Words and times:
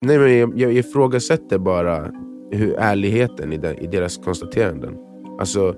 Nej, 0.00 0.18
men 0.18 0.38
jag, 0.38 0.58
jag 0.58 0.72
ifrågasätter 0.72 1.58
bara 1.58 2.10
hur 2.50 2.74
ärligheten 2.78 3.52
i, 3.52 3.56
den, 3.56 3.78
i 3.78 3.86
deras 3.86 4.16
konstateranden. 4.16 4.94
Alltså, 5.40 5.74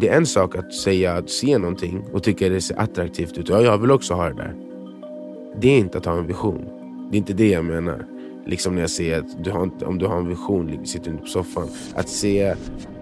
det 0.00 0.08
är 0.08 0.16
en 0.16 0.26
sak 0.26 0.56
att 0.56 0.74
säga, 0.74 1.12
att 1.12 1.30
se 1.30 1.58
någonting 1.58 2.04
och 2.12 2.22
tycka 2.22 2.48
det 2.48 2.60
ser 2.60 2.80
attraktivt 2.80 3.38
ut. 3.38 3.48
Ja, 3.48 3.60
jag 3.60 3.78
vill 3.78 3.90
också 3.90 4.14
ha 4.14 4.28
det 4.28 4.34
där. 4.34 4.54
Det 5.60 5.68
är 5.68 5.78
inte 5.78 5.98
att 5.98 6.04
ha 6.04 6.18
en 6.18 6.26
vision. 6.26 6.64
Det 7.10 7.16
är 7.16 7.18
inte 7.18 7.32
det 7.32 7.48
jag 7.48 7.64
menar. 7.64 8.06
Liksom 8.46 8.74
när 8.74 8.80
jag 8.80 8.90
säger 8.90 9.18
att 9.18 9.44
du 9.44 9.50
har, 9.50 9.84
om 9.84 9.98
du 9.98 10.06
har 10.06 10.16
en 10.16 10.28
vision, 10.28 10.66
liksom, 10.66 10.86
sitter 10.86 11.10
du 11.10 11.16
på 11.16 11.26
soffan. 11.26 11.68
Att 11.94 12.08
se, 12.08 12.54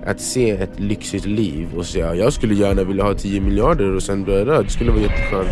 att 0.04 0.20
se 0.20 0.50
ett 0.50 0.80
lyxigt 0.80 1.26
liv 1.26 1.68
och 1.76 1.86
säga 1.86 2.14
jag 2.14 2.32
skulle 2.32 2.54
gärna 2.54 2.84
vilja 2.84 3.04
ha 3.04 3.14
10 3.14 3.40
miljarder 3.40 3.94
och 3.94 4.02
sen 4.02 4.24
bli 4.24 4.44
röd. 4.44 4.64
Det 4.64 4.70
skulle 4.70 4.90
vara 4.90 5.02
jätteskönt. 5.02 5.48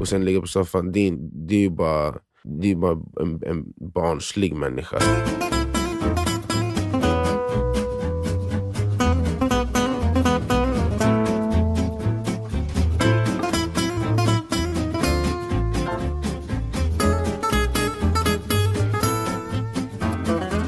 Och 0.00 0.08
sen 0.08 0.24
ligga 0.24 0.40
på 0.40 0.46
soffan. 0.46 0.92
Det 0.92 1.12
det 1.48 1.54
är 1.54 1.60
ju 1.60 1.70
bara, 1.70 2.14
det 2.44 2.70
är 2.70 2.76
bara 2.76 3.00
en, 3.20 3.42
en 3.46 3.72
barnslig 3.76 4.54
människa. 4.54 4.98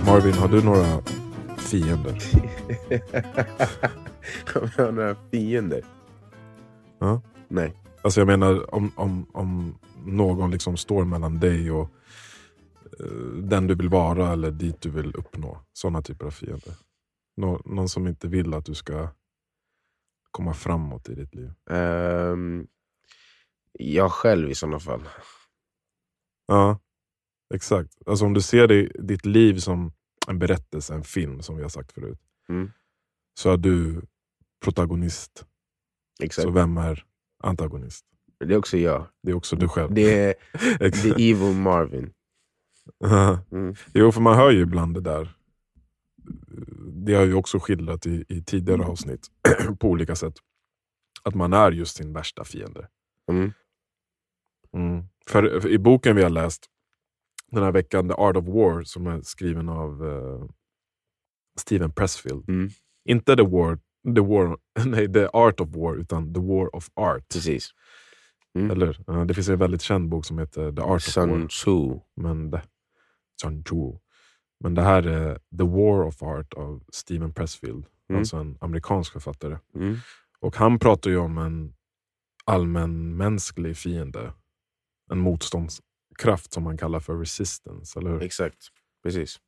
Marvin, 0.06 0.34
har 0.34 0.48
du 0.48 0.62
några 0.64 1.02
fiender? 1.58 2.18
Om 4.54 4.68
jag 4.76 4.84
har 4.84 4.92
några 4.92 5.16
fiender? 5.30 5.84
Ja. 6.98 7.20
Nej. 7.48 7.83
Alltså 8.04 8.20
jag 8.20 8.26
menar 8.26 8.74
om, 8.74 8.92
om, 8.96 9.26
om 9.32 9.78
någon 10.04 10.50
liksom 10.50 10.76
står 10.76 11.04
mellan 11.04 11.40
dig 11.40 11.70
och 11.70 11.90
eh, 13.00 13.06
den 13.42 13.66
du 13.66 13.74
vill 13.74 13.88
vara 13.88 14.32
eller 14.32 14.50
dit 14.50 14.80
du 14.80 14.90
vill 14.90 15.14
uppnå. 15.14 15.60
Sådana 15.72 16.02
typer 16.02 16.26
av 16.26 16.30
fiender. 16.30 16.74
Nå, 17.36 17.60
någon 17.64 17.88
som 17.88 18.06
inte 18.06 18.28
vill 18.28 18.54
att 18.54 18.64
du 18.64 18.74
ska 18.74 19.08
komma 20.30 20.54
framåt 20.54 21.08
i 21.08 21.14
ditt 21.14 21.34
liv. 21.34 21.52
Ehm, 21.70 22.66
jag 23.72 24.12
själv 24.12 24.50
i 24.50 24.54
sådana 24.54 24.80
fall. 24.80 25.08
Ja, 26.46 26.78
exakt. 27.54 27.98
Alltså 28.06 28.24
om 28.24 28.34
du 28.34 28.42
ser 28.42 28.68
dig, 28.68 28.92
ditt 28.98 29.26
liv 29.26 29.58
som 29.58 29.92
en 30.28 30.38
berättelse, 30.38 30.94
en 30.94 31.04
film 31.04 31.42
som 31.42 31.56
vi 31.56 31.62
har 31.62 31.68
sagt 31.68 31.92
förut. 31.92 32.20
Mm. 32.48 32.70
Så 33.40 33.52
är 33.52 33.56
du 33.56 34.02
protagonist. 34.64 35.46
Exakt. 36.22 36.42
Så 36.42 36.50
vem 36.50 36.76
är 36.76 37.04
antagonist? 37.44 38.04
Det 38.38 38.54
är 38.54 38.58
också 38.58 38.76
jag. 38.76 39.06
Det 39.22 39.30
är 39.30 39.34
också 39.34 39.56
du 39.56 39.68
själv. 39.68 39.94
Det 39.94 40.36
är 40.80 40.90
the 41.02 41.30
evil 41.30 41.54
Marvin. 41.54 42.12
Mm. 43.52 43.74
Jo, 43.94 44.12
för 44.12 44.20
man 44.20 44.36
hör 44.36 44.50
ju 44.50 44.60
ibland 44.60 44.94
det 44.94 45.00
där. 45.00 45.36
Det 46.92 47.14
har 47.14 47.20
jag 47.20 47.28
ju 47.28 47.34
också 47.34 47.58
skildrat 47.58 48.06
i, 48.06 48.24
i 48.28 48.42
tidigare 48.42 48.82
avsnitt 48.82 49.30
på 49.80 49.88
olika 49.88 50.16
sätt. 50.16 50.34
Att 51.22 51.34
man 51.34 51.52
är 51.52 51.72
just 51.72 51.96
sin 51.96 52.12
värsta 52.12 52.44
fiende. 52.44 52.88
Mm. 53.30 53.52
Mm. 54.72 55.04
För, 55.26 55.60
för 55.60 55.68
I 55.68 55.78
boken 55.78 56.16
vi 56.16 56.22
har 56.22 56.30
läst 56.30 56.66
den 57.50 57.62
här 57.62 57.72
veckan, 57.72 58.08
The 58.08 58.14
Art 58.14 58.36
of 58.36 58.44
War, 58.44 58.82
som 58.82 59.06
är 59.06 59.22
skriven 59.22 59.68
av 59.68 60.06
eh, 60.06 60.48
Steven 61.58 61.92
Pressfield. 61.92 62.48
Mm. 62.48 62.70
Inte 63.04 63.36
the 63.36 63.42
war, 63.42 63.78
the 64.04 64.20
war, 64.20 64.58
nej, 64.84 65.12
The 65.12 65.26
Art 65.32 65.60
of 65.60 65.68
War, 65.76 65.96
utan 65.96 66.34
The 66.34 66.40
War 66.40 66.76
of 66.76 66.88
Art. 66.94 67.28
Precis. 67.28 67.70
Mm. 68.58 68.70
Eller, 68.70 68.98
ja, 69.06 69.24
det 69.24 69.34
finns 69.34 69.48
en 69.48 69.58
väldigt 69.58 69.82
känd 69.82 70.08
bok 70.08 70.24
som 70.24 70.38
heter 70.38 70.72
The 70.72 70.82
Art 70.82 70.96
of 70.96 71.02
Sun 71.02 71.30
War. 71.30 71.48
Tzu. 71.48 72.00
Men 72.16 72.50
det, 72.50 72.62
Sun 73.42 73.64
Tzu. 73.64 73.98
Men 74.60 74.74
det 74.74 74.82
här 74.82 75.06
är 75.06 75.38
The 75.58 75.64
War 75.64 76.02
of 76.02 76.22
Art 76.22 76.54
av 76.54 76.84
Steven 76.92 77.32
Pressfield. 77.32 77.86
Mm. 78.08 78.18
Alltså 78.18 78.36
en 78.36 78.58
amerikansk 78.60 79.12
författare. 79.12 79.58
Mm. 79.74 79.96
Och 80.40 80.56
han 80.56 80.78
pratar 80.78 81.10
ju 81.10 81.16
om 81.16 81.38
en 81.38 81.74
allmänmänsklig 82.44 83.76
fiende. 83.76 84.32
En 85.10 85.18
motståndskraft 85.18 86.52
som 86.52 86.66
han 86.66 86.76
kallar 86.76 87.00
för 87.00 87.16
resistance, 87.16 87.98
eller 87.98 88.10
hur? 88.10 88.22
Exakt. 88.22 88.68
Precis. 89.02 89.40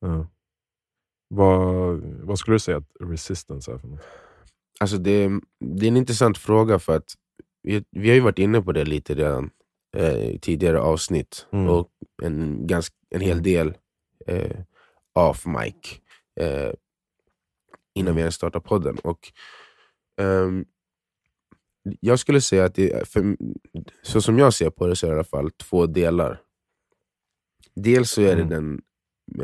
Ja. 0.00 0.26
Vad, 1.28 1.98
vad 2.02 2.38
skulle 2.38 2.54
du 2.54 2.58
säga 2.58 2.76
att 2.76 2.90
resistance 3.00 3.72
är 3.72 3.78
för 3.78 3.88
något? 3.88 4.00
Alltså 4.80 4.98
det, 4.98 5.28
det 5.60 5.86
är 5.86 5.88
en 5.88 5.96
intressant 5.96 6.38
fråga 6.38 6.78
för 6.78 6.96
att 6.96 7.14
vi, 7.62 7.84
vi 7.90 8.08
har 8.08 8.14
ju 8.14 8.20
varit 8.20 8.38
inne 8.38 8.62
på 8.62 8.72
det 8.72 8.84
lite 8.84 9.14
redan 9.14 9.50
eh, 9.96 10.28
i 10.28 10.38
tidigare 10.42 10.80
avsnitt. 10.80 11.46
Mm. 11.52 11.68
Och 11.68 11.90
en, 12.22 12.66
ganska, 12.66 12.94
en 13.10 13.20
hel 13.20 13.42
del 13.42 13.74
eh, 14.26 14.60
off 15.14 15.46
mic. 15.46 16.00
Eh, 16.40 16.72
innan 17.94 18.14
vi 18.14 18.20
ens 18.20 18.34
startade 18.34 18.64
podden. 18.64 18.98
Och, 18.98 19.32
ehm, 20.20 20.64
jag 22.00 22.18
skulle 22.18 22.40
säga 22.40 22.64
att 22.64 22.74
det, 22.74 23.08
för, 23.08 23.36
så 24.02 24.20
som 24.20 24.38
jag 24.38 24.54
ser 24.54 24.70
på 24.70 24.86
det 24.86 24.96
så 24.96 25.06
är 25.06 25.10
det 25.10 25.14
i 25.14 25.18
alla 25.18 25.24
fall 25.24 25.50
två 25.50 25.86
delar. 25.86 26.40
Dels 27.74 28.10
så 28.10 28.22
är 28.22 28.36
det 28.36 28.42
Mm. 28.42 28.48
den 28.48 28.82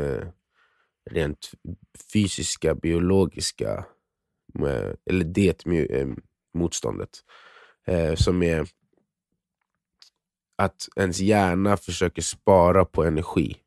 eh, 0.05 0.27
rent 1.11 1.51
fysiska, 2.13 2.75
biologiska 2.75 3.85
eller 5.09 5.25
det 5.25 5.65
eh, 5.65 6.07
motståndet. 6.53 7.09
Eh, 7.87 8.15
som 8.15 8.43
är 8.43 8.67
att 10.57 10.87
ens 10.95 11.19
hjärna 11.19 11.77
försöker 11.77 12.21
spara 12.21 12.85
på 12.85 13.03
energi. 13.03 13.57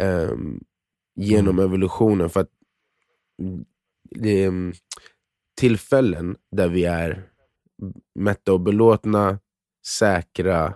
Ehm, 0.00 0.60
genom 1.14 1.58
evolutionen. 1.58 2.30
För 2.30 2.40
att 2.40 2.50
det 4.10 4.30
är 4.30 4.48
mm, 4.48 4.72
tillfällen 5.56 6.36
där 6.50 6.68
vi 6.68 6.84
är 6.84 7.28
mätta 8.14 8.52
och 8.52 8.60
belåtna, 8.60 9.38
säkra 9.86 10.74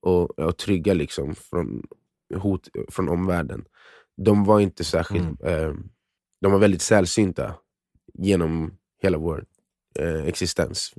och, 0.00 0.38
och 0.38 0.58
trygga 0.58 0.94
liksom 0.94 1.34
från 1.34 1.86
hot 2.34 2.68
från 2.88 3.08
omvärlden. 3.08 3.64
De 4.16 4.44
var 4.44 4.60
inte 4.60 4.84
särskilt... 4.84 5.42
Eh, 5.44 5.72
de 6.40 6.52
var 6.52 6.58
väldigt 6.58 6.82
sällsynta 6.82 7.54
genom 8.14 8.76
hela 9.02 9.18
vår 9.18 9.44
eh, 9.98 10.24
existens. 10.24 10.94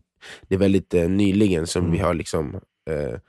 Det 0.48 0.56
är 0.56 0.59
väldigt 0.59 0.94
eh, 0.94 1.09
nyligen 1.09 1.68
som 1.68 1.81
Mm. 1.81 1.92
vi 1.92 1.98
har 2.00 2.14
liksom 2.14 2.56
eh, 2.90 3.20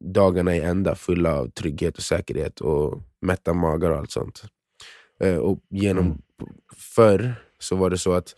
dagarna 0.00 0.56
i 0.56 0.60
ända 0.60 0.94
fulla 0.94 1.34
av 1.34 1.50
trygghet 1.50 1.96
och 1.96 2.02
säkerhet 2.02 2.60
och 2.60 3.02
mätta 3.20 3.52
magar 3.54 3.90
och 3.90 3.98
allt 3.98 4.10
sånt. 4.10 4.42
Eh, 5.20 5.36
och 5.36 5.60
genom, 5.70 6.04
Mm. 6.06 6.18
Förr 6.76 7.34
så 7.58 7.76
var 7.76 7.90
det 7.90 7.98
så 7.98 8.12
att 8.12 8.34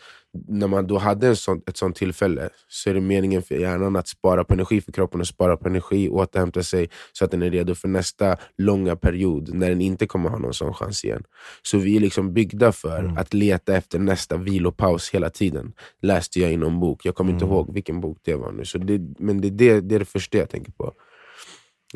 när 0.48 0.66
man 0.66 0.86
då 0.86 0.98
hade 0.98 1.28
en 1.28 1.36
sån, 1.36 1.62
ett 1.66 1.76
sånt 1.76 1.96
tillfälle 1.96 2.50
så 2.68 2.90
är 2.90 2.94
det 2.94 3.00
meningen 3.00 3.42
för 3.42 3.54
hjärnan 3.54 3.96
att 3.96 4.08
spara 4.08 4.44
på 4.44 4.54
energi 4.54 4.80
för 4.80 4.92
kroppen, 4.92 5.20
och 5.20 5.26
spara 5.26 5.56
på 5.56 5.68
energi, 5.68 6.08
återhämta 6.08 6.62
sig 6.62 6.88
så 7.12 7.24
att 7.24 7.30
den 7.30 7.42
är 7.42 7.50
redo 7.50 7.74
för 7.74 7.88
nästa 7.88 8.36
långa 8.58 8.96
period 8.96 9.54
när 9.54 9.68
den 9.68 9.80
inte 9.80 10.06
kommer 10.06 10.30
ha 10.30 10.38
någon 10.38 10.54
sån 10.54 10.74
chans 10.74 11.04
igen. 11.04 11.22
Så 11.62 11.78
vi 11.78 11.96
är 11.96 12.00
liksom 12.00 12.32
byggda 12.34 12.72
för 12.72 12.98
Mm. 13.04 13.18
att 13.18 13.34
leta 13.34 13.76
efter 13.76 13.98
nästa 13.98 14.36
vilopaus 14.36 15.10
hela 15.10 15.30
tiden. 15.30 15.72
Läste 16.02 16.40
jag 16.40 16.52
i 16.52 16.56
någon 16.56 16.80
bok, 16.80 17.04
jag 17.06 17.14
kommer 17.14 17.32
inte 17.32 17.44
Mm. 17.44 17.54
ihåg 17.54 17.74
vilken 17.74 18.00
bok 18.00 18.18
det 18.22 18.34
var 18.34 18.52
nu. 18.52 18.64
Så 18.64 18.78
det, 18.78 19.00
men 19.18 19.40
det, 19.40 19.50
det, 19.50 19.80
det 19.80 19.94
är 19.94 19.98
det 19.98 20.04
första 20.04 20.38
jag 20.38 20.50
tänker 20.50 20.72
på. 20.72 20.92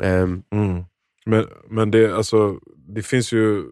Ehm, 0.01 0.43
Mm. 0.51 0.83
Men, 1.25 1.47
men 1.69 1.91
det, 1.91 2.15
alltså, 2.15 2.59
det 2.87 3.01
finns 3.01 3.31
ju, 3.33 3.63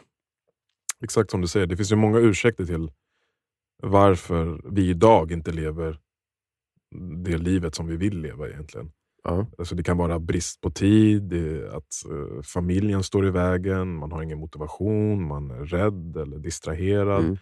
exakt 1.02 1.30
som 1.30 1.40
du 1.40 1.48
säger, 1.48 1.66
det 1.66 1.76
finns 1.76 1.92
ju 1.92 1.96
många 1.96 2.18
ursäkter 2.18 2.64
till 2.66 2.90
varför 3.82 4.60
vi 4.64 4.88
idag 4.90 5.32
inte 5.32 5.52
lever 5.52 6.00
det 7.24 7.36
livet 7.38 7.74
som 7.74 7.86
vi 7.86 7.96
vill 7.96 8.20
leva 8.20 8.48
egentligen. 8.48 8.92
ja. 9.24 9.46
Alltså 9.58 9.74
det 9.74 9.82
kan 9.82 9.96
vara 9.96 10.18
brist 10.18 10.60
på 10.60 10.70
tid, 10.70 11.32
att 11.72 12.10
eh, 12.10 12.42
familjen 12.42 13.02
står 13.02 13.26
i 13.26 13.30
vägen, 13.30 13.96
man 13.96 14.12
har 14.12 14.22
ingen 14.22 14.38
motivation, 14.38 15.26
man 15.28 15.50
är 15.50 15.64
rädd 15.64 16.16
eller 16.16 16.38
distraherad. 16.38 17.24
Mm. 17.24 17.36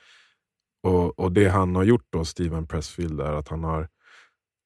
Och, 0.87 1.19
och 1.19 1.33
det 1.33 1.49
han 1.49 1.77
har 1.77 1.85
gjort 1.85 2.07
då, 2.11 2.25
Steven 2.25 2.67
Pressfield, 2.67 3.21
är 3.21 3.33
att 3.33 3.49
han 3.49 3.65
har 3.65 3.89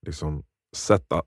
liksom 0.06 0.44
sett, 0.76 1.12
eh, 1.12 1.20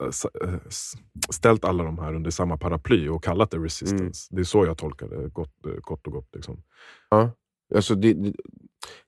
s- 0.68 0.94
ställt 1.30 1.66
alla 1.66 1.84
de 1.84 2.00
här 2.00 2.14
under 2.14 2.32
samma 2.32 2.58
paraply 2.58 3.10
och 3.10 3.24
kallat 3.24 3.52
det 3.52 3.58
resistance. 3.58 4.28
Det 4.36 4.40
är 4.42 4.44
så 4.44 4.66
jag 4.66 4.78
tolkar 4.78 5.08
det, 5.08 5.28
gott, 5.30 5.66
eh, 5.66 5.76
kort 5.82 6.08
och 6.08 6.14
gott. 6.14 6.30
Liksom. 6.36 6.64
Ja. 7.10 7.32
Alltså 7.76 7.96
det, 7.96 8.34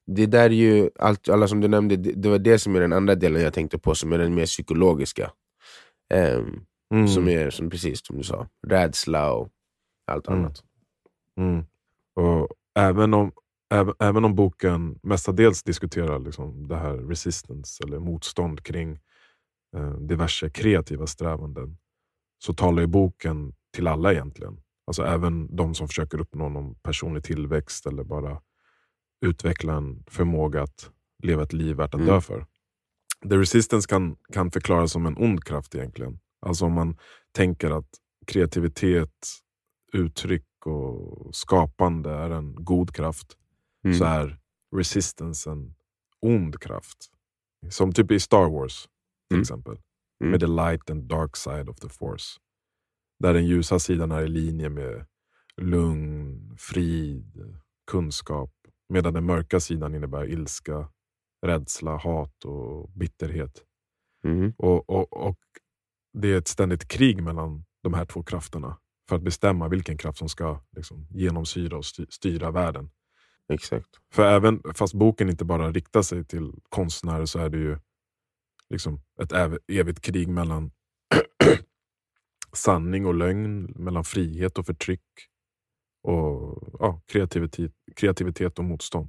det, 0.08 0.26
där 0.26 0.46
är 0.46 0.50
ju, 0.50 0.90
allt, 1.00 1.30
alla 1.30 1.48
som 1.48 1.62
du 1.62 1.68
nämnde, 1.68 1.96
det, 1.96 2.12
det 2.12 2.30
var 2.30 2.40
det 2.40 2.60
som 2.60 2.76
är 2.76 2.80
den 2.80 2.94
andra 2.94 3.16
delen 3.16 3.42
jag 3.42 3.54
tänkte 3.54 3.80
på, 3.80 3.96
som 3.96 4.14
är 4.14 4.18
den 4.18 4.36
mer 4.36 4.46
psykologiska. 4.46 5.32
Ehm, 6.14 6.66
Mm. 6.94 7.08
Som 7.08 7.28
är, 7.28 7.50
som 7.50 7.70
precis 7.70 8.08
som 8.08 8.18
du 8.18 8.24
sa, 8.24 8.48
rädsla 8.68 9.34
och 9.34 9.50
allt 10.08 10.28
Mm. 10.28 10.40
annat. 10.40 10.64
Mm. 11.38 11.66
Och 12.16 12.48
även, 12.76 13.14
om, 13.14 13.32
även, 13.74 13.94
även 14.00 14.26
om 14.26 14.36
boken 14.36 15.00
mestadels 15.04 15.64
diskuterar 15.64 16.20
liksom 16.20 16.68
det 16.68 16.76
här 16.78 16.94
resistance 16.94 17.84
eller 17.84 18.00
motstånd 18.00 18.64
kring 18.64 19.00
eh, 19.78 19.92
diverse 19.98 20.50
kreativa 20.50 21.08
strävanden 21.08 21.78
så 22.46 22.54
talar 22.54 22.82
ju 22.82 22.88
boken 22.88 23.54
till 23.76 23.88
alla 23.88 24.14
egentligen. 24.14 24.58
Alltså 24.88 25.04
även 25.04 25.56
de 25.56 25.76
som 25.76 25.88
försöker 25.88 26.20
uppnå 26.22 26.50
någon 26.50 26.76
personlig 26.76 27.24
tillväxt 27.24 27.86
eller 27.86 28.04
bara 28.04 28.42
utveckla 29.24 29.74
en 29.74 30.04
förmåga 30.08 30.64
att 30.64 30.92
leva 31.24 31.44
ett 31.44 31.54
liv 31.54 31.76
värt 31.76 31.94
att 31.94 32.02
Mm. 32.02 32.08
dö 32.08 32.22
för. 32.22 32.46
The 33.30 33.38
resistance 33.38 33.88
kan, 33.90 34.16
kan 34.34 34.52
förklaras 34.52 34.92
som 34.92 35.06
en 35.06 35.18
ond 35.18 35.44
kraft 35.44 35.76
egentligen. 35.76 36.20
Alltså 36.42 36.66
om 36.66 36.74
man 36.74 36.98
tänker 37.32 37.72
att 37.72 37.90
kreativitet, 38.28 39.28
uttryck 39.94 40.66
och 40.66 41.36
skapande 41.36 42.10
är 42.10 42.30
en 42.30 42.56
god 42.66 42.96
kraft 42.96 43.38
Mm. 43.86 43.98
så 43.98 44.06
är 44.06 44.40
resistance 44.76 45.50
en 45.52 45.76
ond 46.22 46.60
kraft. 46.60 46.98
Som 47.70 47.92
typ 47.94 48.12
i 48.12 48.20
Star 48.20 48.50
Wars 48.50 48.84
till 49.30 49.36
Mm. 49.36 49.42
exempel. 49.42 49.74
Mm. 50.22 50.32
Med 50.32 50.40
the 50.40 50.48
light 50.48 50.90
and 50.90 51.04
dark 51.04 51.36
side 51.38 51.70
of 51.70 51.80
the 51.80 51.90
force. 51.90 52.40
Där 53.20 53.34
den 53.34 53.46
ljusa 53.46 53.80
sidan 53.80 54.12
är 54.12 54.22
i 54.22 54.28
linje 54.28 54.70
med 54.70 55.06
lugn, 55.58 56.56
frid, 56.60 57.56
kunskap. 57.92 58.52
Medan 58.94 59.14
den 59.16 59.26
mörka 59.26 59.62
sidan 59.62 59.96
innebär 59.96 60.26
ilska, 60.32 60.90
rädsla, 61.46 61.98
hat 61.98 62.46
och 62.46 62.92
bitterhet. 62.92 63.64
Mhm. 64.24 64.54
Och, 64.58 64.90
och, 64.92 65.14
och 65.28 65.40
Det 66.14 66.28
är 66.34 66.38
ett 66.38 66.48
ständigt 66.50 66.88
krig 66.88 67.24
mellan 67.24 67.66
de 67.84 67.94
här 67.94 68.06
två 68.06 68.24
krafterna. 68.24 68.80
För 69.10 69.16
att 69.16 69.24
bestämma 69.24 69.70
vilken 69.70 69.98
kraft 69.98 70.20
som 70.20 70.30
ska 70.30 70.64
liksom, 70.78 71.08
genomsyra 71.12 71.78
och 71.78 71.84
sty- 71.86 72.08
styra 72.12 72.52
världen. 72.52 72.92
Exakt. 73.54 73.90
För 74.14 74.24
även 74.24 74.62
fast 74.76 74.94
boken 74.94 75.30
inte 75.30 75.46
bara 75.46 75.72
riktar 75.72 76.02
sig 76.02 76.26
till 76.26 76.54
konstnärer 76.70 77.26
så 77.26 77.40
är 77.40 77.50
det 77.50 77.60
ju 77.60 77.78
liksom 78.70 79.02
ett 79.24 79.34
ev- 79.34 79.60
evigt 79.68 80.02
krig 80.02 80.30
mellan 80.30 80.72
sanning 82.54 83.06
och 83.08 83.16
lögn, 83.16 83.64
mellan 83.76 84.04
frihet 84.04 84.58
och 84.58 84.66
förtryck 84.66 85.06
och 86.04 86.64
ja, 86.80 87.02
kreativitet, 87.08 87.74
kreativitet 87.96 88.60
och 88.60 88.66
motstånd. 88.66 89.08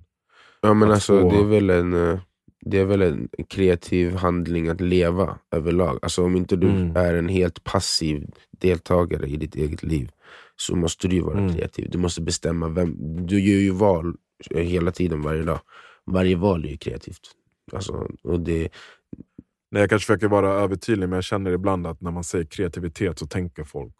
Ja 0.60 0.74
men 0.74 0.88
Att 0.88 0.94
alltså 0.94 1.20
få- 1.20 1.30
det 1.30 1.36
är 1.36 1.44
väl 1.44 1.70
en 1.70 1.94
eh, 1.94 2.18
det 2.66 2.78
är 2.78 2.84
väl 2.84 3.02
en 3.02 3.28
kreativ 3.48 4.14
handling 4.14 4.68
att 4.68 4.80
leva 4.80 5.38
överlag. 5.50 5.98
Alltså 6.02 6.24
om 6.24 6.36
inte 6.36 6.56
du 6.56 6.68
Mm. 6.70 6.96
är 6.96 7.14
en 7.14 7.28
helt 7.28 7.64
passiv 7.64 8.30
deltagare 8.50 9.26
i 9.26 9.36
ditt 9.36 9.54
eget 9.56 9.82
liv 9.82 10.10
så 10.56 10.76
måste 10.76 11.08
du 11.08 11.16
ju 11.16 11.22
vara 11.22 11.38
Mm. 11.38 11.54
kreativ. 11.54 11.90
Du 11.90 11.98
måste 11.98 12.22
bestämma 12.22 12.68
vem, 12.68 12.96
du 13.26 13.40
gör 13.40 13.60
ju 13.60 13.70
val 13.70 14.16
eh, 14.50 14.62
hela 14.62 14.92
tiden 14.92 15.22
varje 15.22 15.42
dag. 15.42 15.60
Varje 16.04 16.36
val 16.36 16.64
är 16.64 16.68
ju 16.68 16.76
kreativt. 16.76 17.20
Alltså, 17.72 18.08
och 18.22 18.40
det, 18.40 18.68
Nej, 19.70 19.80
jag 19.82 19.90
kanske 19.90 20.06
försöker 20.06 20.28
vara 20.28 20.50
övertydlig 20.52 21.08
men 21.08 21.16
jag 21.16 21.24
känner 21.24 21.50
ibland 21.50 21.86
att 21.86 22.00
när 22.00 22.10
man 22.10 22.24
säger 22.24 22.44
kreativitet 22.44 23.18
så 23.18 23.26
tänker 23.26 23.64
folk 23.64 23.94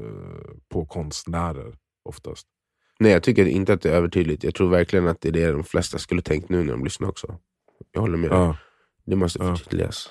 eh, 0.00 0.50
på 0.68 0.86
konstnärer 0.86 1.74
oftast. 2.04 2.46
Nej 3.00 3.12
jag 3.12 3.22
tycker 3.22 3.46
inte 3.46 3.72
att 3.72 3.82
det 3.82 3.90
är 3.90 3.94
övertydligt. 3.94 4.44
Jag 4.44 4.54
tror 4.54 4.70
verkligen 4.70 5.08
att 5.08 5.20
det 5.20 5.28
är 5.28 5.32
det 5.32 5.52
de 5.52 5.64
flesta 5.64 5.98
skulle 5.98 6.22
tänkt 6.22 6.48
nu 6.48 6.64
när 6.64 6.72
de 6.72 6.84
lyssnar 6.84 7.08
också. 7.08 7.38
Jag 7.92 8.00
håller 8.00 8.18
med. 8.18 8.30
Ja. 8.30 8.56
Det 9.06 9.16
måste 9.16 9.38
Ja. 9.42 9.56
förtydligas. 9.56 10.10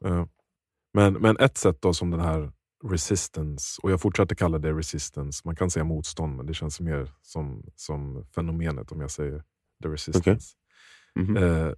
Ja. 0.00 0.28
Men, 0.94 1.12
men 1.14 1.36
ett 1.36 1.58
sätt 1.58 1.82
då 1.82 1.94
som 1.94 2.10
den 2.10 2.20
här 2.20 2.52
resistance, 2.84 3.80
och 3.82 3.90
jag 3.90 4.00
fortsätter 4.00 4.34
kalla 4.34 4.58
det 4.58 4.72
resistance, 4.72 5.42
man 5.44 5.56
kan 5.56 5.70
säga 5.70 5.84
motstånd 5.84 6.36
men 6.36 6.46
det 6.46 6.54
känns 6.54 6.80
mer 6.80 7.10
som, 7.22 7.62
som 7.76 8.26
fenomenet 8.34 8.92
om 8.92 9.00
jag 9.00 9.10
säger 9.10 9.42
the 9.82 9.88
resistance. 9.88 10.54
Mhm. 11.14 11.36
Eh, 11.36 11.66
eh, 11.66 11.74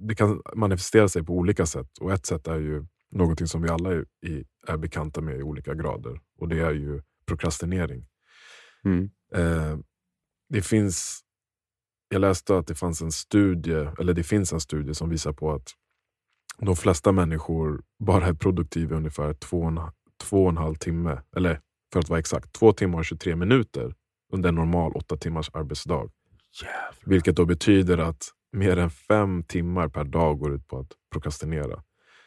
det 0.00 0.14
kan 0.14 0.42
manifestera 0.54 1.08
sig 1.08 1.22
på 1.22 1.32
olika 1.32 1.66
sätt 1.66 1.98
och 2.00 2.12
ett 2.12 2.26
sätt 2.26 2.46
är 2.46 2.56
ju 2.58 2.86
någonting 3.10 3.46
som 3.46 3.62
vi 3.62 3.68
alla 3.68 3.92
är, 3.92 4.04
är 4.66 4.76
bekanta 4.76 5.20
med 5.20 5.38
i 5.38 5.42
olika 5.42 5.74
grader 5.74 6.20
och 6.38 6.48
det 6.48 6.60
är 6.60 6.72
ju 6.72 7.02
prokrastinering. 7.26 8.06
Mm. 8.84 9.10
Eh, 9.34 9.78
det 10.48 10.62
finns, 10.62 11.20
jag 12.08 12.20
läste 12.20 12.58
att 12.58 12.66
det 12.66 12.74
fanns 12.74 13.02
en 13.02 13.12
studie, 13.12 13.88
eller 13.98 14.14
det 14.14 14.22
finns 14.22 14.52
en 14.52 14.60
studie 14.60 14.94
som 14.94 15.10
visar 15.10 15.32
på 15.32 15.52
att 15.52 15.74
de 16.58 16.76
flesta 16.76 17.12
människor 17.12 17.82
bara 17.98 18.26
är 18.26 18.34
produktiva 18.34 18.94
i 18.94 18.98
ungefär 18.98 19.34
två 19.34 19.60
och, 19.60 19.68
en, 19.68 19.80
två 20.22 20.44
och 20.44 20.50
en 20.50 20.56
halv 20.56 20.74
timme, 20.74 21.20
eller 21.36 21.60
för 21.92 22.00
att 22.00 22.08
vara 22.08 22.20
exakt, 22.20 22.52
två 22.52 22.72
timmar 22.72 22.98
och 22.98 23.04
23 23.04 23.36
minuter 23.36 23.94
under 24.32 24.48
en 24.48 24.54
normal 24.54 24.92
åtta 24.92 25.16
timmars 25.16 25.50
arbetsdag. 25.52 26.10
Jävlar. 26.62 26.94
Vilket 27.04 27.36
då 27.36 27.44
betyder 27.44 27.98
att 27.98 28.28
mer 28.52 28.76
än 28.76 28.90
fem 28.90 29.42
timmar 29.42 29.88
per 29.88 30.04
dag 30.04 30.38
går 30.38 30.54
ut 30.54 30.68
på 30.68 30.78
att 30.78 30.92
prokrastinera. 31.12 31.82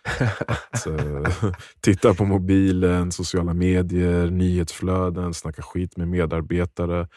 Att, 0.47 0.87
eh, 0.87 1.53
titta 1.81 2.13
på 2.13 2.25
mobilen, 2.25 3.11
sociala 3.11 3.53
medier, 3.53 4.29
nyhetsflöden, 4.29 5.33
snacka 5.33 5.61
skit 5.61 5.97
med 5.97 6.07
medarbetare. 6.07 7.07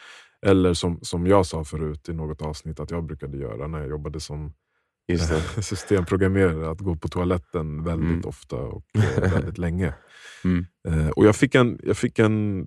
Eller 0.45 0.73
som, 0.73 0.99
som 1.01 1.27
jag 1.27 1.45
sa 1.45 1.63
förut 1.63 2.09
i 2.09 2.13
något 2.13 2.41
avsnitt 2.41 2.79
att 2.79 2.91
jag 2.91 3.05
brukade 3.05 3.37
göra 3.37 3.67
när 3.67 3.79
jag 3.79 3.89
jobbade 3.89 4.19
som 4.19 4.53
systemprogrammerare, 5.61 6.71
att 6.71 6.79
gå 6.79 6.95
på 6.95 7.07
toaletten 7.07 7.83
väldigt 7.83 8.09
Mm. 8.09 8.25
ofta 8.25 8.55
och 8.55 8.85
eh, 8.95 9.31
väldigt 9.33 9.57
länge. 9.57 9.93
Mm. 10.43 10.65
Eh, 10.87 11.09
och 11.09 11.25
jag 11.25 11.35
fick, 11.35 11.55
en, 11.55 11.79
jag 11.83 11.97
fick 11.97 12.19
en, 12.19 12.61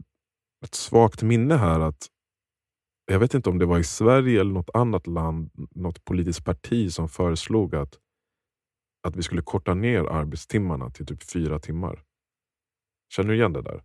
ett 0.65 0.75
svagt 0.75 1.23
minne 1.23 1.56
här 1.56 1.81
att 1.81 2.06
jag 3.06 3.19
vet 3.19 3.35
inte 3.35 3.50
om 3.50 3.59
det 3.59 3.67
var 3.67 3.79
i 3.79 3.85
Sverige 3.85 4.41
eller 4.41 4.53
något 4.53 4.71
annat 4.75 5.06
land, 5.06 5.50
något 5.75 6.05
politiskt 6.05 6.44
parti 6.44 6.93
som 6.93 7.09
föreslog 7.09 7.75
att, 7.75 7.94
att 9.05 9.17
vi 9.17 9.23
skulle 9.23 9.43
korta 9.43 9.75
ner 9.75 10.05
arbetstimmarna 10.05 10.91
till 10.91 11.06
typ 11.06 11.23
fyra 11.31 11.59
timmar. 11.59 12.03
Känner 13.15 13.29
du 13.31 13.37
igen 13.37 13.53
det 13.53 13.62
där? 13.62 13.83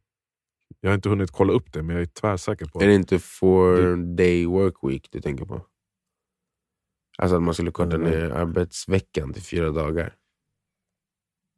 Jag 0.80 0.89
har 0.89 0.95
inte 0.95 1.10
hunnit 1.10 1.31
kolla 1.31 1.54
upp 1.54 1.74
det, 1.74 1.83
men 1.83 1.95
jag 1.95 2.01
är 2.01 2.06
tvärsäker 2.06 2.66
på 2.66 2.81
Är 2.83 2.88
det 2.88 2.95
inte 2.95 3.19
four 3.19 3.95
day 4.16 4.45
work 4.45 4.75
week 4.83 5.07
du 5.12 5.21
tänker 5.21 5.45
på? 5.45 5.62
Alltså 7.18 7.36
att 7.36 7.42
man 7.44 7.54
skulle 7.54 7.71
korta 7.71 7.95
Mm. 7.95 8.10
ner 8.10 8.30
arbetsveckan 8.30 9.33
till 9.33 9.44
fyra 9.44 9.69
dagar. 9.71 10.16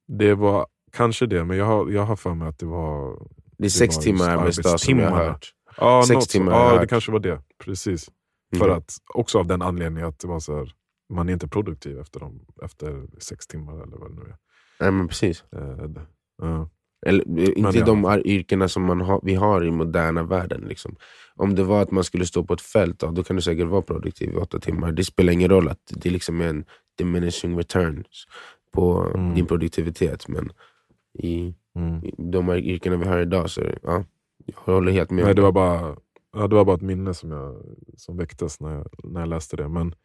det 0.07 0.34
var 0.36 0.68
kanske 0.92 1.25
det, 1.25 1.46
men 1.46 1.57
jag 1.57 1.66
har, 1.66 1.90
jag 1.90 2.04
har 2.04 2.16
för 2.16 2.34
mig 2.34 2.48
att 2.48 2.60
det 2.60 2.66
var... 2.66 3.19
Det 3.57 3.66
är 3.66 3.69
sex 3.69 3.96
var 3.96 4.04
timmar 4.04 4.30
arbetsdag 4.38 4.78
som 4.78 5.00
jag 5.00 5.10
har 5.10 5.25
hört. 5.25 5.54
Ja, 5.78 6.04
Sex 6.07 6.16
något 6.16 6.30
timmar 6.30 6.52
Ja, 6.52 6.80
det 6.80 6.88
kanske 6.88 7.12
var 7.12 7.19
det. 7.19 7.42
Precis. 7.57 8.10
För 8.57 8.66
Mm. 8.66 8.78
att, 8.78 8.98
också 9.14 9.40
av 9.40 9.48
den 9.48 9.62
anledningen 9.62 10.10
att 10.10 10.19
det 10.19 10.28
var 10.28 10.40
så 10.40 10.56
här, 10.57 10.74
man 11.12 11.30
är 11.30 11.34
inte 11.34 11.48
produktiv 11.48 12.00
efter, 12.00 12.19
dem, 12.19 12.40
efter 12.63 13.08
sex 13.18 13.48
timmar 13.48 13.74
eller 13.84 13.98
vad 13.98 14.12
det 14.12 14.16
nu 14.16 14.22
är. 14.22 14.36
Nej, 14.80 14.92
men 14.92 15.08
precis. 15.08 15.44
Ja. 16.38 16.69
Eller, 17.06 17.40
eh, 17.40 17.50
inte 17.58 17.78
ja. 17.78 17.86
de 17.86 18.22
yrkena 18.25 18.68
som 18.68 18.84
man 18.84 19.02
har, 19.02 19.19
vi 19.24 19.36
har 19.36 19.63
i 19.66 19.72
moderna 19.72 20.24
världen. 20.24 20.62
Liksom. 20.62 20.96
Om 21.36 21.56
det 21.56 21.63
var 21.63 21.81
att 21.81 21.92
man 21.92 22.04
skulle 22.04 22.26
stå 22.26 22.44
på 22.44 22.54
ett 22.54 22.62
fält, 22.62 23.00
då, 23.00 23.12
då 23.12 23.24
kan 23.24 23.35
du 23.35 23.42
säkert 23.42 23.68
vara 23.68 23.81
produktiv 23.81 24.33
i 24.33 24.35
åtta 24.35 24.59
timmar. 24.59 24.92
Det 24.92 25.04
spelar 25.04 25.33
ingen 25.33 25.50
roll 25.50 25.68
att 25.68 25.94
det 25.95 26.09
liksom 26.09 26.42
är 26.42 26.47
en 26.47 26.66
diminishing 26.97 27.57
returns 27.57 28.28
på 28.74 29.12
Mm. 29.16 29.35
din 29.35 29.45
produktivitet. 29.45 30.28
Men 30.28 30.52
i, 31.19 31.56
Mm. 31.76 32.06
i 32.06 32.14
de 32.18 32.47
här 32.47 32.57
yrkena 32.57 32.97
vi 32.97 33.06
har 33.06 33.19
idag 33.19 33.50
så 33.50 33.62
ja, 33.83 34.04
jag 34.45 34.74
håller 34.74 34.92
helt 34.92 35.12
med. 35.12 35.26
Nej, 35.26 35.35
det, 35.35 35.42
var 35.42 35.52
bara, 35.52 35.95
ja, 36.33 36.47
det 36.47 36.56
var 36.56 36.66
bara 36.66 36.76
ett 36.76 36.81
minne 36.81 37.14
som, 37.14 37.31
jag, 37.31 37.56
som 37.97 38.18
väcktes 38.18 38.59
när 38.59 38.76
jag, 38.76 38.88
när 39.04 39.19
jag 39.19 39.30
läste 39.30 39.57
det. 39.57 39.68
Men 39.68 39.95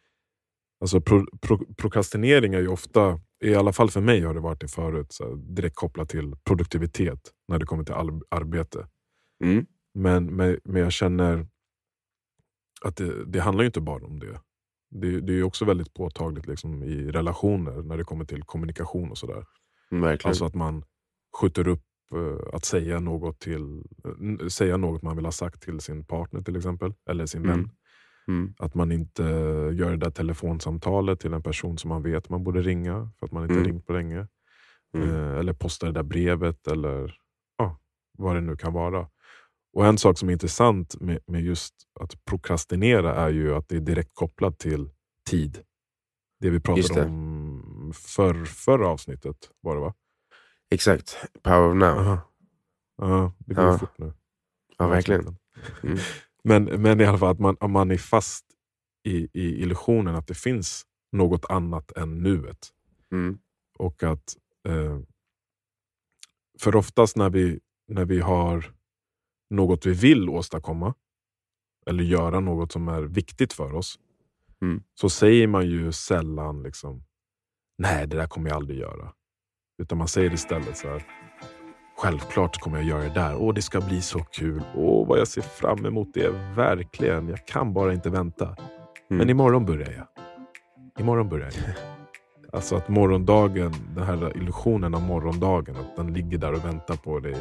alltså, 0.81 1.01
pro, 1.01 1.25
pro, 1.41 1.73
prokrastinering 1.77 2.53
är 2.53 2.59
ju 2.59 2.67
ofta, 2.67 3.19
i 3.43 3.55
alla 3.55 3.73
fall 3.73 3.89
för 3.89 4.01
mig 4.01 4.21
har 4.21 4.33
det 4.33 4.39
varit 4.39 4.61
det 4.61 4.67
förut, 4.67 5.07
så 5.11 5.35
direkt 5.35 5.75
kopplat 5.75 6.09
till 6.09 6.35
produktivitet 6.43 7.19
när 7.47 7.59
det 7.59 7.65
kommer 7.65 7.83
till 7.83 7.95
arbete. 8.29 8.87
Mm. 9.43 9.65
Men, 9.93 10.35
men, 10.35 10.59
men 10.63 10.81
jag 10.81 10.91
känner 10.91 11.47
att 12.81 12.95
det, 12.95 13.25
det 13.25 13.39
handlar 13.39 13.63
ju 13.63 13.65
inte 13.67 13.81
bara 13.81 14.05
om 14.05 14.19
det. 14.19 14.41
Det, 14.89 15.21
det 15.21 15.33
är 15.33 15.37
ju 15.37 15.43
också 15.43 15.65
väldigt 15.65 15.93
påtagligt 15.93 16.47
liksom, 16.47 16.83
i 16.83 17.11
relationer 17.11 17.81
när 17.81 17.97
det 17.97 18.03
kommer 18.03 18.25
till 18.25 18.43
kommunikation 18.43 19.11
och 19.11 19.17
sådär. 19.17 19.45
Verkligen. 19.89 20.29
Alltså 20.29 20.45
att 20.45 20.55
man 20.55 20.83
skjuter 21.41 21.67
upp 21.67 21.83
eh, 22.15 22.55
att 22.55 22.65
säga 22.65 22.99
något, 22.99 23.39
till, 23.39 23.83
eh, 24.41 24.47
säga 24.47 24.77
något 24.77 25.01
man 25.01 25.15
vill 25.15 25.25
ha 25.25 25.31
sagt 25.31 25.61
till 25.61 25.79
sin 25.79 26.05
partner 26.05 26.41
till 26.41 26.55
exempel, 26.55 26.93
eller 27.09 27.25
sin 27.25 27.41
Mm. 27.41 27.49
vän. 27.51 27.59
mm. 27.59 27.71
Att 28.59 28.75
man 28.75 28.91
inte 28.91 29.23
gör 29.73 29.91
det 29.91 29.97
där 29.97 30.11
telefonsamtalet 30.11 31.19
till 31.19 31.33
en 31.33 31.43
person 31.43 31.77
som 31.77 31.89
man 31.89 32.03
vet 32.03 32.29
man 32.29 32.43
borde 32.43 32.61
ringa 32.61 33.11
för 33.19 33.25
att 33.25 33.31
man 33.31 33.43
inte 33.43 33.53
Mm. 33.53 33.65
ringt 33.65 33.85
på 33.85 33.93
länge. 33.93 34.27
Mm. 34.95 35.09
Eh, 35.09 35.37
eller 35.39 35.53
postar 35.53 35.87
det 35.87 35.93
där 35.93 36.03
brevet 36.03 36.67
eller 36.67 37.15
ja, 37.57 37.79
vad 38.17 38.35
det 38.35 38.41
nu 38.41 38.55
kan 38.57 38.73
vara. 38.73 39.07
Och 39.73 39.85
En 39.85 39.97
sak 39.97 40.17
som 40.17 40.29
är 40.29 40.33
intressant 40.33 41.01
med, 41.01 41.19
med 41.27 41.41
just 41.41 41.73
att 41.99 42.25
prokrastinera 42.25 43.15
är 43.15 43.29
ju 43.29 43.55
att 43.55 43.69
det 43.69 43.75
är 43.75 43.79
direkt 43.81 44.11
kopplat 44.13 44.59
till 44.59 44.89
tid. 45.29 45.59
Det 46.39 46.49
vi 46.49 46.59
pratade 46.59 46.99
det. 47.01 47.05
om 47.05 47.91
för, 47.95 48.45
förra 48.45 48.87
avsnittet 48.87 49.37
var 49.61 49.75
det 49.75 49.81
va? 49.81 49.93
Exakt. 50.71 51.17
Power 51.43 51.69
of 51.69 51.75
now. 51.75 51.89
Aha. 51.99 52.19
Ja, 52.97 53.33
det 53.39 53.53
går 53.53 53.63
Ja. 53.65 53.77
fort 53.77 53.97
nu. 53.97 54.13
Ja, 54.77 54.87
verkligen. 54.87 55.37
Mm. 55.83 55.97
Men, 56.47 56.63
men 56.81 57.01
i 57.01 57.05
alla 57.05 57.17
fall 57.17 57.31
att 57.31 57.39
man, 57.39 57.57
att 57.59 57.69
man 57.69 57.91
är 57.91 57.97
fast 57.97 58.45
i, 59.07 59.29
i 59.33 59.61
illusionen 59.61 60.15
att 60.15 60.27
det 60.27 60.33
finns 60.37 60.85
något 61.11 61.45
annat 61.45 61.91
än 61.91 62.23
nuet. 62.23 62.73
Mm. 63.11 63.39
Och 63.79 64.03
att 64.03 64.37
eh, 64.67 64.99
För 66.59 66.75
oftast 66.75 67.15
när 67.17 67.29
vi, 67.29 67.59
när 67.87 68.05
vi 68.05 68.19
har 68.19 68.73
något 69.49 69.85
vi 69.85 69.93
vill 69.93 70.29
åstadkomma, 70.29 70.93
eller 71.85 72.03
göra 72.03 72.39
något 72.39 72.71
som 72.71 72.87
är 72.87 73.01
viktigt 73.01 73.53
för 73.53 73.73
oss, 73.75 73.99
Mm. 74.61 74.83
så 74.93 75.09
säger 75.09 75.47
man 75.47 75.67
ju 75.67 75.91
sällan 75.91 76.63
liksom, 76.63 77.03
nej 77.77 78.07
det 78.07 78.17
där 78.17 78.27
kommer 78.27 78.49
jag 78.49 78.55
aldrig 78.55 78.79
göra. 78.79 79.13
Utan 79.81 79.97
man 79.97 80.07
säger 80.07 80.33
istället 80.33 80.77
så 80.77 80.87
här, 80.89 81.05
självklart 81.97 82.57
kommer 82.57 82.77
jag 82.77 82.85
göra 82.85 83.01
det 83.01 83.13
där. 83.13 83.35
Åh, 83.35 83.53
det 83.53 83.61
ska 83.61 83.81
bli 83.81 84.01
så 84.01 84.19
kul. 84.19 84.61
Åh, 84.75 85.07
vad 85.07 85.19
jag 85.19 85.27
ser 85.27 85.41
fram 85.41 85.85
emot 85.85 86.07
det. 86.13 86.29
Verkligen. 86.55 87.29
Jag 87.29 87.47
kan 87.47 87.73
bara 87.73 87.93
inte 87.93 88.09
vänta. 88.09 88.45
Mm. 88.45 88.57
Men 89.09 89.29
imorgon 89.29 89.65
börjar 89.65 89.93
jag. 89.97 90.07
Imorgon 90.99 91.29
börjar 91.29 91.51
jag. 91.65 91.75
Alltså 92.53 92.75
att 92.75 92.89
morgondagen, 92.89 93.73
den 93.95 94.03
här 94.03 94.37
illusionen 94.37 94.95
av 94.95 95.01
morgondagen, 95.01 95.75
att 95.75 95.95
den 95.95 96.13
ligger 96.13 96.37
där 96.37 96.53
och 96.53 96.65
väntar 96.65 96.95
på 96.95 97.19
dig. 97.19 97.35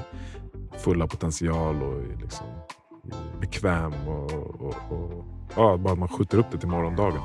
Fulla 0.79 1.07
potential 1.07 1.83
och 1.83 2.21
liksom 2.21 2.47
bekväm. 3.41 3.93
Och, 4.09 4.33
och, 4.35 4.75
och, 4.91 5.25
ja, 5.57 5.77
bara 5.77 5.95
man 5.95 6.09
skjuter 6.09 6.39
upp 6.39 6.47
det 6.53 6.59
till 6.59 6.69
morgondagen. 6.69 7.21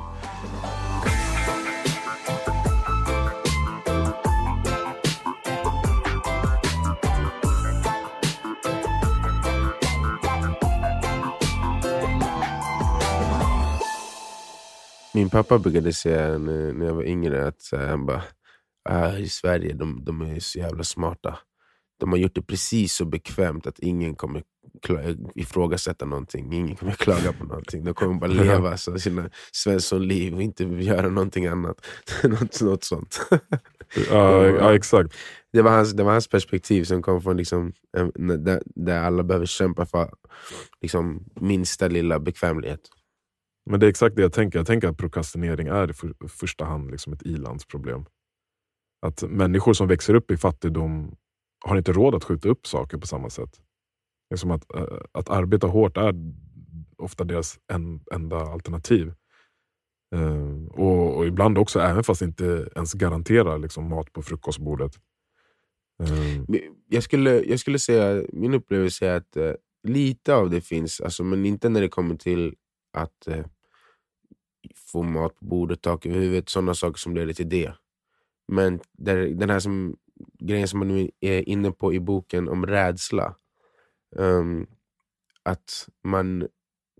Min 15.14 15.30
pappa 15.30 15.58
brukade 15.58 15.92
säga 15.92 16.38
när, 16.38 16.84
jag 16.84 16.94
var 16.94 17.04
yngre 17.04 17.46
att 17.46 17.62
så 17.62 17.76
här, 17.76 17.88
han 17.88 18.06
bara, 18.06 18.22
ah, 18.88 19.16
i 19.16 19.28
Sverige 19.28 19.72
de, 19.72 20.04
de 20.04 20.20
är 20.20 20.40
så 20.40 20.58
jävla 20.58 20.84
smarta. 20.84 21.38
De 22.00 22.10
har 22.12 22.18
gjort 22.18 22.34
det 22.34 22.42
precis 22.42 22.94
så 22.94 23.04
bekvämt 23.04 23.66
att 23.66 23.78
ingen 23.78 24.14
kommer 24.14 24.42
ifrågasätta 25.34 26.04
någonting. 26.04 26.52
Ingen 26.52 26.76
kommer 26.76 26.92
klaga 26.98 27.32
på 27.32 27.44
någonting. 27.44 27.84
De 27.84 27.94
kommer 27.94 28.14
bara 28.14 28.30
leva 28.30 28.76
så, 28.76 28.98
sina 28.98 29.30
Svensson-liv 29.52 30.34
och 30.34 30.42
inte 30.42 30.64
göra 30.64 31.08
någonting 31.08 31.46
annat. 31.46 31.86
något, 32.24 32.60
något 32.60 32.84
sånt. 32.84 33.20
Ja, 34.10 34.46
ja 34.46 34.74
exakt. 34.74 35.14
det, 35.52 35.62
var 35.62 35.70
hans, 35.70 35.92
det 35.92 36.02
var 36.02 36.12
hans 36.12 36.28
perspektiv 36.28 36.84
som 36.84 37.02
kom 37.02 37.22
från 37.22 37.36
liksom, 37.36 37.72
en- 37.96 38.44
där, 38.44 38.62
där 38.64 39.02
alla 39.02 39.22
behöver 39.22 39.46
kämpa 39.46 39.86
för 39.86 40.10
liksom, 40.80 41.24
minsta 41.40 41.88
lilla 41.88 42.18
bekvämlighet. 42.20 42.80
Men 43.70 43.80
det 43.80 43.86
är 43.86 43.90
exakt 43.90 44.16
det 44.16 44.22
jag 44.22 44.32
tänker. 44.32 44.58
Jag 44.58 44.66
tänker 44.66 44.88
att 44.88 44.96
prokrastinering 44.96 45.68
är 45.68 45.90
i 45.90 45.92
för, 45.92 46.28
första 46.28 46.64
hand 46.64 46.90
liksom 46.90 47.12
ett 47.12 47.22
ilandsproblem. 47.22 48.04
Att 49.06 49.22
människor 49.22 49.72
som 49.72 49.88
växer 49.88 50.14
upp 50.14 50.30
i 50.30 50.36
fattigdom 50.36 51.16
har 51.64 51.76
inte 51.76 51.92
råd 51.92 52.14
att 52.14 52.24
skjuta 52.24 52.48
upp 52.48 52.66
saker 52.66 52.98
på 52.98 53.06
samma 53.06 53.30
sätt. 53.30 53.60
Liksom 54.30 54.50
att, 54.50 54.74
eh, 54.74 54.98
att 55.12 55.28
arbeta 55.28 55.66
hårt 55.66 55.96
är 55.96 56.14
ofta 56.96 57.24
deras 57.24 57.58
en, 57.72 58.00
enda 58.12 58.36
alternativ. 58.36 59.12
Eh, 60.14 60.66
och, 60.70 61.16
och 61.16 61.26
ibland 61.26 61.58
också, 61.58 61.80
även 61.80 62.04
fast 62.04 62.20
det 62.20 62.26
inte 62.26 62.68
ens 62.76 62.92
garanterar 62.92 63.58
liksom, 63.58 63.88
mat 63.88 64.12
på 64.12 64.22
frukostbordet. 64.22 64.92
Eh. 66.02 66.58
Jag 66.88 67.02
skulle, 67.02 67.42
jag 67.42 67.60
skulle 67.60 67.78
säga, 67.78 68.26
min 68.32 68.54
upplevelse 68.54 69.06
är 69.06 69.16
att 69.16 69.58
lite 69.82 70.34
av 70.34 70.50
det 70.50 70.60
finns, 70.60 71.00
alltså, 71.00 71.24
men 71.24 71.46
inte 71.46 71.68
när 71.68 71.80
det 71.80 71.88
kommer 71.88 72.14
till 72.14 72.54
att 72.92 73.26
eh, 73.26 73.44
få 74.76 75.02
mat 75.02 75.38
på 75.38 75.44
bordet, 75.44 75.82
tak 75.82 76.06
över 76.06 76.18
huvudet, 76.20 76.48
sådana 76.48 76.74
saker 76.74 76.98
som 76.98 77.14
leder 77.14 77.32
till 77.32 77.48
det. 77.48 77.72
Men 78.48 78.80
där, 78.92 79.16
den 79.16 79.50
här 79.50 79.58
som, 79.58 79.96
grejen 80.38 80.68
som 80.68 80.78
man 80.78 80.88
nu 80.88 81.10
är 81.20 81.48
inne 81.48 81.72
på 81.72 81.94
i 81.94 82.00
boken 82.00 82.48
om 82.48 82.66
rädsla. 82.66 83.36
Um, 84.16 84.66
att 85.42 85.88
man 86.04 86.48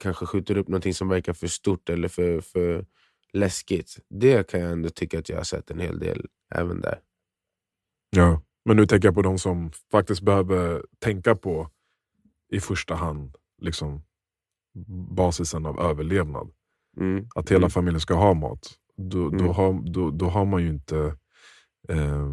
kanske 0.01 0.27
skjuter 0.27 0.59
upp 0.59 0.69
någonting 0.69 0.95
som 0.95 1.09
verkar 1.09 1.33
för 1.33 1.47
stort 1.47 1.89
eller 1.89 2.09
för, 2.09 2.41
för 2.41 2.87
läskigt. 3.33 3.99
Det 4.09 4.51
kan 4.51 4.61
jag 4.61 4.73
ändå 4.73 4.89
tycka 4.89 5.19
att 5.19 5.29
jag 5.29 5.37
har 5.37 5.45
sett 5.45 5.71
en 5.71 5.81
hel 5.81 5.99
del 5.99 6.27
även 6.55 6.81
där. 6.81 7.01
Ja, 8.11 8.43
men 8.65 8.77
nu 8.77 8.87
tänker 8.87 9.09
jag 9.09 9.15
på 9.15 9.23
de 9.23 9.39
som 9.39 9.71
faktiskt 9.91 10.23
behöver 10.23 10.87
tänka 10.99 11.37
på 11.37 11.71
i 12.49 12.61
första 12.61 12.95
hand 12.95 13.37
liksom, 13.59 14.03
basisen 15.17 15.67
av 15.67 15.81
överlevnad. 15.81 16.51
Mm. 17.01 17.27
Att 17.35 17.51
hela 17.51 17.59
Mm. 17.59 17.71
familjen 17.71 18.01
ska 18.01 18.15
ha 18.15 18.35
mat. 18.35 18.71
Då, 18.97 19.29
då, 19.31 19.37
Mm. 19.45 19.49
har, 19.55 19.93
då, 19.93 20.11
då 20.11 20.27
har 20.27 20.45
man 20.45 20.63
ju 20.63 20.69
inte 20.69 21.17
eh, 21.89 22.29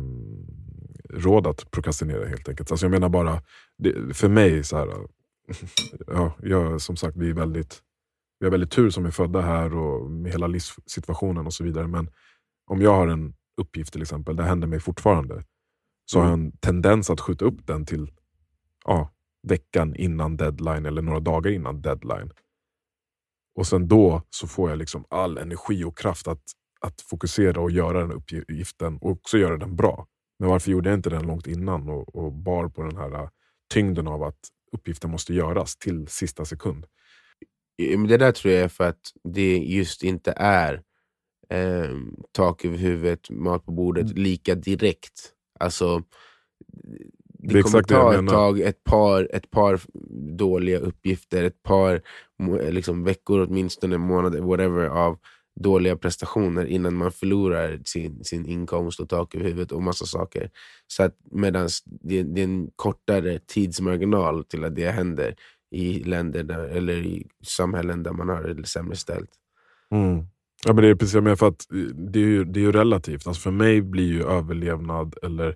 råd 1.09 1.47
att 1.47 1.71
prokrastinera 1.71 2.27
helt 2.27 2.49
enkelt. 2.49 2.71
Alltså 2.71 2.85
jag 2.85 2.91
menar 2.91 3.09
bara, 3.09 3.41
det, 3.77 4.17
för 4.17 4.29
mig, 4.29 4.63
så 4.63 4.77
här, 4.77 4.87
ja, 6.07 6.33
jag, 6.43 6.81
som 6.81 6.95
sagt, 6.95 7.17
vi 7.17 7.29
är 7.29 7.33
väldigt 7.33 7.81
vi 8.39 8.45
har 8.45 8.51
väldigt 8.51 8.71
tur 8.71 8.89
som 8.89 9.05
är 9.05 9.11
födda 9.11 9.41
här 9.41 9.75
och 9.75 10.11
med 10.11 10.31
hela 10.31 10.47
livssituationen 10.47 11.45
och 11.45 11.53
så 11.53 11.63
vidare. 11.63 11.87
Men 11.87 12.09
om 12.71 12.81
jag 12.81 12.93
har 12.95 13.07
en 13.07 13.33
uppgift 13.61 13.93
till 13.93 14.01
exempel, 14.01 14.35
det 14.35 14.43
händer 14.43 14.67
mig 14.67 14.79
fortfarande, 14.79 15.43
så 16.05 16.19
har 16.19 16.25
jag 16.25 16.33
en 16.33 16.51
tendens 16.51 17.09
att 17.09 17.21
skjuta 17.21 17.45
upp 17.45 17.67
den 17.67 17.85
till 17.85 18.11
ja, 18.85 19.11
veckan 19.47 19.95
innan 19.95 20.37
deadline 20.37 20.85
eller 20.85 21.01
några 21.01 21.19
dagar 21.19 21.51
innan 21.51 21.81
deadline. 21.81 22.31
Och 23.55 23.67
sen 23.67 23.87
då 23.87 24.21
så 24.29 24.47
får 24.47 24.69
jag 24.69 24.79
liksom 24.79 25.05
all 25.09 25.37
energi 25.37 25.83
och 25.83 25.97
kraft 25.97 26.27
att, 26.27 26.43
att 26.81 27.01
fokusera 27.01 27.61
och 27.61 27.71
göra 27.71 27.99
den 28.01 28.11
uppgiften 28.11 28.97
och 28.97 29.11
också 29.11 29.37
göra 29.37 29.57
den 29.57 29.75
bra. 29.75 30.07
Men 30.39 30.49
varför 30.49 30.71
gjorde 30.71 30.89
jag 30.89 30.97
inte 30.97 31.09
den 31.09 31.27
långt 31.27 31.47
innan 31.47 31.89
och, 31.89 32.15
och 32.15 32.33
bar 32.33 32.67
på 32.69 32.83
den 32.83 32.97
här 32.97 33.13
äh, 33.13 33.29
tyngden 33.73 34.07
av 34.07 34.23
att 34.23 34.39
uppgiften 34.71 35.11
måste 35.11 35.33
göras 35.33 35.77
till 35.77 36.07
sista 36.07 36.45
sekund? 36.45 36.85
Det 38.07 38.17
där 38.17 38.31
tror 38.31 38.53
jag 38.53 38.63
är 38.63 38.67
för 38.67 38.83
att 38.87 39.01
det 39.23 39.57
just 39.57 40.03
inte 40.03 40.33
är 40.37 40.81
eh, 41.49 41.95
tak 42.31 42.65
över 42.65 42.77
huvudet, 42.77 43.29
mat 43.29 43.65
på 43.65 43.71
bordet, 43.71 44.03
Mm. 44.11 44.23
lika 44.23 44.55
direkt. 44.55 45.33
Alltså, 45.59 46.03
det, 47.39 47.53
Det 47.53 47.61
kommer 47.61 47.83
ta 47.83 48.13
ett 48.13 48.27
tag, 48.27 48.59
ett 48.59 48.83
par, 48.83 49.29
ett 49.33 49.51
par 49.51 49.79
dåliga 50.37 50.79
uppgifter, 50.79 51.43
ett 51.43 51.63
par 51.63 52.01
liksom, 52.71 53.03
veckor 53.03 53.47
åtminstone, 53.47 53.97
månader, 53.97 54.41
whatever, 54.41 54.85
av 54.85 55.17
dåliga 55.59 55.95
prestationer 55.95 56.65
innan 56.65 56.95
man 56.95 57.11
förlorar 57.11 57.79
sin, 57.85 58.23
sin 58.23 58.45
inkomst 58.45 58.99
och 58.99 59.09
tak 59.09 59.35
över 59.35 59.45
huvudet 59.45 59.71
och 59.71 59.83
massa 59.83 60.05
saker. 60.05 60.49
Så 60.87 61.03
att 61.03 61.15
medans 61.31 61.83
det, 61.85 62.23
det 62.23 62.41
är 62.41 62.45
en 62.45 62.69
kortare 62.75 63.39
tidsmarginal 63.39 64.43
till 64.43 64.65
att 64.65 64.75
det 64.75 64.91
händer 64.91 65.35
i 65.71 66.03
länder 66.03 66.43
där, 66.43 66.67
eller 66.67 66.97
i 66.97 67.27
samhällen 67.43 68.03
där 68.03 68.11
man 68.11 68.29
har 68.29 68.43
det 68.43 68.67
sämre 68.67 68.95
ställt. 68.95 69.29
Mm. 69.91 70.25
Ja, 70.65 70.73
men 70.73 70.83
det 70.83 70.89
är 70.89 70.95
precis 70.95 71.15
jag 71.15 71.23
menar, 71.23 71.35
för 71.35 71.47
att 71.47 71.71
eh, 71.73 71.77
det 71.79 72.19
är 72.19 72.23
ju, 72.23 72.43
det 72.43 72.59
är 72.59 72.61
ju 72.61 72.71
relativt. 72.71 73.27
Alltså 73.27 73.41
för 73.41 73.51
mig 73.51 73.81
blir 73.81 74.07
ju 74.07 74.23
överlevnad 74.23 75.15
eller 75.23 75.55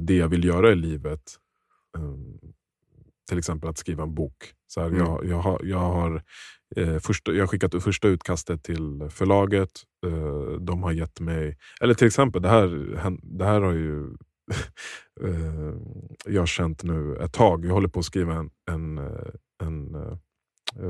det 0.00 0.16
jag 0.16 0.28
vill 0.28 0.44
göra 0.44 0.72
i 0.72 0.74
livet, 0.74 1.22
eh, 1.96 2.14
till 3.28 3.38
exempel 3.38 3.70
att 3.70 3.78
skriva 3.78 4.02
en 4.02 4.14
bok. 4.14 4.54
Så 4.66 4.80
här, 4.80 4.86
Mm. 4.88 4.98
jag, 4.98 5.24
jag 5.24 5.36
har, 5.38 5.60
jag, 5.64 5.78
har, 5.78 6.22
eh, 6.76 6.98
första, 6.98 7.32
jag 7.32 7.42
har 7.42 7.46
skickat 7.46 7.82
första 7.82 8.08
utkastet 8.08 8.62
till 8.64 9.08
förlaget. 9.10 9.70
Eh, 10.06 10.52
de 10.60 10.82
har 10.82 10.92
gett 10.92 11.20
mig, 11.20 11.58
eller 11.80 11.94
till 11.94 12.06
exempel, 12.06 12.42
det 12.42 12.48
här, 12.48 12.68
det 13.22 13.44
här 13.44 13.60
har 13.60 13.72
ju 13.72 14.04
eh, 15.22 15.74
jag 16.26 16.48
känt 16.48 16.82
nu 16.82 17.16
ett 17.16 17.32
tag. 17.32 17.64
Jag 17.64 17.72
håller 17.72 17.88
på 17.88 17.98
att 18.00 18.04
skriva 18.06 18.34
en, 18.34 18.50
en, 18.70 18.98
eh, 18.98 19.28
en 19.62 19.94
eh, 19.94 20.18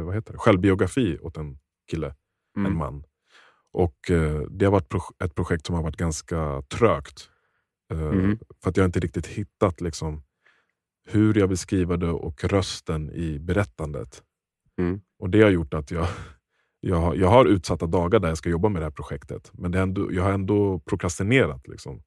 vad 0.04 0.14
heter 0.14 0.32
det? 0.32 0.38
självbiografi 0.38 1.18
åt 1.22 1.36
en 1.36 1.58
kille 1.90 2.06
en 2.56 2.66
Mm. 2.66 2.78
man. 2.78 3.04
Och 3.72 4.10
eh, 4.10 4.40
Det 4.50 4.64
har 4.64 4.72
varit 4.72 4.94
ett 5.24 5.34
projekt 5.34 5.66
som 5.66 5.74
har 5.74 5.82
varit 5.82 5.96
ganska 5.96 6.62
trögt. 6.62 7.30
Eh, 7.90 7.98
Mhm. 8.12 8.38
För 8.62 8.70
att 8.70 8.76
jag 8.76 8.86
inte 8.86 9.00
riktigt 9.00 9.26
hittat 9.26 9.80
liksom, 9.80 10.22
hur 11.08 11.38
jag 11.38 11.48
vill 11.48 11.58
skriva 11.58 11.96
det 11.96 12.10
och 12.10 12.44
rösten 12.44 13.10
i 13.10 13.38
berättandet. 13.38 14.22
Mm. 14.78 15.00
Och 15.18 15.30
Det 15.30 15.42
har 15.42 15.50
gjort 15.50 15.74
att 15.74 15.90
jag, 15.90 16.06
jag, 16.80 16.96
har- 16.96 17.14
jag 17.14 17.28
har 17.28 17.46
utsatta 17.46 17.86
dagar 17.86 18.20
där 18.20 18.28
jag 18.28 18.38
ska 18.38 18.50
jobba 18.50 18.68
med 18.68 18.82
det 18.82 18.86
här 18.86 18.90
projektet. 18.92 19.50
Men 19.54 19.70
det 19.70 19.80
ändå, 19.80 20.12
jag 20.12 20.22
har 20.22 20.32
ändå 20.32 20.78
prokrastinerat. 20.78 21.68
Liksom, 21.68 22.02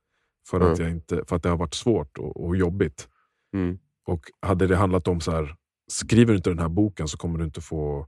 för, 0.49 0.59
att 0.61 0.79
Mm. 0.79 0.81
jag 0.81 0.97
inte, 0.97 1.23
för 1.27 1.35
att 1.35 1.43
det 1.43 1.49
har 1.49 1.57
varit 1.57 1.73
svårt 1.73 2.17
och, 2.17 2.45
och 2.45 2.55
jobbigt. 2.55 3.07
Mm. 3.53 3.79
Och 4.05 4.21
Hade 4.41 4.67
det 4.67 4.75
handlat 4.75 5.07
om 5.07 5.21
så 5.21 5.31
här, 5.31 5.55
skriver 5.91 6.33
du 6.33 6.37
inte 6.37 6.49
den 6.49 6.59
här 6.59 6.69
boken 6.69 7.07
så 7.07 7.17
kommer 7.17 7.39
du 7.39 7.45
inte 7.45 7.61
få 7.61 8.07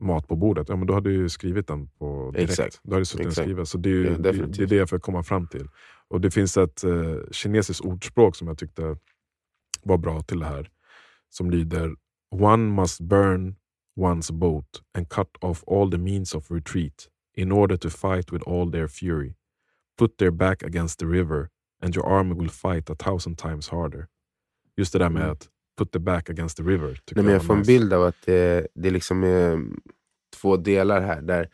mat 0.00 0.28
på 0.28 0.36
bordet. 0.36 0.68
Ja, 0.68 0.76
men 0.76 0.86
då 0.86 0.94
hade 0.94 1.10
ju 1.12 1.28
skrivit 1.28 1.66
den 1.66 1.88
på 1.88 2.30
direkt. 2.34 2.50
Exakt. 2.50 2.80
Då 2.82 2.90
hade 2.90 3.00
jag 3.00 3.06
suttit 3.06 3.26
och 3.26 3.32
skrivit. 3.32 3.68
Så 3.68 3.78
det 3.78 3.88
är, 3.88 3.92
ju, 3.92 4.04
Ja, 4.10 4.18
det, 4.18 4.32
det 4.32 4.62
är 4.62 4.66
det 4.66 4.76
jag 4.76 4.90
får 4.90 4.98
komma 4.98 5.22
fram 5.22 5.46
till. 5.48 5.68
Och 6.08 6.20
Det 6.20 6.30
finns 6.30 6.56
ett 6.56 6.84
eh, 6.84 7.16
kinesiskt 7.30 7.84
ordspråk 7.84 8.36
som 8.36 8.48
jag 8.48 8.58
tyckte 8.58 8.96
var 9.82 9.98
bra 9.98 10.22
till 10.22 10.38
det 10.38 10.46
här. 10.46 10.70
Som 11.30 11.50
lyder 11.50 11.94
One 12.30 12.74
must 12.74 13.00
burn 13.00 13.56
one's 14.00 14.32
boat 14.32 14.82
and 14.98 15.08
cut 15.08 15.36
off 15.40 15.64
all 15.66 15.90
the 15.90 15.98
means 15.98 16.34
of 16.34 16.50
retreat 16.50 17.08
in 17.36 17.52
order 17.52 17.76
to 17.76 17.88
fight 17.90 18.32
with 18.32 18.48
all 18.48 18.72
their 18.72 18.88
fury. 18.88 19.34
Put 19.98 20.18
their 20.18 20.30
back 20.30 20.62
against 20.62 20.98
the 20.98 21.06
river 21.06 21.48
and 21.82 21.96
your 21.96 22.06
army 22.06 22.34
will 22.34 22.48
fight 22.50 22.90
a 22.90 22.94
thousand 22.94 23.38
times 23.38 23.68
harder. 23.68 24.06
Just 24.76 24.92
det 24.92 24.98
där 24.98 25.10
med 25.10 25.22
Mm. 25.22 25.32
att 25.32 25.48
put 25.76 25.92
the 25.92 25.98
back 25.98 26.30
against 26.30 26.56
the 26.56 26.62
river. 26.62 27.00
Nej, 27.12 27.24
men 27.24 27.32
jag 27.32 27.44
får 27.44 27.54
en 27.54 27.62
bild 27.62 27.92
av 27.92 28.02
att 28.02 28.22
det, 28.24 28.66
det 28.74 28.90
liksom 28.90 29.24
är 29.24 29.60
två 30.40 30.56
delar 30.56 31.00
här. 31.00 31.22
Där 31.22 31.48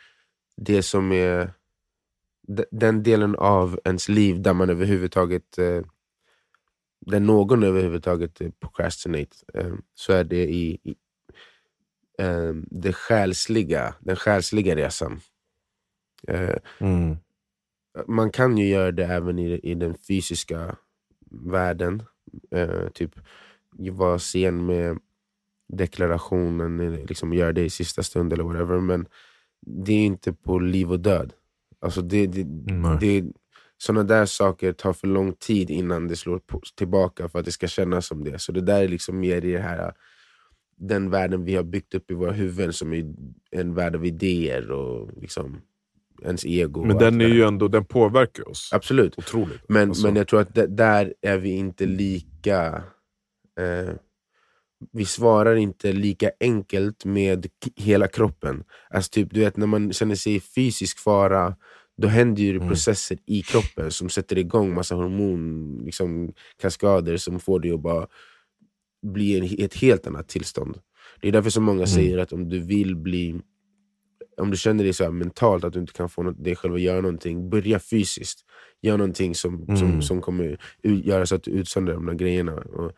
det 0.56 0.82
som 0.82 1.12
är 1.12 1.52
den 2.70 3.02
delen 3.02 3.36
av 3.36 3.80
ens 3.84 4.08
liv 4.08 4.42
där 4.42 4.54
man 4.54 4.70
överhuvudtaget 4.70 5.58
eh, 5.58 5.82
där 7.06 7.20
någon 7.20 7.62
överhuvudtaget 7.62 8.40
procrastinate, 8.60 9.36
eh, 9.54 9.74
så 9.94 10.12
är 10.12 10.24
det 10.24 10.44
i, 10.44 10.78
i 10.82 10.94
eh, 12.18 12.52
det 12.54 12.92
själsliga, 12.92 13.94
den 14.00 14.16
själsliga 14.16 14.76
resan. 14.76 15.20
Mm. 16.78 17.16
Man 18.06 18.30
kan 18.30 18.58
ju 18.58 18.68
göra 18.68 18.92
det 18.92 19.04
även 19.04 19.38
i, 19.38 19.60
i 19.62 19.74
den 19.74 19.94
fysiska 19.94 20.76
världen. 21.30 22.02
Typ 22.94 23.14
vara 23.78 24.18
sen 24.18 24.66
med 24.66 24.98
deklarationen, 25.68 26.94
liksom 26.94 27.32
göra 27.32 27.52
det 27.52 27.64
i 27.64 27.70
sista 27.70 28.02
stund 28.02 28.32
eller 28.32 28.44
whatever. 28.44 28.80
Men 28.80 29.06
det 29.66 29.92
är 29.92 30.06
inte 30.06 30.32
på 30.32 30.58
liv 30.58 30.92
och 30.92 31.00
död. 31.00 31.32
Alltså 31.80 32.02
det, 32.02 32.26
det, 32.26 32.44
det, 33.00 33.24
sådana 33.78 34.02
där 34.02 34.26
saker 34.26 34.72
tar 34.72 34.92
för 34.92 35.06
lång 35.06 35.32
tid 35.32 35.70
innan 35.70 36.08
det 36.08 36.16
slår 36.16 36.38
på, 36.38 36.60
tillbaka 36.74 37.28
för 37.28 37.38
att 37.38 37.44
det 37.44 37.52
ska 37.52 37.66
kännas 37.66 38.06
som 38.06 38.24
det. 38.24 38.38
Så 38.38 38.52
det 38.52 38.60
där 38.60 38.82
är 38.82 38.88
liksom 38.88 39.20
mer 39.20 39.44
i 39.44 39.52
det 39.52 39.58
här, 39.58 39.92
den 40.76 41.10
världen 41.10 41.44
vi 41.44 41.54
har 41.54 41.62
byggt 41.62 41.94
upp 41.94 42.10
i 42.10 42.14
våra 42.14 42.32
huvuden 42.32 42.72
som 42.72 42.92
är 42.92 43.14
en 43.50 43.74
värld 43.74 43.94
av 43.96 44.06
idéer 44.06 44.70
och 44.70 45.10
liksom 45.20 45.60
ens 46.22 46.44
ego. 46.44 46.84
Men 46.84 46.98
den, 46.98 47.20
är 47.20 47.28
ju 47.28 47.42
ändå, 47.42 47.68
den 47.68 47.84
påverkar 47.84 48.48
oss 48.48 48.70
Absolut. 48.72 49.18
otroligt. 49.18 49.60
Men, 49.68 49.88
alltså. 49.88 50.06
men 50.06 50.16
jag 50.16 50.28
tror 50.28 50.40
att 50.40 50.76
där 50.76 51.14
är 51.20 51.38
vi 51.38 51.50
inte 51.50 51.86
lika... 51.86 52.82
Eh, 53.60 53.94
vi 54.92 55.04
svarar 55.04 55.56
inte 55.56 55.92
lika 55.92 56.30
enkelt 56.40 57.04
med 57.04 57.46
hela 57.76 58.08
kroppen. 58.08 58.64
Alltså 58.90 59.10
typ, 59.10 59.28
du 59.30 59.40
vet, 59.40 59.56
när 59.56 59.66
man 59.66 59.92
känner 59.92 60.14
sig 60.14 60.34
i 60.34 60.40
fysisk 60.40 60.98
fara, 60.98 61.56
då 61.96 62.08
händer 62.08 62.42
ju 62.42 62.56
mm. 62.56 62.68
processer 62.68 63.18
i 63.26 63.42
kroppen 63.42 63.90
som 63.90 64.08
sätter 64.08 64.38
igång 64.38 64.74
massa 64.74 64.94
hormonkaskader 64.94 65.84
liksom, 65.84 66.32
kaskader 66.60 67.16
som 67.16 67.40
får 67.40 67.60
dig 67.60 67.72
att 67.72 67.80
bara 67.80 68.06
bli 69.02 69.38
i 69.38 69.64
ett 69.64 69.74
helt 69.74 70.06
annat 70.06 70.28
tillstånd. 70.28 70.78
Det 71.20 71.28
är 71.28 71.32
därför 71.32 71.50
som 71.50 71.64
många 71.64 71.76
mm. 71.76 71.86
säger 71.86 72.18
att 72.18 72.32
om 72.32 72.48
du 72.48 72.58
vill 72.58 72.96
bli 72.96 73.40
om 74.36 74.50
du 74.50 74.56
känner 74.56 74.84
dig 74.84 74.92
så 74.92 75.10
mentalt 75.10 75.64
att 75.64 75.72
du 75.72 75.80
inte 75.80 75.92
kan 75.92 76.08
få 76.08 76.22
dig 76.22 76.56
själv 76.56 76.74
att 76.74 76.80
göra 76.80 77.00
någonting, 77.00 77.50
börja 77.50 77.78
fysiskt. 77.78 78.44
Gör 78.82 78.96
någonting 78.96 79.34
som, 79.34 79.54
mm. 79.62 79.76
som, 79.76 80.02
som 80.02 80.20
kommer 80.20 80.58
göra 80.82 81.26
så 81.26 81.34
att 81.34 81.42
du 81.42 81.50
utsöndrar 81.50 81.94
de 81.94 82.06
där 82.06 82.14
grejerna. 82.14 82.54
Och, 82.54 82.92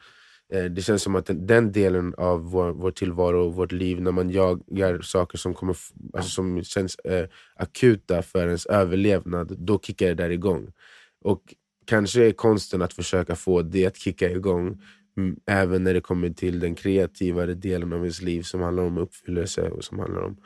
Eh, 0.52 0.64
det 0.64 0.82
känns 0.82 1.02
som 1.02 1.14
att 1.14 1.26
den, 1.26 1.47
den, 1.47 1.73
delen 1.73 2.14
av 2.14 2.50
vår, 2.50 2.71
vår 2.71 2.90
tillvaro 2.90 3.47
och 3.47 3.54
vårt 3.54 3.73
liv, 3.73 4.00
när 4.00 4.12
man 4.12 4.30
jagar 4.30 5.00
saker 5.00 5.38
som, 5.38 5.54
kommer, 5.54 5.76
alltså 6.12 6.30
som 6.30 6.64
känns 6.64 6.97
eh, 6.97 7.28
akuta 7.54 8.23
för 8.23 8.47
ens 8.47 8.66
överlevnad, 8.66 9.56
då 9.59 9.78
kickar 9.78 10.06
det 10.06 10.14
där 10.14 10.30
igång. 10.30 10.73
Och 11.25 11.54
kanske 11.87 12.26
är 12.26 12.32
konsten 12.32 12.82
att 12.82 12.92
försöka 12.92 13.37
få 13.37 13.62
det 13.62 13.87
att 13.87 13.97
kicka 13.97 14.30
igång 14.30 14.82
mm, 15.16 15.37
även 15.47 15.85
när 15.85 15.94
det 15.94 16.00
kommer 16.00 16.30
till 16.30 16.61
den 16.61 16.75
kreativare 16.75 17.54
delen 17.54 17.92
av 17.92 17.99
ens 17.99 18.23
liv 18.23 18.42
som 18.42 18.61
handlar 18.61 18.82
om 18.82 18.99
uppfyllelse 18.99 19.71
och 19.71 19.85
som 19.85 19.99
handlar 19.99 20.23
om 20.23 20.37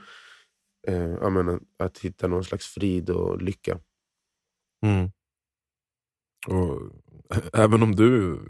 eh, 0.89 1.31
menar, 1.31 1.61
att 1.79 1.99
hitta 1.99 2.27
någon 2.29 2.45
slags 2.45 2.67
frid 2.67 3.11
och 3.11 3.43
lycka. 3.43 3.79
Mm. 4.83 5.11
Och 6.47 6.81
Även 7.53 7.83
om 7.83 7.97
du 7.97 8.41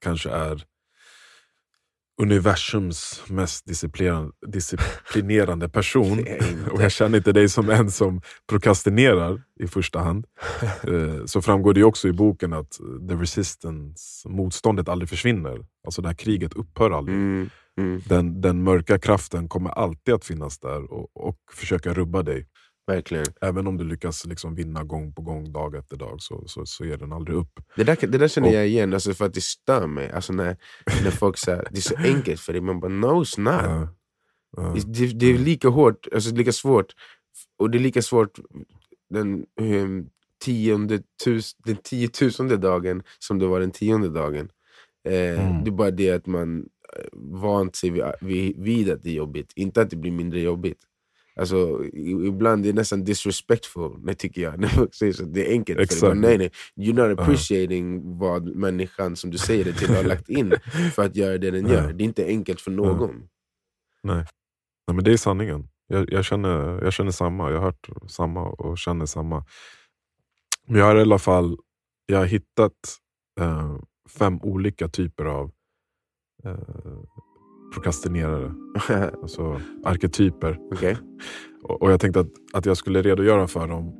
kanske 0.00 0.30
är 0.30 0.64
universums 2.18 3.22
mest 3.26 3.66
disciplinerande 4.46 5.68
person. 5.68 6.26
och 6.70 6.82
jag 6.82 6.92
känner 6.92 7.18
inte 7.18 7.32
dig 7.32 7.48
som 7.48 7.70
en 7.70 7.90
som 7.90 8.20
prokrastinerar 8.48 9.42
i 9.60 9.66
första 9.66 9.98
hand. 9.98 10.26
Eh, 10.82 11.24
så 11.24 11.42
framgår 11.42 11.74
det 11.74 11.84
också 11.84 12.08
i 12.08 12.12
boken 12.12 12.52
att 12.52 12.78
the 13.08 13.14
resistance, 13.14 14.28
motståndet 14.28 14.88
aldrig 14.88 15.08
försvinner. 15.08 15.58
Alltså 15.84 16.02
det 16.02 16.08
här 16.08 16.14
kriget 16.14 16.54
upphör 16.54 16.90
aldrig. 16.90 17.16
Mm. 17.16 17.50
Mm. 17.78 18.02
Den, 18.06 18.40
den 18.40 18.62
mörka 18.62 18.98
kraften 18.98 19.48
kommer 19.48 19.70
alltid 19.70 20.14
att 20.14 20.24
finnas 20.24 20.58
där 20.58 20.92
och, 20.92 21.28
och 21.28 21.38
försöka 21.52 21.94
rubba 21.94 22.22
dig. 22.22 22.46
Verkligen. 22.86 23.26
Även 23.40 23.66
om 23.66 23.76
du 23.76 23.84
lyckas 23.84 24.26
liksom 24.26 24.54
vinna 24.54 24.84
gång 24.84 25.12
på 25.12 25.22
gång, 25.22 25.52
dag 25.52 25.74
efter 25.74 25.96
dag, 25.96 26.22
så, 26.22 26.44
så, 26.46 26.66
så 26.66 26.84
ger 26.84 26.96
den 26.96 27.12
aldrig 27.12 27.36
upp. 27.36 27.60
Det 27.76 27.84
där, 27.84 28.06
det 28.06 28.18
där 28.18 28.28
känner 28.28 28.48
och, 28.48 28.54
jag 28.54 28.68
igen, 28.68 28.94
alltså 28.94 29.14
för 29.14 29.24
att 29.24 29.34
det 29.34 29.40
stör 29.40 29.86
mig. 29.86 30.10
Alltså 30.10 30.32
när, 30.32 30.56
när 31.04 31.10
folk 31.10 31.38
säger 31.38 31.68
det 31.70 31.76
är 31.76 31.80
så 31.80 31.96
enkelt 31.96 32.40
för 32.40 32.52
dig, 32.52 32.62
man 32.62 32.80
bara 32.80 32.88
no 32.88 33.22
it's 33.22 33.40
not. 33.40 33.88
Uh, 34.58 34.66
uh, 34.66 34.74
det, 34.74 35.06
det, 35.06 35.26
är 35.26 35.38
lika 35.38 35.68
hårt, 35.68 36.06
alltså 36.14 36.34
lika 36.34 36.52
svårt, 36.52 36.92
och 37.58 37.70
det 37.70 37.78
är 37.78 37.80
lika 37.80 38.02
svårt 38.02 38.38
den, 39.10 39.46
um, 39.60 40.10
tionde 40.44 41.02
tus, 41.24 41.54
den 41.54 41.76
tiotusende 41.76 42.56
dagen 42.56 43.02
som 43.18 43.38
det 43.38 43.46
var 43.46 43.60
den 43.60 43.70
tionde 43.70 44.08
dagen. 44.08 44.48
Eh, 45.08 45.46
mm. 45.46 45.64
Det 45.64 45.70
är 45.70 45.72
bara 45.72 45.90
det 45.90 46.10
att 46.10 46.26
man 46.26 46.68
vant 47.12 47.76
sig 47.76 47.90
vid, 47.90 48.04
vid, 48.20 48.58
vid 48.58 48.90
att 48.90 49.02
det 49.02 49.10
är 49.10 49.14
jobbigt, 49.14 49.52
inte 49.56 49.82
att 49.82 49.90
det 49.90 49.96
blir 49.96 50.12
mindre 50.12 50.40
jobbigt. 50.40 50.78
Alltså, 51.40 51.84
ibland 52.24 52.62
det 52.62 52.68
är 52.68 52.72
nästan 52.72 53.04
disrespectful, 53.04 54.14
tycker 54.18 54.42
jag. 54.42 54.58
När 54.60 54.68
folk 54.68 54.94
säger 54.94 55.12
så, 55.12 55.22
det 55.22 55.46
är 55.46 55.50
enkelt 55.50 55.80
exactly. 55.80 56.00
för 56.00 56.14
dig. 56.14 56.38
Nej, 56.38 56.50
nej. 56.76 56.86
You're 56.86 57.08
not 57.08 57.18
appreciating 57.18 57.96
uh. 57.96 58.18
vad 58.18 58.56
människan 58.56 59.16
som 59.16 59.30
du 59.30 59.38
säger 59.38 59.64
det 59.64 59.72
till 59.72 59.94
har 59.94 60.02
lagt 60.04 60.28
in 60.28 60.54
för 60.94 61.04
att 61.04 61.16
göra 61.16 61.38
det 61.38 61.50
den 61.50 61.66
gör. 61.66 61.92
Det 61.92 62.04
är 62.04 62.06
inte 62.06 62.26
enkelt 62.26 62.60
för 62.60 62.70
någon. 62.70 63.10
Uh. 63.10 63.22
Nej. 64.02 64.24
nej, 64.86 64.94
men 64.94 65.04
det 65.04 65.12
är 65.12 65.16
sanningen. 65.16 65.68
Jag, 65.86 66.12
jag, 66.12 66.24
känner, 66.24 66.84
jag 66.84 66.92
känner 66.92 67.10
samma, 67.10 67.50
jag 67.50 67.58
har 67.58 67.64
hört 67.64 67.88
samma 68.06 68.42
och 68.42 68.78
känner 68.78 69.06
samma. 69.06 69.44
Men 70.66 70.78
jag 70.78 70.86
har 70.86 70.96
i 70.96 71.00
alla 71.00 71.18
fall 71.18 71.56
jag 72.06 72.18
har 72.18 72.26
hittat 72.26 72.72
eh, 73.40 73.76
fem 74.18 74.38
olika 74.42 74.88
typer 74.88 75.24
av 75.24 75.52
eh, 76.44 77.02
prokrastinerare. 77.74 78.52
alltså 79.22 79.60
arketyper. 79.84 80.58
Okay. 80.72 80.96
och, 81.62 81.82
och, 81.82 81.92
jag 81.92 82.00
tänkte 82.00 82.20
att, 82.20 82.30
att 82.52 82.66
jag 82.66 82.76
skulle 82.76 83.02
redogöra 83.02 83.46
för 83.46 83.68
dem 83.68 83.92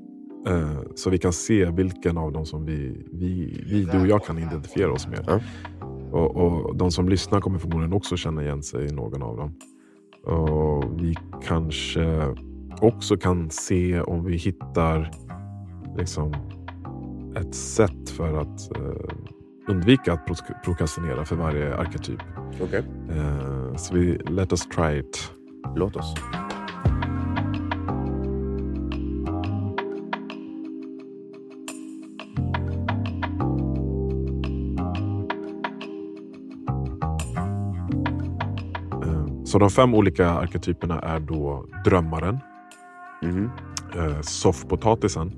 eh, 0.47 0.81
så 0.95 1.11
vi 1.11 1.19
kan 1.19 1.33
se 1.33 1.71
vilken 1.71 2.19
av 2.19 2.33
dem 2.33 2.47
som 2.47 2.65
vi, 2.65 3.07
vi, 3.13 3.65
vi 3.67 3.85
du 3.85 4.01
och 4.01 4.07
jag 4.07 4.25
kan 4.25 4.39
identifiera 4.39 4.93
oss 4.93 5.07
med. 5.07 5.25
Ja. 5.27 5.41
Och, 6.13 6.37
och, 6.37 6.77
De 6.77 6.91
som 6.91 7.09
lyssnar 7.09 7.41
kommer 7.41 7.59
förmodligen 7.59 7.93
också 7.93 8.17
känna 8.17 8.43
igen 8.43 8.63
sig 8.63 8.87
i 8.87 8.93
någon 8.93 9.23
av 9.23 9.37
dem. 9.37 9.55
Och 10.25 11.03
Vi 11.03 11.15
kanske 11.47 12.37
också 12.81 13.17
kan 13.17 13.51
se 13.51 14.01
om 14.01 14.25
vi 14.25 14.37
hittar 14.37 15.11
liksom, 15.97 16.35
ett 17.37 17.55
sätt 17.55 18.11
för 18.11 18.39
att 18.39 18.77
eh, 18.77 19.17
undvika 19.69 20.13
att 20.13 20.27
prokrastinera 20.65 21.25
för 21.25 21.37
varje 21.37 21.77
arketyp. 21.77 22.23
Okay. 22.61 22.83
Uh, 23.11 23.77
så 23.77 23.95
vi, 23.95 24.19
let 24.19 24.53
us 24.53 24.67
try 24.67 24.99
it. 24.99 25.33
Låt 25.77 25.97
oss. 25.97 26.15
Uh, 39.05 39.45
så 39.45 39.59
de 39.59 39.71
fem 39.71 39.95
olika 39.95 40.31
arketyperna 40.31 41.01
är 41.01 41.21
då 41.21 41.67
drömmaren, 41.85 42.39
mm. 43.23 43.51
uh, 43.97 44.21
soffpotatisen, 44.21 45.33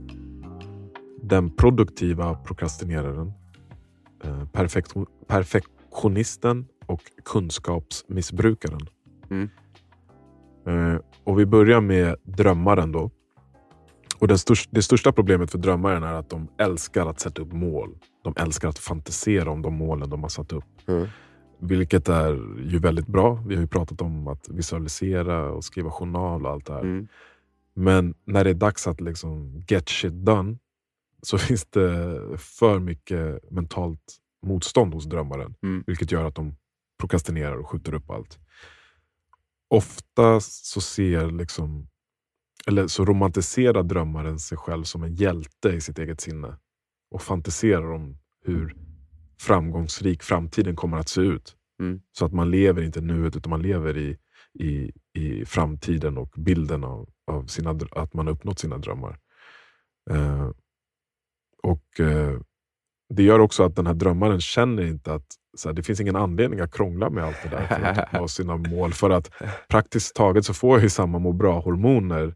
den 1.23 1.51
produktiva 1.51 2.35
prokrastineraren, 2.35 3.33
Eh, 4.25 4.45
perfektionisten 5.27 6.67
och 6.87 7.01
kunskapsmissbrukaren. 7.25 8.81
Mm. 9.31 9.49
Eh, 10.67 11.01
och 11.25 11.39
Vi 11.39 11.47
börjar 11.47 11.81
med 11.81 12.17
drömmaren. 12.23 12.93
då. 12.93 13.11
Och 14.19 14.29
den 14.29 14.39
största, 14.39 14.71
Det 14.73 14.83
största 14.83 15.13
problemet 15.13 15.51
för 15.51 15.59
drömmaren 15.59 16.03
är 16.03 16.13
att 16.13 16.31
de 16.31 16.49
älskar 16.59 17.07
att 17.07 17.21
sätta 17.21 17.43
upp 17.43 17.53
mål. 17.53 17.99
De 18.25 18.35
älskar 18.37 18.69
att 18.69 18.79
fantisera 18.79 19.51
om 19.51 19.63
de 19.63 19.75
målen 19.75 20.11
de 20.11 20.23
har 20.23 20.29
satt 20.29 20.53
upp. 20.53 20.65
Mm. 20.87 21.07
Vilket 21.61 22.09
är 22.09 22.33
ju 22.65 22.79
väldigt 22.79 23.07
bra. 23.07 23.43
Vi 23.47 23.55
har 23.55 23.63
ju 23.63 23.69
pratat 23.69 24.03
om 24.03 24.29
att 24.29 24.49
visualisera 24.49 25.51
och 25.51 25.65
skriva 25.65 25.91
journal 25.91 26.47
och 26.47 26.53
allt 26.53 26.67
det 26.67 26.73
här. 26.73 26.81
Mm. 26.81 27.09
Men 27.75 28.15
när 28.25 28.45
det 28.45 28.51
är 28.51 28.55
dags 28.55 28.87
att 28.87 29.01
liksom 29.01 29.63
get 29.69 29.89
shit 29.89 30.13
done 30.13 30.57
så 31.23 31.39
finns 31.39 31.65
det 31.65 32.21
för 32.39 32.79
mycket 32.79 33.51
mentalt 33.51 34.19
motstånd 34.47 34.95
hos 34.95 35.05
drömmaren. 35.05 35.55
Mm. 35.63 35.85
Vilket 35.87 36.13
gör 36.13 36.25
att 36.25 36.35
de 36.35 36.57
prokrastinerar 37.01 37.57
och 37.57 37.71
skjuter 37.71 37.95
upp 37.95 38.11
allt. 38.11 38.39
Ofta 39.69 40.41
så 40.41 40.81
ser 40.81 41.31
liksom, 41.31 41.89
eller 42.67 42.87
så 42.87 43.05
romantiserar 43.05 43.83
drömmaren 43.83 44.39
sig 44.39 44.59
själv 44.59 44.85
som 44.85 45.03
en 45.03 45.15
hjälte 45.15 45.69
i 45.69 45.81
sitt 45.81 45.99
eget 45.99 46.21
sinne. 46.21 46.59
Och 47.11 47.23
fantiserar 47.23 47.93
om 47.93 48.19
hur 48.45 48.77
framgångsrik 49.41 50.23
framtiden 50.23 50.77
kommer 50.77 50.97
att 50.97 51.09
se 51.09 51.21
ut. 51.21 51.57
Mm. 51.81 52.01
Så 52.13 52.25
att 52.25 52.33
man 52.33 52.51
lever 52.51 52.83
inte 52.83 53.01
nuet, 53.01 53.37
utan 53.37 53.51
man 53.51 53.63
lever 53.63 53.99
i, 53.99 54.19
i, 54.55 54.93
i 55.13 55.45
framtiden 55.45 56.19
och 56.19 56.35
bilden 56.37 56.85
av, 56.85 57.09
av 57.27 57.47
sina, 57.47 57.79
att 57.91 58.15
man 58.15 58.27
har 58.27 58.35
uppnått 58.35 58.59
sina 58.59 58.79
drömmar. 58.79 59.19
Eh, 60.11 60.51
och 61.63 62.01
eh, 62.01 62.41
Det 63.15 63.23
gör 63.23 63.39
också 63.39 63.63
att 63.63 63.77
den 63.77 63.87
här 63.87 63.95
drömmaren 63.95 64.41
känner 64.41 64.83
inte 64.83 65.15
att 65.15 65.27
så 65.57 65.69
här, 65.69 65.75
det 65.77 65.83
finns 65.83 66.01
ingen 66.01 66.17
anledning 66.17 66.61
att 66.61 66.73
krångla 66.75 67.11
med 67.11 67.25
allt 67.25 67.43
det 67.43 67.49
där 67.49 67.67
för 67.67 67.83
att 67.83 67.99
uppnå 68.09 68.29
sina 68.39 68.57
mål. 68.57 68.93
För 68.93 69.11
att 69.11 69.31
praktiskt 69.69 70.15
taget 70.17 70.45
så 70.45 70.55
får 70.55 70.77
jag 70.77 70.83
ju 70.83 70.91
samma 70.91 71.19
må 71.19 71.33
bra-hormoner 71.33 72.35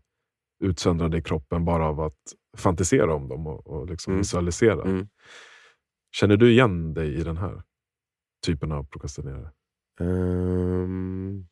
utsöndrade 0.64 1.18
i 1.18 1.22
kroppen 1.22 1.64
bara 1.64 1.86
av 1.86 2.00
att 2.00 2.18
fantisera 2.56 3.14
om 3.14 3.28
dem 3.28 3.46
och, 3.46 3.66
och 3.66 3.86
liksom 3.86 4.12
Mm. 4.12 4.20
visualisera. 4.20 4.82
Mm. 4.82 5.08
Känner 6.16 6.36
du 6.36 6.50
igen 6.52 6.94
dig 6.94 7.14
i 7.14 7.22
den 7.24 7.36
här 7.36 7.62
typen 8.46 8.72
av 8.72 8.84
prokrastinerare? 8.84 9.50
Ehm, 10.00 11.46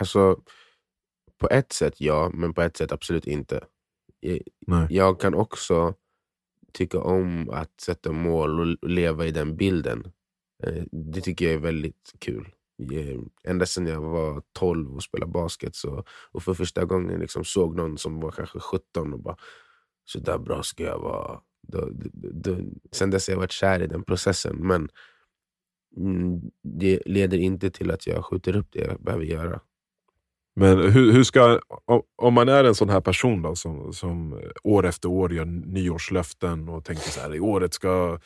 alltså, 0.00 0.40
på 1.40 1.48
ett 1.50 1.72
sätt 1.72 1.94
ja, 2.00 2.30
men 2.34 2.54
på 2.54 2.62
ett 2.62 2.76
sätt 2.76 2.92
absolut 2.92 3.26
inte. 3.26 3.64
Jag, 4.66 4.90
jag 4.90 5.20
kan 5.20 5.34
också 5.34 5.94
tycka 6.74 7.00
om 7.00 7.50
att 7.50 7.80
sätta 7.80 8.12
mål 8.12 8.60
och 8.60 8.88
leva 8.88 9.26
i 9.26 9.30
den 9.30 9.56
bilden. 9.56 10.12
Eh, 10.62 10.84
det 10.92 11.20
tycker 11.20 11.44
jag 11.44 11.54
är 11.54 11.58
väldigt 11.58 12.12
kul. 12.18 12.48
Eh, 12.92 13.20
ända 13.44 13.66
sedan 13.66 13.86
jag 13.86 14.00
var 14.00 14.42
12 14.52 14.94
och 14.94 15.02
spelade 15.02 15.32
basket 15.32 15.74
så, 15.74 16.04
och 16.32 16.42
för 16.42 16.54
första 16.54 16.84
gången 16.84 17.20
liksom 17.20 17.44
såg 17.44 17.76
någon 17.76 17.98
som 17.98 18.20
var 18.20 18.30
kanske 18.30 18.58
17 18.58 19.12
och 19.12 19.20
bara 19.20 19.36
så 20.04 20.18
där 20.18 20.38
bra 20.38 20.62
ska 20.62 20.84
jag 20.84 20.98
vara. 20.98 21.40
Då, 21.62 21.88
då, 21.92 22.28
då, 22.32 22.56
sen 22.92 23.10
dess 23.10 23.28
har 23.28 23.32
jag 23.32 23.38
varit 23.38 23.52
kär 23.52 23.82
i 23.82 23.86
den 23.86 24.02
processen. 24.02 24.56
Men 24.56 24.88
mm, 25.96 26.40
det 26.62 27.02
leder 27.06 27.38
inte 27.38 27.70
till 27.70 27.90
att 27.90 28.06
jag 28.06 28.24
skjuter 28.24 28.56
upp 28.56 28.66
det 28.72 28.80
jag 28.80 29.00
behöver 29.02 29.24
göra. 29.24 29.60
Men 30.56 30.78
hur, 30.78 31.12
hur 31.12 31.24
ska, 31.24 31.60
om, 32.16 32.34
man 32.34 32.48
är 32.48 32.64
en 32.64 32.74
sån 32.74 32.88
här 32.88 33.00
person 33.00 33.42
då, 33.42 33.56
som, 33.56 33.92
som 33.92 34.42
år 34.62 34.86
efter 34.86 35.08
år 35.08 35.32
gör 35.32 35.44
nyårslöften 35.44 36.68
och 36.68 36.84
tänker 36.84 37.10
så 37.10 37.20
här, 37.20 37.34
i 37.34 37.40
året 37.40 37.74
ska, 37.74 38.18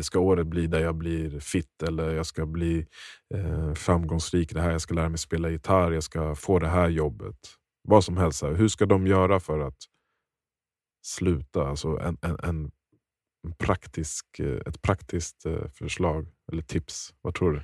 ska 0.00 0.18
året 0.18 0.46
bli 0.46 0.66
där 0.66 0.80
jag 0.80 0.94
blir 0.94 1.40
fit 1.40 1.82
eller 1.82 2.14
jag 2.14 2.26
ska 2.26 2.46
bli 2.46 2.86
eh, 3.34 3.74
framgångsrik 3.74 4.54
det 4.54 4.60
här, 4.60 4.70
jag 4.70 4.80
ska 4.80 4.94
lära 4.94 5.08
mig 5.08 5.18
spela 5.18 5.50
gitarr, 5.50 5.92
jag 5.92 6.02
ska 6.02 6.34
få 6.34 6.58
det 6.58 6.68
här 6.68 6.88
jobbet. 6.88 7.36
Vad 7.88 8.04
som 8.04 8.16
helst. 8.16 8.42
här. 8.42 8.54
Hur 8.54 8.68
ska 8.68 8.86
de 8.86 9.06
göra 9.06 9.40
för 9.40 9.58
att 9.58 9.78
sluta? 11.06 11.68
Alltså 11.68 11.88
en, 11.88 12.18
en, 12.22 12.38
en 12.42 12.70
praktisk, 13.58 14.38
eh, 14.38 14.60
ett 14.66 14.82
praktiskt 14.82 15.46
eh, 15.46 15.68
förslag 15.68 16.26
eller 16.52 16.62
tips. 16.62 17.14
Vad 17.20 17.34
tror 17.34 17.52
du? 17.52 17.62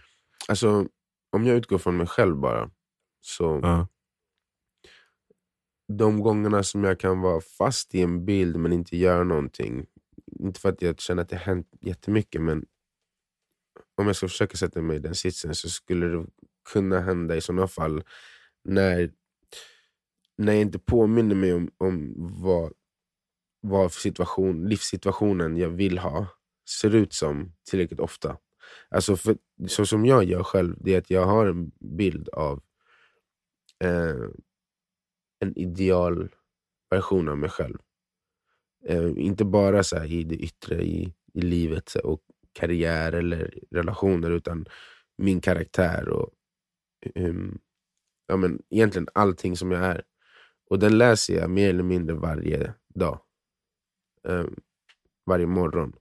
Alltså, 0.48 0.86
om 1.36 1.46
jag 1.46 1.56
utgår 1.56 1.78
från 1.78 1.96
mig 1.96 2.06
själv 2.06 2.36
bara. 2.36 2.70
Så 3.20 3.60
Ja 3.62 3.86
de 5.88 6.20
gångerna 6.20 6.62
som 6.62 6.84
jag 6.84 7.00
kan 7.00 7.20
vara 7.20 7.40
fast 7.40 7.94
i 7.94 8.02
en 8.02 8.24
bild 8.24 8.56
men 8.56 8.72
inte 8.72 8.96
göra 8.96 9.24
någonting. 9.24 9.86
Inte 10.40 10.60
för 10.60 10.68
att 10.68 10.82
jag 10.82 11.00
känner 11.00 11.22
att 11.22 11.28
det 11.28 11.36
hänt 11.36 11.68
jättemycket 11.80 12.40
men 12.42 12.66
om 13.96 14.06
jag 14.06 14.16
ska 14.16 14.28
försöka 14.28 14.56
sätta 14.56 14.82
mig 14.82 14.96
i 14.96 15.00
den 15.00 15.14
sitsen 15.14 15.54
så 15.54 15.68
skulle 15.68 16.06
det 16.06 16.26
kunna 16.72 17.00
hända 17.00 17.36
i 17.36 17.40
sådana 17.40 17.68
fall 17.68 18.04
när, 18.64 19.12
när 20.38 20.52
jag 20.52 20.62
inte 20.62 20.78
påminner 20.78 21.34
mig 21.34 21.54
om, 21.54 21.70
om 21.78 22.14
vad, 22.42 22.72
vad 23.60 23.92
situation, 23.92 24.68
livssituationen 24.68 25.56
jag 25.56 25.68
vill 25.68 25.98
ha 25.98 26.26
ser 26.80 26.94
ut 26.94 27.12
som 27.12 27.52
tillräckligt 27.70 28.00
ofta. 28.00 28.36
Alltså 28.88 29.16
för, 29.16 29.36
så 29.68 29.86
som 29.86 30.06
jag 30.06 30.24
gör 30.24 30.42
själv, 30.42 30.76
det 30.80 30.94
är 30.94 30.98
att 30.98 31.10
jag 31.10 31.24
har 31.24 31.46
en 31.46 31.70
bild 31.96 32.28
av 32.28 32.62
eh, 33.84 34.28
en 35.38 35.58
ideal 35.58 36.28
version 36.90 37.28
av 37.28 37.38
mig 37.38 37.50
själv. 37.50 37.78
Eh, 38.88 39.12
inte 39.16 39.44
bara 39.44 39.82
så 39.82 40.04
i 40.04 40.24
det 40.24 40.36
yttre, 40.36 40.82
i, 40.84 41.14
i 41.34 41.40
livet 41.40 41.92
här, 41.94 42.06
och 42.06 42.20
karriär 42.52 43.12
eller 43.12 43.54
relationer, 43.70 44.30
utan 44.30 44.66
min 45.18 45.40
karaktär 45.40 46.08
och 46.08 46.30
um, 47.14 47.58
ja, 48.26 48.36
men 48.36 48.62
egentligen 48.70 49.08
allting 49.14 49.56
som 49.56 49.70
jag 49.72 49.82
är. 49.84 50.02
Och 50.70 50.78
den 50.78 50.98
läser 50.98 51.34
jag 51.34 51.50
mer 51.50 51.68
eller 51.70 51.82
mindre 51.82 52.16
varje 52.16 52.74
dag. 52.94 53.20
Eh, 54.28 54.44
varje 55.26 55.46
morgon. 55.46 55.92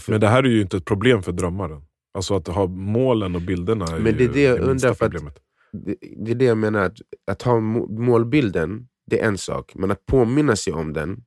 För, 0.00 0.12
Men 0.12 0.20
det 0.20 0.28
här 0.28 0.42
är 0.42 0.48
ju 0.48 0.60
inte 0.60 0.76
ett 0.76 0.84
problem 0.84 1.22
för 1.22 1.32
drömmaren. 1.32 1.82
Alltså 2.14 2.34
att 2.36 2.46
ha 2.48 2.66
målen 2.66 3.34
och 3.34 3.42
bilderna 3.42 3.84
är 3.84 3.98
Men 4.00 4.16
det 4.16 4.24
är 4.24 4.28
det 4.32 4.42
jag 4.42 4.58
undrar, 4.60 4.94
för 4.94 5.06
att- 5.06 5.12
problemet. 5.12 5.42
Det, 5.72 5.96
det 6.16 6.30
är 6.30 6.34
det 6.34 6.44
jag 6.44 6.58
menar, 6.58 6.80
att, 6.80 6.96
att 7.26 7.42
ha 7.42 7.60
må- 7.60 7.86
målbilden, 7.88 8.88
det 9.06 9.20
är 9.20 9.26
en 9.28 9.38
sak. 9.38 9.72
Men 9.74 9.90
att 9.90 10.06
påminna 10.06 10.56
sig 10.56 10.72
om 10.72 10.92
den, 10.92 11.24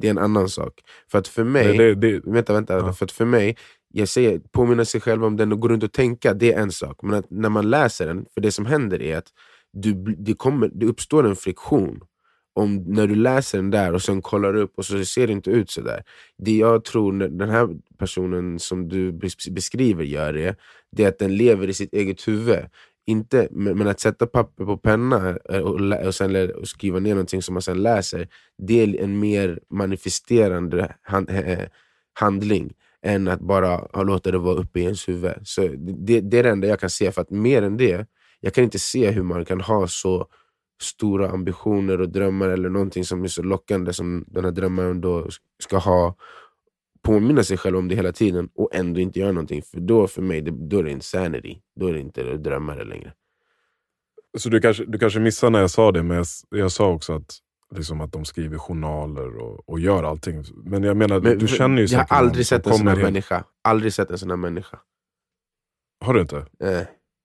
det 0.00 0.06
är 0.06 0.10
en 0.10 0.18
annan 0.18 0.48
sak. 0.48 0.72
För 1.10 1.18
att 1.18 1.28
för 1.28 1.44
mig, 1.44 1.78
Det, 1.78 1.94
det, 1.94 2.20
vänta, 2.24 2.52
vänta, 2.52 2.74
Ja. 2.74 2.92
för 2.92 3.04
att 3.04 3.12
för 3.12 3.24
mig, 3.24 3.56
jag 3.88 4.08
säger 4.08 4.38
påminna 4.38 4.84
sig 4.84 5.00
själv 5.00 5.24
om 5.24 5.36
den 5.36 5.52
och 5.52 5.60
gå 5.60 5.68
runt 5.68 5.82
och 5.82 5.92
tänka, 5.92 6.34
det 6.34 6.52
är 6.52 6.60
en 6.62 6.72
sak. 6.72 7.02
Men 7.02 7.14
att 7.14 7.30
när 7.30 7.48
man 7.48 7.70
läser 7.70 8.06
den, 8.06 8.26
för 8.34 8.40
det 8.40 8.52
som 8.52 8.66
händer 8.66 9.02
är 9.02 9.16
att 9.16 9.28
du, 9.72 9.92
det, 10.18 10.34
kommer, 10.34 10.70
det 10.74 10.86
uppstår 10.86 11.26
en 11.26 11.36
friktion. 11.36 12.00
Om 12.54 12.76
när 12.76 13.06
du 13.06 13.14
läser 13.14 13.58
den 13.58 13.70
där 13.70 13.92
och 13.94 14.02
sen 14.02 14.22
kollar 14.22 14.54
upp 14.56 14.72
och 14.76 14.84
så 14.86 15.04
ser 15.04 15.26
det 15.26 15.32
inte 15.32 15.50
ut 15.50 15.70
så 15.70 15.80
där. 15.80 16.02
Det 16.38 16.56
jag 16.56 16.84
tror 16.84 17.12
den 17.28 17.48
här 17.50 17.68
personen 17.98 18.58
som 18.58 18.88
du 18.88 19.12
bes- 19.12 19.50
beskriver 19.52 20.04
gör 20.04 20.36
är, 20.36 20.56
det 20.96 21.04
är 21.04 21.08
att 21.08 21.18
den 21.18 21.36
lever 21.36 21.68
i 21.68 21.74
sitt 21.74 21.94
eget 21.94 22.28
huvud. 22.28 22.58
Inte, 23.08 23.48
men 23.50 23.88
att 23.88 24.00
sätta 24.00 24.26
papper 24.26 24.64
på 24.64 24.76
penna 24.76 25.38
eh, 25.50 25.60
och, 25.60 26.06
och, 26.06 26.14
sen 26.14 26.50
och 26.50 26.68
skriva 26.68 26.98
ner 26.98 27.10
någonting 27.10 27.42
som 27.42 27.52
man 27.52 27.62
sen 27.62 27.82
läser, 27.82 28.28
det 28.58 28.82
är 28.82 29.00
en 29.00 29.18
mer 29.18 29.60
manifesterande 29.70 30.94
hand, 31.02 31.30
eh, 31.30 31.50
eh, 31.50 31.68
handling 32.12 32.74
än 33.02 33.28
att 33.28 33.40
bara 33.40 34.02
låta 34.02 34.30
det 34.30 34.38
vara 34.38 34.54
uppe 34.54 34.80
i 34.80 34.82
ens 34.82 35.08
huvud. 35.08 35.32
Så 35.44 35.60
det, 35.78 36.20
det 36.20 36.38
är 36.38 36.42
det 36.42 36.50
enda 36.50 36.68
jag 36.68 36.80
kan 36.80 36.90
se, 36.90 37.12
för 37.12 37.22
att 37.22 37.30
mer 37.30 37.62
än 37.62 37.76
det, 37.76 38.06
jag 38.40 38.54
kan 38.54 38.64
inte 38.64 38.78
se 38.78 39.10
hur 39.10 39.22
man 39.22 39.44
kan 39.44 39.60
ha 39.60 39.88
så 39.88 40.28
stora 40.82 41.30
ambitioner 41.30 42.00
och 42.00 42.08
drömmar 42.08 42.48
eller 42.48 42.68
någonting 42.68 43.04
som 43.04 43.24
är 43.24 43.28
så 43.28 43.42
lockande 43.42 43.92
som 43.92 44.24
den 44.26 44.44
här 44.44 44.52
drömmen 44.52 45.00
då 45.00 45.28
ska 45.62 45.78
ha 45.78 46.16
påminna 47.06 47.44
sig 47.44 47.56
själv 47.56 47.76
om 47.76 47.88
det 47.88 47.94
hela 47.94 48.12
tiden 48.12 48.48
och 48.54 48.74
ändå 48.74 49.00
inte 49.00 49.18
göra 49.20 49.32
någonting. 49.32 49.62
För 49.62 49.80
då 49.80 50.08
för 50.08 50.22
mig, 50.22 50.42
då 50.42 50.78
är 50.78 50.82
det 50.82 50.90
insanity. 50.90 51.58
Då 51.80 51.86
är 51.86 51.92
det 51.92 52.00
inte 52.00 52.36
drömmare 52.36 52.84
längre. 52.84 53.12
så 54.38 54.48
du 54.48 54.60
kanske, 54.60 54.84
du 54.84 54.98
kanske 54.98 55.20
missade 55.20 55.50
när 55.50 55.60
jag 55.60 55.70
sa 55.70 55.92
det, 55.92 56.02
men 56.02 56.16
jag, 56.16 56.26
jag 56.50 56.72
sa 56.72 56.92
också 56.92 57.12
att, 57.12 57.38
liksom 57.74 58.00
att 58.00 58.12
de 58.12 58.24
skriver 58.24 58.58
journaler 58.58 59.36
och, 59.36 59.68
och 59.68 59.80
gör 59.80 60.02
allting. 60.02 60.44
Men 60.64 60.82
jag 60.82 60.96
menar, 60.96 61.20
Men, 61.20 61.38
du 61.38 61.48
känner 61.48 61.82
ju 61.82 61.88
jag 61.88 61.98
har 61.98 62.04
säkert 62.04 62.12
aldrig 62.12 62.46
sett 62.46 62.66
en 62.66 62.74
sån 62.74 62.88
här 62.88 62.96
människa. 62.96 63.44
Aldrig 63.64 63.92
sett 63.92 64.10
en 64.10 64.18
sån 64.18 64.30
här 64.30 64.36
människa. 64.36 64.78
Har 66.04 66.14
du 66.14 66.20
inte? 66.20 66.36
Eh. 66.60 66.82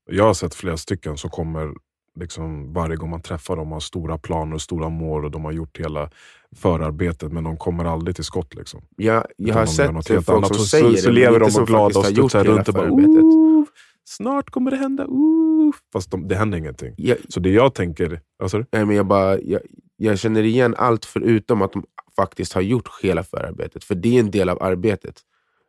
Jag 0.09 0.23
har 0.23 0.33
sett 0.33 0.55
flera 0.55 0.77
stycken 0.77 1.17
som 1.17 1.29
kommer 1.29 1.73
liksom 2.19 2.73
varje 2.73 2.95
gång 2.95 3.09
man 3.09 3.21
träffar 3.21 3.55
dem 3.55 3.71
har 3.71 3.79
stora 3.79 4.17
planer 4.17 4.53
och 4.55 4.61
stora 4.61 4.89
mål 4.89 5.25
och 5.25 5.31
de 5.31 5.45
har 5.45 5.51
gjort 5.51 5.79
hela 5.79 6.09
förarbetet 6.55 7.31
men 7.31 7.43
de 7.43 7.57
kommer 7.57 7.85
aldrig 7.85 8.15
till 8.15 8.25
skott. 8.25 8.55
Liksom. 8.55 8.81
Jag, 8.97 9.25
jag 9.37 9.55
har 9.55 9.65
sett 9.65 9.93
något 9.93 10.07
folk 10.07 10.15
helt 10.15 10.25
som 10.25 10.35
annat. 10.35 10.55
Så- 10.55 10.65
säger 10.65 10.91
så, 10.95 10.97
så 11.01 11.07
men 11.07 11.15
lever 11.15 11.39
de 11.39 11.51
som 11.51 11.61
och 11.61 11.67
glada 11.67 11.99
och 11.99 12.05
studsar 12.05 12.43
runt 12.43 12.67
och 12.67 12.73
bara 12.73 12.83
förarbetet. 12.83 13.23
"Ooh, 13.23 13.65
snart 14.05 14.49
kommer 14.49 14.71
det 14.71 14.77
hända. 14.77 15.05
Ooh. 15.07 15.73
Fast 15.93 16.11
de, 16.11 16.27
det 16.27 16.35
händer 16.35 16.57
ingenting. 16.57 16.93
Jag, 16.97 17.17
Så 17.29 17.39
det 17.39 17.49
jag 17.49 17.73
tänker, 17.73 18.21
alltså, 18.43 18.57
nej, 18.71 18.85
men 18.85 18.95
jag, 18.95 19.05
bara, 19.05 19.39
jag, 19.39 19.61
jag 19.97 20.19
känner 20.19 20.43
igen 20.43 20.75
allt 20.77 21.05
förutom 21.05 21.61
att 21.61 21.73
de 21.73 21.83
faktiskt 22.15 22.53
har 22.53 22.61
gjort 22.61 22.89
hela 23.03 23.23
förarbetet. 23.23 23.83
För 23.83 23.95
det 23.95 24.15
är 24.15 24.19
en 24.19 24.31
del 24.31 24.49
av 24.49 24.63
arbetet. 24.63 25.15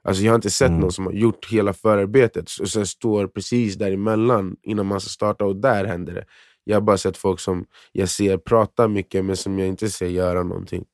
Alltså 0.05 0.23
jag 0.23 0.33
har 0.33 0.35
inte 0.37 0.51
sett 0.51 0.69
Mm. 0.69 0.81
någon 0.81 0.93
som 0.93 1.07
har 1.07 1.13
gjort 1.13 1.47
hela 1.53 1.73
förarbetet 1.73 2.51
och 2.61 2.69
sen 2.69 2.87
står 2.87 3.27
precis 3.27 3.75
däremellan 3.75 4.57
innan 4.63 4.87
man 4.87 5.01
ska 5.01 5.09
starta 5.09 5.45
och 5.45 5.57
där 5.57 5.85
händer 5.85 6.15
det. 6.15 6.25
Jag 6.65 6.77
har 6.77 6.81
bara 6.81 6.99
sett 6.99 7.17
folk 7.17 7.41
som 7.41 7.65
jag 7.93 8.09
ser 8.09 8.39
prata 8.39 8.89
mycket 8.89 9.25
men 9.25 9.37
som 9.37 9.59
jag 9.59 9.69
inte 9.69 9.91
ser 9.91 10.07
göra 10.07 10.43
någonting. 10.43 10.85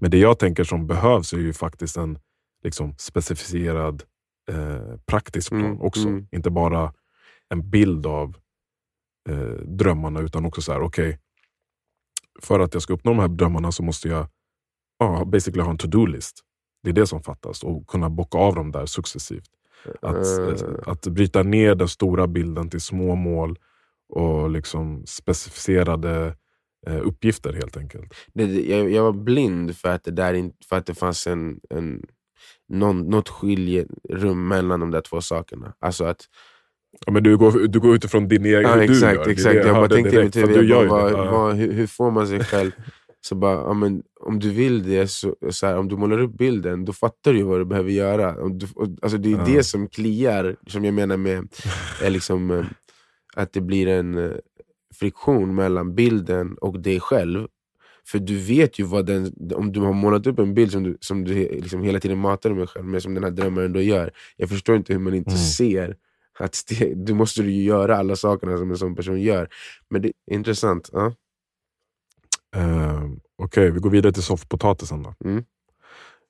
Men 0.00 0.10
det 0.10 0.18
jag 0.18 0.38
tänker 0.38 0.64
som 0.64 0.86
behövs 0.86 1.32
är 1.32 1.38
ju 1.38 1.52
faktiskt 1.52 1.96
en 1.96 2.18
liksom, 2.64 2.94
specificerad 2.98 4.02
eh, 4.50 4.96
praktisk 5.06 5.48
plan 5.48 5.64
Mm, 5.64 5.80
också. 5.80 6.08
mm. 6.08 6.26
Inte 6.32 6.50
bara 6.50 6.92
en 7.48 7.70
bild 7.70 8.06
av 8.06 8.36
eh, 9.28 9.62
drömmarna 9.64 10.20
utan 10.20 10.44
också 10.44 10.62
så 10.62 10.72
här, 10.72 10.80
okej. 10.80 11.18
för 12.42 12.60
att 12.60 12.74
jag 12.74 12.82
ska 12.82 12.92
uppnå 12.92 13.10
de 13.12 13.18
här 13.18 13.28
drömmarna 13.28 13.72
så 13.72 13.82
måste 13.82 14.08
jag 14.08 14.26
ja, 14.98 15.24
basically 15.24 15.62
ha 15.62 15.70
en 15.70 15.78
to-do-list. 15.78 16.44
Det 16.82 16.90
är 16.90 16.94
det 16.94 17.06
som 17.06 17.22
fattas 17.22 17.62
och 17.62 17.86
kunna 17.86 18.10
bocka 18.10 18.38
av 18.38 18.54
dem 18.54 18.72
där 18.72 18.86
successivt. 18.86 19.50
Att, 20.02 20.38
Eh, 20.38 20.74
att 20.86 21.06
bryta 21.06 21.42
ner 21.42 21.74
den 21.74 21.88
stora 21.88 22.26
bilden 22.26 22.70
till 22.70 22.80
små 22.80 23.14
mål 23.14 23.58
och 24.08 24.50
liksom 24.50 25.06
specificerade 25.06 26.34
uppgifter 27.02 27.52
helt 27.52 27.76
enkelt. 27.76 28.14
det, 28.34 28.44
jag, 28.44 28.90
jag 28.90 29.02
var 29.02 29.12
blind 29.12 29.76
för 29.76 29.88
att 29.88 30.04
det, 30.04 30.10
där 30.10 30.50
för 30.68 30.76
att 30.76 30.86
det 30.86 30.94
fanns 30.94 31.26
en, 31.26 31.60
en 31.70 32.02
någon, 32.68 33.00
något 33.00 33.28
skiljerum 33.28 34.48
mellan 34.48 34.80
de 34.80 34.90
där 34.90 35.00
två 35.00 35.20
sakerna. 35.20 35.74
Alltså 35.78 36.04
att 36.04 36.26
Ja, 37.06 37.12
men 37.12 37.22
du 37.22 37.36
går, 37.36 37.68
du 37.68 37.80
går 37.80 37.94
utifrån 37.94 38.28
din 38.28 38.44
egen, 38.44 38.62
Ja, 38.62 38.82
exakt, 38.82 39.00
du 39.00 39.06
gör. 39.06 39.28
Exakt. 39.28 39.54
det 39.54 39.66
Jag, 39.66 39.76
bara 39.76 39.88
tänkte 39.88 40.16
i 40.16 40.24
mitt 40.24 40.36
huvud, 40.36 40.64
jag 40.64 41.54
hur 41.54 41.86
får 41.86 42.10
man 42.10 42.28
sig 42.28 42.44
själv... 42.44 42.70
Så 43.20 43.34
bara, 43.34 43.54
ja, 43.54 43.74
men, 43.74 44.02
om 44.20 44.38
du 44.38 44.50
vill 44.50 44.82
det, 44.82 45.08
så, 45.08 45.36
så 45.50 45.66
här, 45.66 45.76
om 45.78 45.88
du 45.88 45.96
målar 45.96 46.18
upp 46.18 46.32
bilden, 46.38 46.84
då 46.84 46.92
fattar 46.92 47.32
du 47.32 47.42
vad 47.42 47.60
du 47.60 47.64
behöver 47.64 47.90
göra. 47.90 48.48
Du, 48.48 48.66
och, 48.74 48.88
alltså, 49.02 49.18
det 49.18 49.32
är 49.32 49.36
Ja. 49.38 49.44
det 49.46 49.62
som 49.64 49.88
kliar, 49.88 50.56
som 50.66 50.84
jag 50.84 50.94
menar 50.94 51.16
med 51.16 51.48
är 52.02 52.10
liksom, 52.10 52.50
eh, 52.50 52.64
att 53.36 53.52
det 53.52 53.60
blir 53.60 53.86
en 53.86 54.18
eh, 54.18 54.30
friktion 54.94 55.54
mellan 55.54 55.94
bilden 55.94 56.54
och 56.60 56.80
dig 56.80 57.00
själv. 57.00 57.46
För 58.06 58.18
du 58.18 58.36
vet 58.38 58.78
ju 58.78 58.84
vad 58.84 59.06
den, 59.06 59.32
om 59.54 59.72
du 59.72 59.80
har 59.80 59.92
målat 59.92 60.26
upp 60.26 60.38
en 60.38 60.54
bild 60.54 60.72
som 60.72 60.82
du, 60.82 60.96
som 61.00 61.24
du 61.24 61.34
liksom 61.34 61.82
hela 61.82 62.00
tiden 62.00 62.18
matar 62.18 62.50
dig 62.50 62.66
själv 62.66 62.86
med, 62.86 63.02
som 63.02 63.14
den 63.14 63.24
här 63.24 63.30
drömmaren 63.30 63.72
då 63.72 63.80
gör. 63.80 64.10
Jag 64.36 64.48
förstår 64.48 64.76
inte 64.76 64.92
hur 64.92 65.00
man 65.00 65.14
inte 65.14 65.30
Mm. 65.30 65.42
ser 65.42 65.96
att 66.38 66.64
det, 66.68 66.94
du 67.06 67.14
måste 67.14 67.42
ju 67.42 67.62
göra 67.62 67.96
alla 67.96 68.16
sakerna 68.16 68.56
som 68.56 68.70
en 68.70 68.76
sån 68.76 68.94
person 68.96 69.20
gör. 69.20 69.48
Men 69.90 70.02
det 70.02 70.08
är 70.08 70.34
intressant. 70.34 70.90
Ja. 70.92 71.12
Eh, 72.56 73.02
Okej, 73.42 73.70
vi 73.70 73.80
går 73.80 73.90
vidare 73.90 74.12
till 74.12 74.22
soffpotatisen 74.22 75.02
då. 75.02 75.14
Mm. 75.24 75.44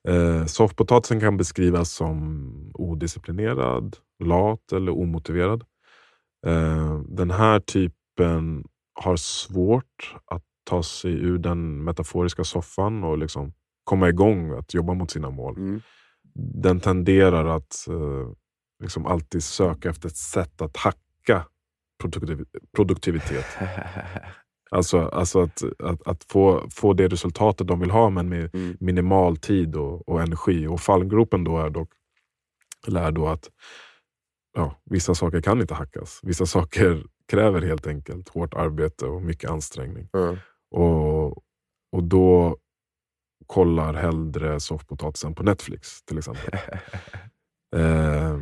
Eh, 0.07 0.45
soffpotatisen 0.45 1.19
kan 1.19 1.37
beskrivas 1.37 1.91
som 1.91 2.71
odisciplinerad, 2.73 3.97
lat 4.23 4.71
eller 4.71 4.91
omotiverad. 4.91 5.63
Eh, 6.47 6.99
den 6.99 7.31
här 7.31 7.59
typen 7.59 8.63
har 8.93 9.15
svårt 9.15 10.15
att 10.25 10.43
ta 10.63 10.83
sig 10.83 11.11
ur 11.11 11.37
den 11.37 11.83
metaforiska 11.83 12.43
soffan 12.43 13.03
och 13.03 13.17
liksom 13.17 13.53
komma 13.83 14.09
igång 14.09 14.51
att 14.51 14.73
jobba 14.73 14.93
mot 14.93 15.11
sina 15.11 15.29
mål. 15.29 15.57
Mm. 15.57 15.81
Den 16.35 16.79
tenderar 16.79 17.45
att 17.45 17.87
eh, 17.87 18.31
liksom 18.83 19.05
alltid 19.05 19.43
söka 19.43 19.89
efter 19.89 20.09
ett 20.09 20.17
sätt 20.17 20.61
att 20.61 20.77
hacka 20.77 21.45
produktiv- 22.03 22.45
produktivitet. 22.75 23.45
Alltså, 24.71 24.99
alltså 24.99 25.41
att, 25.41 25.63
att, 25.79 26.07
att 26.07 26.23
få, 26.23 26.67
få 26.71 26.93
det 26.93 27.07
resultatet 27.07 27.67
de 27.67 27.79
vill 27.79 27.91
ha 27.91 28.09
men 28.09 28.29
med 28.29 28.55
Mm. 28.55 28.77
minimal 28.79 29.37
tid 29.37 29.75
och, 29.75 30.09
och 30.09 30.21
energi. 30.21 30.67
Och 30.67 30.79
fallgropen 30.81 31.43
då 31.43 31.57
är 31.59 31.69
dock 31.69 31.89
eller 32.87 33.01
är 33.01 33.11
då 33.11 33.27
att 33.27 33.49
ja, 34.53 34.81
vissa 34.85 35.15
saker 35.15 35.41
kan 35.41 35.61
inte 35.61 35.73
hackas. 35.73 36.19
Vissa 36.23 36.45
saker 36.45 37.03
kräver 37.31 37.61
helt 37.61 37.87
enkelt 37.87 38.29
hårt 38.29 38.53
arbete 38.53 39.05
och 39.05 39.21
mycket 39.21 39.49
ansträngning. 39.49 40.09
Ja. 40.11 40.37
Och, 40.71 41.27
och 41.91 42.03
då 42.03 42.57
kollar 43.47 43.93
hellre 43.93 44.59
soffpotatisen 44.59 45.35
på 45.35 45.43
Netflix 45.43 46.03
till 46.03 46.17
exempel. 46.17 46.53
eh, 47.75 48.37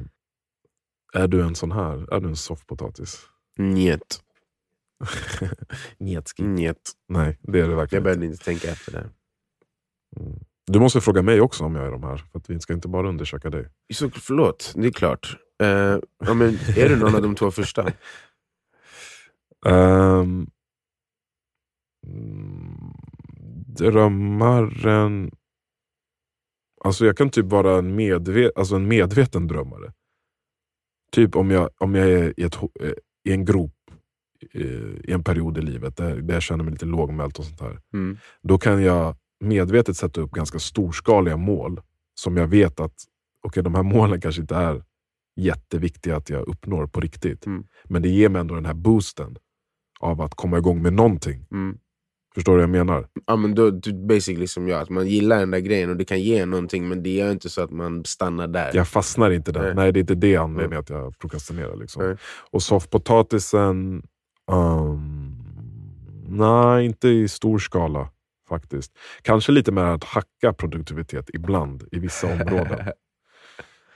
är 1.14 1.28
du 1.28 1.42
en 1.42 1.56
sån 1.56 1.72
här? 1.72 2.14
Är 2.14 2.20
du 2.20 2.28
en 2.28 2.36
soffpotatis? 2.36 3.26
Njet. 3.58 4.22
Njetski. 5.98 6.44
Njet. 6.44 6.92
Nej, 7.08 7.40
det 7.42 7.60
är 7.60 7.68
det 7.68 7.76
verkligen 7.76 7.98
Jag 7.98 8.04
började 8.04 8.26
inte 8.26 8.44
tänka 8.46 8.72
efter 8.72 8.92
det. 8.92 9.10
Mm. 10.20 10.40
Du 10.66 10.80
måste 10.80 11.02
fråga 11.02 11.22
mig 11.22 11.42
också 11.42 11.64
om 11.64 11.76
jag 11.76 11.86
är 11.86 11.92
de 11.92 12.04
här. 12.04 12.18
För 12.18 12.42
vi 12.48 12.60
ska 12.60 12.74
inte 12.74 12.88
bara 12.88 13.10
undersöka 13.10 13.50
dig. 13.50 13.70
Så, 13.94 14.10
förlåt, 14.10 14.74
det 14.76 14.88
är 14.88 14.92
klart. 14.92 15.38
Eh, 15.64 16.00
ja, 16.26 16.34
men 16.34 16.48
är 16.78 16.90
du 16.90 16.96
någon 16.96 17.16
av 17.16 17.22
de 17.22 17.36
två 17.36 17.52
första? 17.52 17.92
Um, 19.66 20.50
drömmaren... 23.78 25.32
Alltså 26.84 27.06
jag 27.06 27.18
kan 27.18 27.30
typ 27.30 27.46
vara 27.46 27.78
en, 27.78 27.96
medve 27.96 28.52
alltså 28.56 28.76
en 28.76 28.88
medveten 28.88 29.48
drömmare. 29.48 29.94
Typ 31.12 31.36
om 31.36 31.52
jag, 31.52 31.70
om 31.78 31.96
jag 31.96 32.08
är 32.10 32.40
i, 32.40 32.44
ett, 32.44 32.56
eh, 32.56 32.92
i 33.24 33.32
en 33.32 33.46
grop 33.46 33.77
i 35.04 35.12
en 35.12 35.24
period 35.24 35.58
i 35.58 35.62
livet 35.62 35.98
där, 35.98 36.16
där 36.16 36.34
jag 36.34 36.44
känner 36.44 36.64
mig 36.64 36.74
lite 36.74 36.86
lågmäld 36.86 37.38
och 37.38 37.46
sånt 37.46 37.62
här. 37.62 37.80
Mm. 37.94 38.18
Då 38.42 38.58
kan 38.58 38.84
jag 38.84 39.16
medvetet 39.40 39.98
sätta 39.98 40.22
upp 40.22 40.32
ganska 40.32 40.60
storskaliga 40.60 41.38
mål 41.38 41.82
som 42.16 42.38
jag 42.38 42.48
vet 42.48 42.80
att 42.80 42.94
okay, 43.44 43.64
de 43.64 43.76
här 43.76 43.84
målen 43.84 44.22
kanske 44.22 44.42
inte 44.42 44.56
är 44.56 44.84
jätteviktiga 45.36 46.16
att 46.16 46.30
jag 46.30 46.48
uppnår 46.48 46.88
på 46.88 47.00
riktigt. 47.00 47.46
Mm. 47.46 47.64
Men 47.84 48.02
det 48.02 48.10
ger 48.10 48.30
mig 48.30 48.42
ändå 48.42 48.56
den 48.56 48.66
här 48.66 48.74
boosten 48.74 49.38
av 50.00 50.22
att 50.22 50.36
komma 50.36 50.58
igång 50.58 50.82
med 50.82 50.94
någonting. 50.94 51.46
Mm. 51.52 51.78
Förstår 52.36 52.52
du 52.52 52.58
vad 52.58 52.64
jag 52.64 52.86
menar? 52.86 53.08
Ja, 53.26 53.36
men 53.36 53.56
då, 53.56 53.72
basically 54.08 54.48
som 54.48 54.68
jag, 54.68 54.82
att 54.82 54.90
man 54.90 55.08
gillar 55.08 55.40
den 55.40 55.52
där 55.52 55.60
grejen 55.60 55.90
och 55.90 55.98
det 55.98 56.06
kan 56.06 56.22
ge 56.22 56.46
någonting 56.46 56.88
men 56.88 57.04
det 57.04 57.10
gör 57.10 57.32
inte 57.32 57.50
så 57.50 57.62
att 57.62 57.72
man 57.72 58.06
stannar 58.06 58.48
där. 58.48 58.72
Jag 58.74 58.88
fastnar 58.88 59.32
inte 59.32 59.52
där. 59.52 59.62
Nej. 59.62 59.76
Nej, 59.76 59.92
det 59.92 60.00
är 60.00 60.02
inte 60.02 60.16
det 60.16 60.36
anledningen 60.36 60.80
att 60.80 60.90
jag 60.90 61.20
prokrastinerar. 61.20 61.76
Liksom. 61.76 62.18
Och 62.52 62.64
soffpotatisen... 62.64 64.04
Um, 64.52 65.36
nej, 66.28 66.86
inte 66.86 67.08
i 67.10 67.28
stor 67.28 67.60
skala 67.60 68.10
faktiskt. 68.50 68.98
Kanske 69.22 69.52
lite 69.52 69.72
med 69.72 69.94
att 69.94 70.04
hacka 70.04 70.54
produktivitet 70.54 71.30
ibland 71.34 71.88
i 71.92 72.00
vissa 72.00 72.34
områden. 72.34 72.92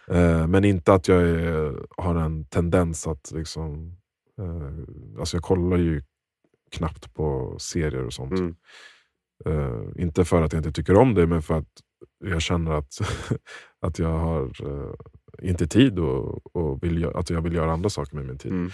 Eh, 0.08 0.48
men 0.48 0.66
inte 0.66 0.94
att 0.94 1.08
jag 1.08 1.22
är, 1.22 1.74
har 1.98 2.16
en 2.16 2.46
tendens 2.46 3.08
att 3.08 3.32
liksom... 3.32 3.98
Eh, 4.40 5.20
alltså 5.20 5.38
jag 5.38 5.44
kollar 5.44 5.78
ju 5.78 6.02
knappt 6.72 7.14
på 7.14 7.56
serier 7.60 8.06
och 8.06 8.14
sånt. 8.14 8.40
Mm. 8.40 8.56
Eh, 9.46 10.04
inte 10.04 10.26
för 10.26 10.42
att 10.42 10.54
jag 10.54 10.60
inte 10.60 10.72
tycker 10.72 10.98
om 10.98 11.14
det, 11.14 11.28
men 11.28 11.42
för 11.42 11.58
att 11.58 11.68
jag 12.24 12.42
känner 12.42 12.72
att, 12.72 12.94
att 13.82 14.00
jag 14.00 14.18
har 14.18 14.44
eh, 14.44 15.50
inte 15.50 15.68
tid 15.68 16.00
och, 16.00 16.56
och 16.56 16.84
vill, 16.84 17.06
att 17.06 17.30
jag 17.30 17.42
vill 17.42 17.54
göra 17.54 17.72
andra 17.72 17.90
saker 17.90 18.16
med 18.16 18.26
min 18.26 18.38
tid. 18.38 18.52
Mm. 18.52 18.72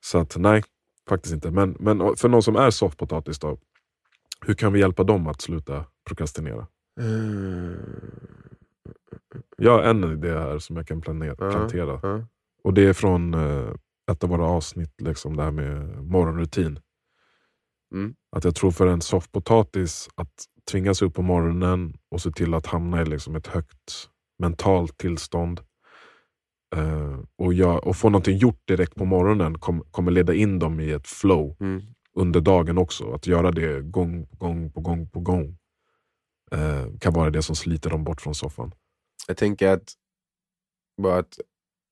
Så 0.00 0.18
att 0.18 0.36
nej, 0.36 0.62
faktiskt 1.10 1.34
inte. 1.34 1.50
Men, 1.50 1.76
men 1.80 2.16
för 2.16 2.28
någon 2.28 2.42
som 2.42 2.56
är 2.56 2.70
soffpotatis 2.70 3.38
då, 3.38 3.58
hur 4.46 4.54
kan 4.54 4.72
vi 4.72 4.80
hjälpa 4.80 5.04
dem 5.04 5.26
att 5.26 5.40
sluta 5.40 5.84
prokrastinera? 6.08 6.66
Mm. 7.00 7.76
Jag 9.56 9.72
har 9.72 9.82
en 9.82 10.04
idé 10.04 10.32
här 10.32 10.58
som 10.58 10.76
jag 10.76 10.86
kan 10.86 11.00
planera, 11.00 11.34
plantera. 11.34 12.00
ja. 12.02 12.26
Och 12.64 12.74
det 12.74 12.88
är 12.88 12.92
från 12.92 13.34
eh, 13.34 13.70
ett 14.10 14.24
av 14.24 14.30
våra 14.30 14.46
avsnitt, 14.46 15.00
liksom 15.00 15.36
det 15.36 15.42
här 15.42 15.50
med 15.50 16.04
morgonrutin. 16.04 16.80
Mm. 17.94 18.14
Att 18.36 18.44
jag 18.44 18.54
tror 18.54 18.70
för 18.70 18.86
en 18.86 19.00
soffpotatis 19.00 20.08
att 20.14 20.44
tvingas 20.70 21.02
upp 21.02 21.14
på 21.14 21.22
morgonen 21.22 21.96
och 22.10 22.20
se 22.20 22.30
till 22.30 22.54
att 22.54 22.66
hamna 22.66 23.02
i 23.02 23.04
liksom 23.04 23.36
ett 23.36 23.46
högt 23.46 24.08
mentalt 24.38 24.98
tillstånd 24.98 25.60
och, 27.36 27.54
jag, 27.54 27.86
och 27.86 27.96
få 27.96 28.08
någonting 28.10 28.36
gjort 28.36 28.68
direkt 28.68 28.94
på 28.94 29.04
morgonen 29.04 29.58
kom, 29.58 29.84
kommer 29.90 30.10
leda 30.10 30.34
in 30.34 30.58
dem 30.58 30.80
i 30.80 30.90
ett 30.90 31.06
flow 31.06 31.56
Mm. 31.60 31.82
under 32.14 32.40
dagen 32.40 32.78
också. 32.78 33.12
Att 33.12 33.26
göra 33.26 33.50
det 33.50 33.80
gång 33.82 34.26
på 34.26 34.36
gång 34.36 34.72
på 34.72 34.80
gång 34.80 35.08
på 35.10 35.20
gång 35.20 35.58
eh, 36.52 36.86
kan 37.00 37.12
vara 37.12 37.30
det 37.30 37.42
som 37.42 37.56
sliter 37.56 37.90
dem 37.90 38.04
bort 38.04 38.20
från 38.20 38.34
soffan. 38.34 38.72
Jag 39.28 39.36
tänker 39.36 39.68
att, 39.68 39.92
bara 41.02 41.18
att 41.18 41.38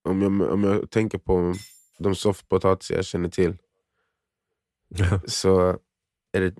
om, 0.05 0.23
jag, 0.23 0.53
om 0.53 0.65
jag 0.65 0.91
tänker 0.91 1.19
på 1.19 1.55
de 1.99 2.15
soffpotatis 2.15 2.91
jag 2.91 3.05
känner 3.05 3.29
till 3.29 3.57
så 5.27 5.79
är 6.33 6.41
det 6.41 6.55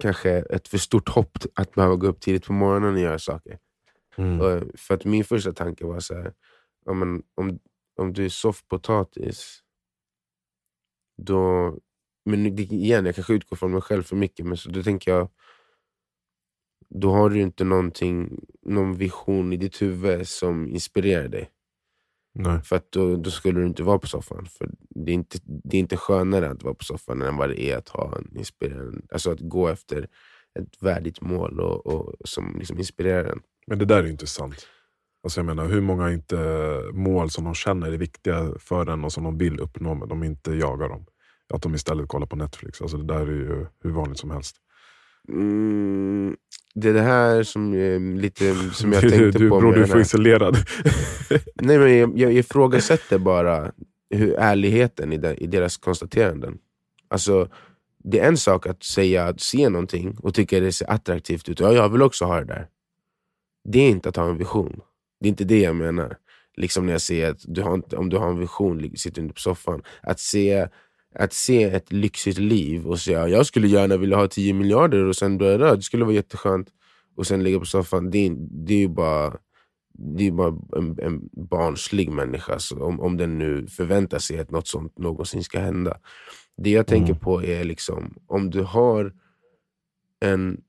kanske 0.00 0.30
ett 0.30 0.68
för 0.68 0.78
stort 0.78 1.08
hopp 1.08 1.38
att 1.54 1.74
behöva 1.74 1.96
gå 1.96 2.06
upp 2.06 2.20
tidigt 2.20 2.46
på 2.46 2.52
morgonen 2.52 2.94
och 2.94 3.00
göra 3.00 3.18
saker. 3.18 3.58
Mm. 4.16 4.40
Och 4.40 4.62
för 4.80 4.94
att 4.94 5.04
min 5.04 5.24
första 5.24 5.52
tanke 5.52 5.84
var 5.84 6.00
så 6.00 6.14
här, 6.14 6.32
ja, 6.88 6.94
men 6.94 7.22
om, 7.34 7.58
om 7.96 8.12
du 8.12 8.24
är 8.24 8.28
soffpotatis, 8.28 9.62
då... 11.22 11.74
Men 12.24 12.58
igen, 12.58 13.06
jag 13.06 13.14
kanske 13.14 13.34
utgår 13.34 13.56
från 13.56 13.72
mig 13.72 13.80
själv 13.80 14.02
för 14.02 14.16
mycket, 14.16 14.46
men 14.46 14.56
så, 14.56 14.70
då 14.70 14.82
tänker 14.82 15.10
jag, 15.10 15.28
då 16.88 17.10
har 17.10 17.30
du 17.30 17.40
inte 17.40 17.64
någonting, 17.64 18.40
någon 18.62 18.94
vision 18.94 19.52
i 19.52 19.56
ditt 19.56 19.82
huvud 19.82 20.28
som 20.28 20.68
inspirerar 20.68 21.28
dig. 21.28 21.50
Nej. 22.34 22.62
För 22.62 22.76
att 22.76 22.92
då, 22.92 23.16
då 23.16 23.30
skulle 23.30 23.60
du 23.60 23.66
inte 23.66 23.82
vara 23.82 23.98
på 23.98 24.06
soffan. 24.06 24.46
För 24.46 24.70
det 24.90 25.12
är, 25.12 25.14
inte, 25.14 25.38
det 25.44 25.76
är 25.76 25.80
inte 25.80 25.96
skönare 25.96 26.50
att 26.50 26.62
vara 26.62 26.74
på 26.74 26.84
soffan 26.84 27.22
än 27.22 27.36
vad 27.36 27.48
det 27.48 27.62
är 27.62 27.76
att 27.76 27.88
ha 27.88 28.18
en 28.18 28.36
inspirerande, 28.36 29.00
alltså 29.10 29.30
att 29.30 29.40
gå 29.40 29.68
efter 29.68 30.08
ett 30.58 30.82
värdigt 30.82 31.20
mål 31.20 31.60
och, 31.60 31.86
och, 31.86 32.14
som 32.24 32.56
liksom 32.58 32.78
inspirerar 32.78 33.24
en. 33.24 33.40
Men 33.66 33.78
det 33.78 33.84
där 33.84 33.98
är 33.98 34.04
ju 34.04 34.10
inte 34.10 34.26
sant. 34.26 34.66
Alltså 35.28 35.40
jag 35.40 35.46
menar, 35.46 35.66
hur 35.66 35.80
många 35.80 36.12
inte 36.12 36.36
mål 36.92 37.30
som 37.30 37.44
de 37.44 37.54
känner 37.54 37.92
är 37.92 37.98
viktiga 37.98 38.52
för 38.58 38.90
en 38.90 39.04
och 39.04 39.12
som 39.12 39.24
de 39.24 39.38
vill 39.38 39.60
uppnå, 39.60 39.94
men 39.94 40.08
de 40.08 40.24
inte 40.24 40.52
jagar 40.52 40.88
dem. 40.88 41.06
Att 41.54 41.62
de 41.62 41.74
istället 41.74 42.08
kollar 42.08 42.26
på 42.26 42.36
Netflix. 42.36 42.82
Alltså 42.82 42.96
det 42.96 43.14
där 43.14 43.20
är 43.20 43.32
ju 43.32 43.66
hur 43.82 43.90
vanligt 43.90 44.18
som 44.18 44.30
helst. 44.30 44.56
Mm, 45.28 46.36
det 46.74 46.88
är 46.88 46.92
det 46.92 47.02
här 47.02 47.42
som, 47.42 47.74
är 47.74 48.16
lite, 48.20 48.54
som 48.54 48.92
jag 48.92 49.00
tänkte 49.10 49.38
du, 49.38 49.48
på. 49.48 49.60
Bror, 49.60 49.72
du 49.72 49.76
är 49.76 49.80
den 49.80 49.88
för 49.88 50.00
isolerad. 50.00 50.56
Nej, 51.54 51.78
men 51.78 51.98
jag, 51.98 52.18
jag 52.18 52.32
ifrågasätter 52.32 53.18
bara 53.18 53.72
hur 54.10 54.34
ärligheten 54.34 55.12
i, 55.12 55.18
de, 55.18 55.34
i 55.34 55.46
deras 55.46 55.76
konstateranden. 55.76 56.58
Alltså, 57.08 57.48
det 58.04 58.18
är 58.18 58.28
en 58.28 58.36
sak 58.36 58.66
att 58.66 58.82
säga 58.82 59.24
att 59.24 59.40
se 59.40 59.68
någonting 59.68 60.16
och 60.22 60.34
tycka 60.34 60.60
det 60.60 60.72
ser 60.72 60.90
attraktivt 60.90 61.48
ut. 61.48 61.60
Ja, 61.60 61.72
jag 61.72 61.88
vill 61.88 62.02
också 62.02 62.24
ha 62.24 62.38
det 62.38 62.46
där. 62.46 62.68
Det 63.64 63.78
är 63.78 63.88
inte 63.88 64.08
att 64.08 64.16
ha 64.16 64.28
en 64.28 64.38
vision. 64.38 64.80
Det 65.20 65.26
är 65.26 65.28
inte 65.28 65.44
det 65.44 65.60
jag 65.60 65.76
menar. 65.76 66.16
Liksom 66.56 66.86
när 66.86 66.92
jag 66.92 67.00
säger 67.00 67.30
att 67.30 67.44
du 67.46 67.62
har 67.62 67.74
inte, 67.74 67.96
om 67.96 68.08
du 68.08 68.16
har 68.16 68.28
en 68.30 68.38
vision, 68.38 68.96
sitter 68.96 69.22
du 69.22 69.28
på 69.28 69.40
soffan. 69.40 69.82
Att 70.02 70.20
se, 70.20 70.68
att 71.14 71.32
se 71.32 71.62
ett 71.62 71.92
lyxigt 71.92 72.38
liv 72.38 72.86
och 72.86 73.00
säga 73.00 73.28
jag 73.28 73.46
skulle 73.46 73.68
gärna 73.68 73.96
vilja 73.96 74.16
ha 74.16 74.28
10 74.28 74.52
miljarder 74.54 75.04
och 75.04 75.16
sen 75.16 75.38
börja 75.38 75.58
röd, 75.58 75.78
det 75.78 75.82
skulle 75.82 76.04
vara 76.04 76.14
jätteskönt. 76.14 76.68
Och 77.16 77.26
sen 77.26 77.42
ligga 77.44 77.58
på 77.58 77.64
soffan, 77.64 78.10
det, 78.10 78.18
är- 78.26 78.36
det 78.38 78.74
är 78.74 78.78
ju 78.78 78.88
bara, 78.88 79.36
det 79.98 80.26
är 80.26 80.30
bara 80.32 80.54
en, 80.76 80.98
en 81.02 81.28
barnslig 81.32 82.10
människa. 82.10 82.58
Så 82.58 82.82
om, 82.84 83.00
om 83.00 83.16
den 83.16 83.38
nu 83.38 83.66
förväntar 83.66 84.18
sig 84.18 84.38
att 84.38 84.50
något 84.50 84.66
sånt 84.68 84.98
någonsin 84.98 85.44
ska 85.44 85.60
hända. 85.60 85.98
Det 86.56 86.70
jag 86.70 86.86
tänker 86.86 87.12
Mm. 87.12 87.20
på 87.20 87.42
är 87.44 87.64
liksom, 87.64 88.14
om 88.26 88.50
du 88.50 88.62
har 88.62 89.12
en, 90.20 90.60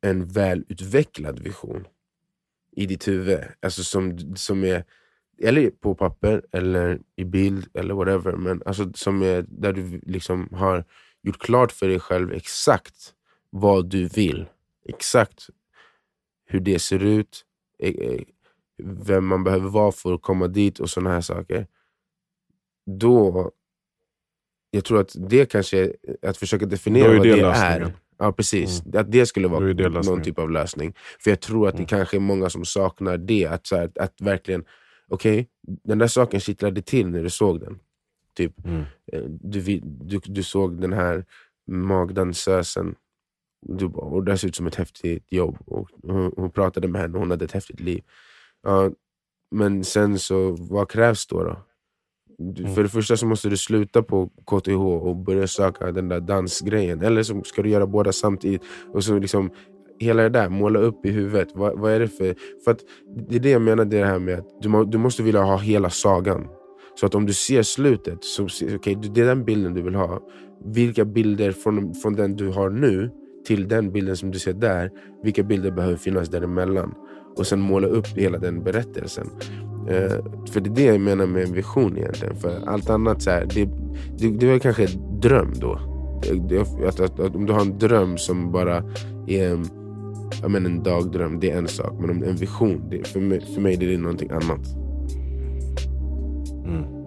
en 0.00 0.26
välutvecklad 0.26 1.38
vision 1.38 1.84
i 2.72 2.86
ditt 2.86 3.08
huvud, 3.08 3.40
alltså 3.60 3.84
som, 3.84 4.36
som 4.36 4.64
är 4.64 4.84
eller 5.42 5.70
på 5.70 5.94
papper 5.94 6.42
eller 6.52 7.00
i 7.16 7.24
bild 7.24 7.66
eller 7.74 7.94
whatever, 7.94 8.32
men 8.32 8.62
alltså 8.66 8.92
som 8.94 9.22
är 9.22 9.44
där 9.48 9.72
du 9.72 10.00
liksom 10.06 10.48
har 10.52 10.84
gjort 11.22 11.38
klart 11.38 11.72
för 11.72 11.88
dig 11.88 12.00
själv 12.00 12.32
exakt 12.32 13.14
vad 13.50 13.90
du 13.90 14.08
vill. 14.08 14.46
Exakt 14.88 15.46
hur 16.46 16.60
det 16.60 16.78
ser 16.78 17.04
ut, 17.04 17.44
eh, 17.78 17.94
eh, 17.94 18.20
vem 18.82 19.26
man 19.26 19.44
behöver 19.44 19.68
vara 19.68 19.92
för 19.92 20.14
att 20.14 20.22
komma 20.22 20.46
dit 20.46 20.80
och 20.80 20.90
såna 20.90 21.10
här 21.10 21.20
saker. 21.20 21.66
Då, 22.86 23.50
jag 24.70 24.84
tror 24.84 25.00
att 25.00 25.12
det 25.28 25.46
kanske 25.46 25.78
är 25.78 25.92
att 26.22 26.36
försöka 26.36 26.66
definiera 26.66 27.18
vad 27.18 27.22
det 27.22 27.40
är. 27.40 27.92
Ja, 28.22 28.32
precis. 28.32 28.82
Att 28.94 29.12
det 29.12 29.26
skulle 29.26 29.48
vara 29.48 29.72
det 29.74 29.88
någon 29.88 30.22
typ 30.22 30.38
av 30.38 30.50
lösning. 30.50 30.94
För 31.20 31.30
jag 31.30 31.40
tror 31.40 31.68
att 31.68 31.74
det 31.74 31.78
Mm. 31.78 31.86
kanske 31.86 32.16
är 32.16 32.20
många 32.20 32.50
som 32.50 32.64
saknar 32.64 33.16
det. 33.18 33.46
Att, 33.46 33.66
så 33.66 33.76
här, 33.76 33.90
att 34.00 34.20
verkligen, 34.20 34.64
okej, 35.08 35.48
den 35.84 35.98
där 35.98 36.06
saken 36.06 36.40
kittlade 36.40 36.82
till 36.82 37.08
när 37.08 37.22
du 37.22 37.30
såg 37.30 37.60
den. 37.60 37.78
Typ, 38.36 38.64
Mm. 38.64 38.80
eh, 39.12 39.22
du, 39.40 39.80
du, 39.82 40.20
du 40.24 40.42
såg 40.42 40.80
den 40.80 40.92
här 40.92 41.24
magdansösen 41.70 42.94
du, 43.66 43.88
bara, 43.88 44.06
och 44.06 44.24
det 44.24 44.38
ser 44.38 44.48
ut 44.48 44.56
som 44.56 44.66
ett 44.66 44.74
häftigt 44.74 45.26
jobb. 45.32 45.56
Och 45.66 45.88
hon, 46.02 46.32
hon 46.36 46.50
pratade 46.50 46.88
med 46.88 47.00
henne 47.00 47.14
och 47.14 47.20
hon 47.20 47.30
hade 47.30 47.44
ett 47.44 47.52
häftigt 47.52 47.80
liv. 47.80 48.02
Ja, 48.62 48.90
men 49.50 49.84
sen 49.84 50.18
så, 50.18 50.56
vad 50.60 50.90
krävs 50.90 51.26
då? 51.26 51.44
då? 51.44 51.56
Du, 52.42 52.62
Mm. 52.62 52.74
För 52.74 52.82
det 52.82 52.88
första 52.88 53.16
så 53.16 53.26
måste 53.26 53.48
du 53.48 53.56
sluta 53.56 54.02
på 54.02 54.26
KTH 54.26 54.80
och 54.80 55.16
börja 55.16 55.46
söka 55.46 55.92
den 55.92 56.08
där 56.08 56.20
dansgrejen. 56.20 57.02
Eller 57.02 57.22
så 57.22 57.42
ska 57.44 57.62
du 57.62 57.70
göra 57.70 57.86
båda 57.86 58.12
samtidigt. 58.12 58.62
Och 58.92 59.04
så 59.04 59.18
liksom 59.18 59.50
Hela 59.98 60.22
det 60.22 60.28
där, 60.28 60.48
måla 60.48 60.78
upp 60.78 61.06
i 61.06 61.10
huvudet. 61.10 61.48
Vad, 61.54 61.78
vad 61.78 61.92
är 61.92 62.00
det 62.00 62.08
för... 62.08 62.34
För 62.64 62.70
att 62.70 62.78
det 63.28 63.36
är 63.36 63.40
det 63.40 63.50
jag 63.50 63.62
menar, 63.62 63.84
det 63.84 64.04
här 64.04 64.18
med 64.18 64.38
att 64.38 64.46
du, 64.60 64.68
må, 64.68 64.84
du 64.84 64.98
måste 64.98 65.22
vilja 65.22 65.42
ha 65.42 65.56
hela 65.56 65.90
sagan. 65.90 66.46
Så 67.00 67.06
att 67.06 67.14
om 67.14 67.26
du 67.26 67.32
ser 67.32 67.62
slutet, 67.62 68.24
så 68.24 68.44
okay, 68.44 68.94
det 68.94 69.20
är 69.20 69.26
den 69.26 69.44
bilden 69.44 69.74
du 69.74 69.82
vill 69.82 69.94
ha. 69.94 70.20
Vilka 70.64 71.04
bilder 71.04 71.52
från, 71.52 71.94
från 71.94 72.12
den 72.12 72.36
du 72.36 72.48
har 72.48 72.70
nu 72.70 73.10
till 73.46 73.68
den 73.68 73.92
bilden 73.92 74.16
som 74.16 74.30
du 74.30 74.38
ser 74.38 74.52
där, 74.52 74.90
vilka 75.22 75.42
bilder 75.42 75.70
behöver 75.70 75.96
finnas 75.96 76.28
däremellan? 76.28 76.94
Och 77.36 77.46
sen 77.46 77.60
måla 77.60 77.86
upp 77.86 78.06
hela 78.06 78.38
den 78.38 78.64
berättelsen. 78.64 79.26
Eh, 79.88 80.24
för 80.50 80.60
det 80.60 80.70
är 80.70 80.74
det 80.74 80.84
jag 80.84 81.00
menar 81.00 81.26
med 81.26 81.42
en 81.42 81.52
vision 81.52 81.98
egentligen. 81.98 82.36
För 82.36 82.60
allt 82.66 82.90
annat, 82.90 83.22
så 83.22 83.30
här, 83.30 83.48
det, 83.54 83.68
det, 84.18 84.30
det 84.30 84.50
är 84.50 84.58
kanske 84.58 84.84
en 84.84 85.20
dröm 85.20 85.52
då. 85.60 85.78
Det, 86.48 86.60
att, 86.88 87.00
att, 87.00 87.20
att, 87.20 87.34
om 87.34 87.46
du 87.46 87.52
har 87.52 87.60
en 87.60 87.78
dröm 87.78 88.18
som 88.18 88.52
bara 88.52 88.76
är 89.26 89.50
en, 89.50 89.64
ja, 90.42 90.56
en 90.56 90.82
dagdröm, 90.82 91.40
det 91.40 91.50
är 91.50 91.58
en 91.58 91.68
sak. 91.68 91.92
Men 92.00 92.10
om 92.10 92.20
det 92.20 92.26
är 92.26 92.30
en 92.30 92.36
vision, 92.36 92.82
det, 92.90 93.06
för, 93.06 93.20
mig, 93.20 93.40
för 93.54 93.60
mig 93.60 93.76
det 93.76 93.86
är 93.86 93.90
det 93.90 93.98
någonting 93.98 94.30
annat. 94.30 94.76
Mm. 96.66 97.01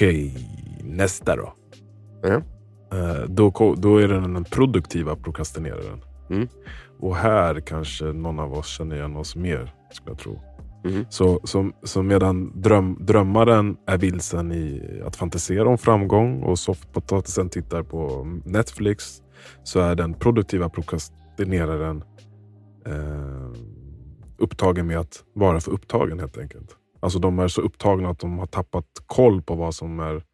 Okej, 0.00 0.34
nästa 0.84 1.36
då. 1.36 1.52
Ja. 2.22 2.42
Eh, 2.98 3.24
Då, 3.28 3.74
då 3.78 3.98
är 3.98 4.08
det 4.08 4.20
den 4.20 4.44
produktiva 4.44 5.16
prokrastineraren. 5.16 6.04
Mm. 6.30 6.48
Och 6.98 7.16
här 7.16 7.60
kanske 7.60 8.04
någon 8.04 8.38
av 8.38 8.52
oss 8.52 8.66
känner 8.66 8.96
igen 8.96 9.16
oss 9.16 9.36
mer, 9.36 9.74
skulle 9.92 10.10
jag 10.10 10.18
tro. 10.18 10.40
Mhm. 10.84 11.06
Så, 11.10 11.40
så, 11.44 11.70
så 11.82 12.02
medan 12.02 12.60
dröm, 12.62 12.96
drömmaren 13.00 13.76
är 13.86 13.98
vilsen 13.98 14.52
i 14.52 14.82
att 15.06 15.16
fantisera 15.16 15.68
om 15.68 15.78
framgång 15.78 16.42
och 16.42 16.58
soffpotatisen 16.58 17.48
tittar 17.48 17.82
på 17.82 18.26
Netflix 18.44 19.22
så 19.62 19.80
är 19.80 19.94
den 19.94 20.14
produktiva 20.14 20.68
prokrastineraren 20.68 22.04
eh, 22.86 23.52
upptagen 24.38 24.86
med 24.86 24.98
att 24.98 25.24
vara 25.34 25.60
för 25.60 25.72
upptagen 25.72 26.18
helt 26.20 26.38
enkelt. 26.38 26.76
Alltså 27.00 27.18
de 27.18 27.38
är 27.38 27.48
så 27.48 27.60
upptagna 27.60 28.08
att 28.08 28.18
de 28.18 28.38
har 28.38 28.46
tappat 28.46 28.86
koll 29.06 29.42
på 29.42 29.54
vad 29.54 29.74
som, 29.74 30.00
är, 30.00 30.24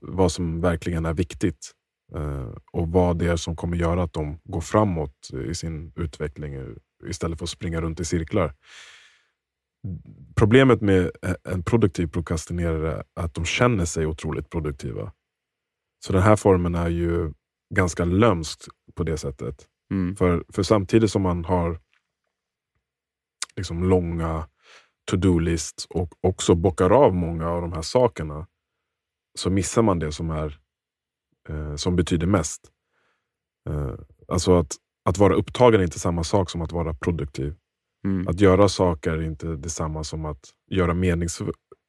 vad 0.00 0.32
som 0.32 0.60
verkligen 0.60 1.06
är 1.06 1.14
viktigt. 1.14 1.72
Eh, 2.14 2.50
och 2.72 2.88
vad 2.88 3.18
det 3.18 3.26
är 3.26 3.36
som 3.36 3.56
kommer 3.56 3.76
göra 3.76 4.02
att 4.02 4.12
de 4.12 4.40
går 4.44 4.60
framåt 4.60 5.30
i 5.48 5.54
sin 5.54 5.92
utveckling 5.96 6.54
eh, 6.54 6.66
istället 7.08 7.38
för 7.38 7.44
att 7.44 7.50
springa 7.50 7.80
runt 7.80 8.00
i 8.00 8.04
cirklar. 8.04 8.54
Problemet 10.36 10.80
med 10.80 11.10
en 11.48 11.62
produktiv 11.62 12.06
prokrastinerare 12.06 12.92
är 12.92 13.24
att 13.24 13.34
de 13.34 13.44
känner 13.44 13.84
sig 13.84 14.06
otroligt 14.06 14.50
produktiva. 14.50 15.12
Så 16.06 16.12
den 16.12 16.22
här 16.22 16.36
formen 16.36 16.74
är 16.74 16.88
ju 16.88 17.32
ganska 17.74 18.04
lömsk 18.04 18.60
på 18.94 19.04
det 19.04 19.16
sättet. 19.16 19.66
Mm. 19.90 20.16
För, 20.16 20.44
för 20.48 20.62
samtidigt 20.62 21.10
som 21.10 21.22
man 21.22 21.44
har 21.44 21.80
liksom 23.56 23.84
långa 23.84 24.48
to-do-lists 25.10 25.86
och 25.90 26.12
också 26.20 26.54
bockar 26.54 26.90
av 26.90 27.14
många 27.14 27.48
av 27.48 27.60
de 27.62 27.72
här 27.72 27.82
sakerna 27.82 28.46
så 29.38 29.50
missar 29.50 29.82
man 29.82 29.98
det 29.98 30.12
som, 30.12 30.30
är, 30.30 30.58
eh, 31.48 31.76
som 31.76 31.96
betyder 31.96 32.26
mest. 32.26 32.70
Eh, 33.68 33.94
alltså 34.28 34.58
att, 34.58 34.76
att 35.04 35.18
vara 35.18 35.34
upptagen 35.34 35.80
är 35.80 35.84
inte 35.84 35.98
samma 35.98 36.24
sak 36.24 36.50
som 36.50 36.62
att 36.62 36.72
vara 36.72 36.94
produktiv. 36.94 37.54
Mm. 38.04 38.28
Att 38.28 38.40
göra 38.40 38.68
saker 38.68 39.10
är 39.10 39.22
inte 39.22 39.46
detsamma 39.46 40.04
som 40.04 40.24
att 40.24 40.44
göra 40.70 40.94
menings, 40.94 41.42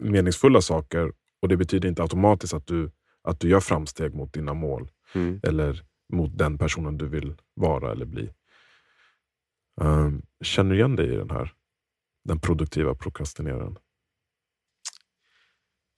meningsfulla 0.04 0.62
saker 0.62 1.14
och 1.42 1.48
det 1.48 1.58
betyder 1.58 1.90
inte 1.90 2.02
automatiskt 2.02 2.54
att 2.54 2.68
du, 2.68 2.92
att 3.24 3.40
du 3.40 3.50
gör 3.50 3.60
framsteg 3.60 4.16
mot 4.16 4.34
dina 4.34 4.54
mål 4.54 4.90
Mm. 5.16 5.40
eller 5.44 5.84
mot 6.14 6.38
den 6.38 6.58
personen 6.58 6.98
du 6.98 7.08
vill 7.08 7.36
vara 7.54 7.92
eller 7.92 8.06
bli. 8.06 8.30
Um, 9.82 10.22
känner 10.44 10.70
du 10.70 10.76
igen 10.78 10.96
dig 10.96 11.14
i 11.14 11.18
den 11.18 11.30
här? 11.30 11.54
Den 12.26 12.40
produktiva 12.40 12.96
prokrastineraren? 12.96 13.78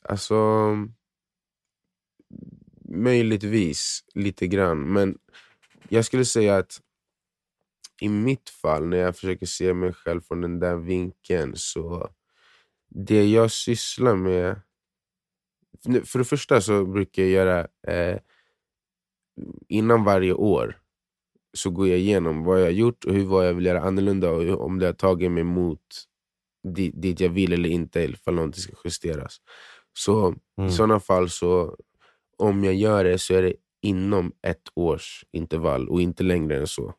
Alltså, 0.02 0.36
möjligtvis 2.90 4.04
lite 4.14 4.48
grann. 4.48 4.94
Men 4.94 5.18
jag 5.90 6.06
skulle 6.06 6.26
säga 6.26 6.58
att 6.58 6.82
i 8.02 8.10
mitt 8.10 8.50
fall, 8.50 8.88
när 8.88 8.98
jag 8.98 9.16
försöker 9.16 9.46
se 9.46 9.74
mig 9.74 9.94
själv 9.94 10.22
från 10.22 10.42
den 10.42 10.60
där 10.60 10.76
vinkeln, 10.76 11.54
så 11.56 12.10
det 12.90 13.30
jag 13.30 13.52
sysslar 13.52 14.16
med... 14.16 14.62
För 16.06 16.20
det 16.20 16.26
första 16.26 16.62
så 16.62 16.86
brukar 16.86 17.24
jag 17.24 17.32
göra, 17.32 17.68
eh, 17.88 18.20
innan 19.68 20.04
varje 20.04 20.34
år, 20.34 20.82
så 21.54 21.70
går 21.70 21.88
jag 21.88 22.00
igenom 22.00 22.44
vad 22.44 22.60
jag 22.60 22.66
har 22.66 22.72
gjort 22.72 23.06
och 23.06 23.14
hur 23.14 23.26
vad 23.26 23.48
jag 23.48 23.54
vill 23.54 23.66
göra 23.66 23.82
annorlunda 23.82 24.30
och 24.32 24.66
om 24.66 24.80
det 24.80 24.86
har 24.86 24.94
tagit 24.94 25.32
mig 25.32 25.44
mot 25.44 26.07
dit, 26.74 27.02
dit 27.02 27.20
jag 27.20 27.30
vill 27.30 27.54
eller 27.54 27.70
inte, 27.70 28.02
ifall 28.02 28.34
någonting 28.36 28.62
ska 28.62 28.74
justeras. 28.86 29.38
Så 29.94 30.36
Mm. 30.58 30.70
i 30.70 30.72
sådana 30.72 31.00
fall, 31.00 31.30
så 31.30 31.78
om 32.38 32.64
jag 32.64 32.76
gör 32.76 33.04
det 33.04 33.18
så 33.20 33.34
är 33.34 33.42
det 33.42 33.54
inom 33.82 34.32
ett 34.42 34.62
års 34.76 35.26
intervall 35.32 35.90
och 35.90 36.02
inte 36.02 36.24
längre 36.24 36.58
än 36.58 36.68
så. 36.68 36.94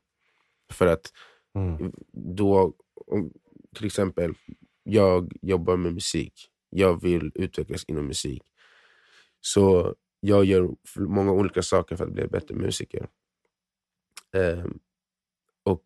För 0.72 0.86
att 0.86 1.12
Mm. 1.54 1.92
då, 2.12 2.74
om, 3.06 3.32
till 3.76 3.86
exempel, 3.86 4.34
jag 4.82 5.32
jobbar 5.42 5.76
med 5.76 5.94
musik. 5.94 6.48
Jag 6.70 7.02
vill 7.02 7.32
utvecklas 7.34 7.84
inom 7.84 8.06
musik. 8.06 8.42
Så 9.40 9.94
jag 10.20 10.44
gör 10.44 10.70
många 10.98 11.32
olika 11.32 11.62
saker 11.62 11.96
för 11.96 12.04
att 12.04 12.12
bli 12.12 12.28
bättre 12.28 12.54
musiker. 12.54 13.08
Ehm, 14.32 14.78
och 15.64 15.82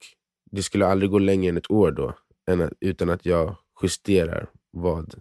det 0.50 0.62
skulle 0.62 0.86
aldrig 0.86 1.10
gå 1.10 1.18
längre 1.18 1.48
än 1.48 1.56
ett 1.56 1.70
år 1.70 1.90
då, 1.92 2.14
än 2.46 2.60
att, 2.60 2.72
utan 2.80 3.10
att 3.10 3.26
jag 3.26 3.56
justerar 3.82 4.50
vad 4.70 5.14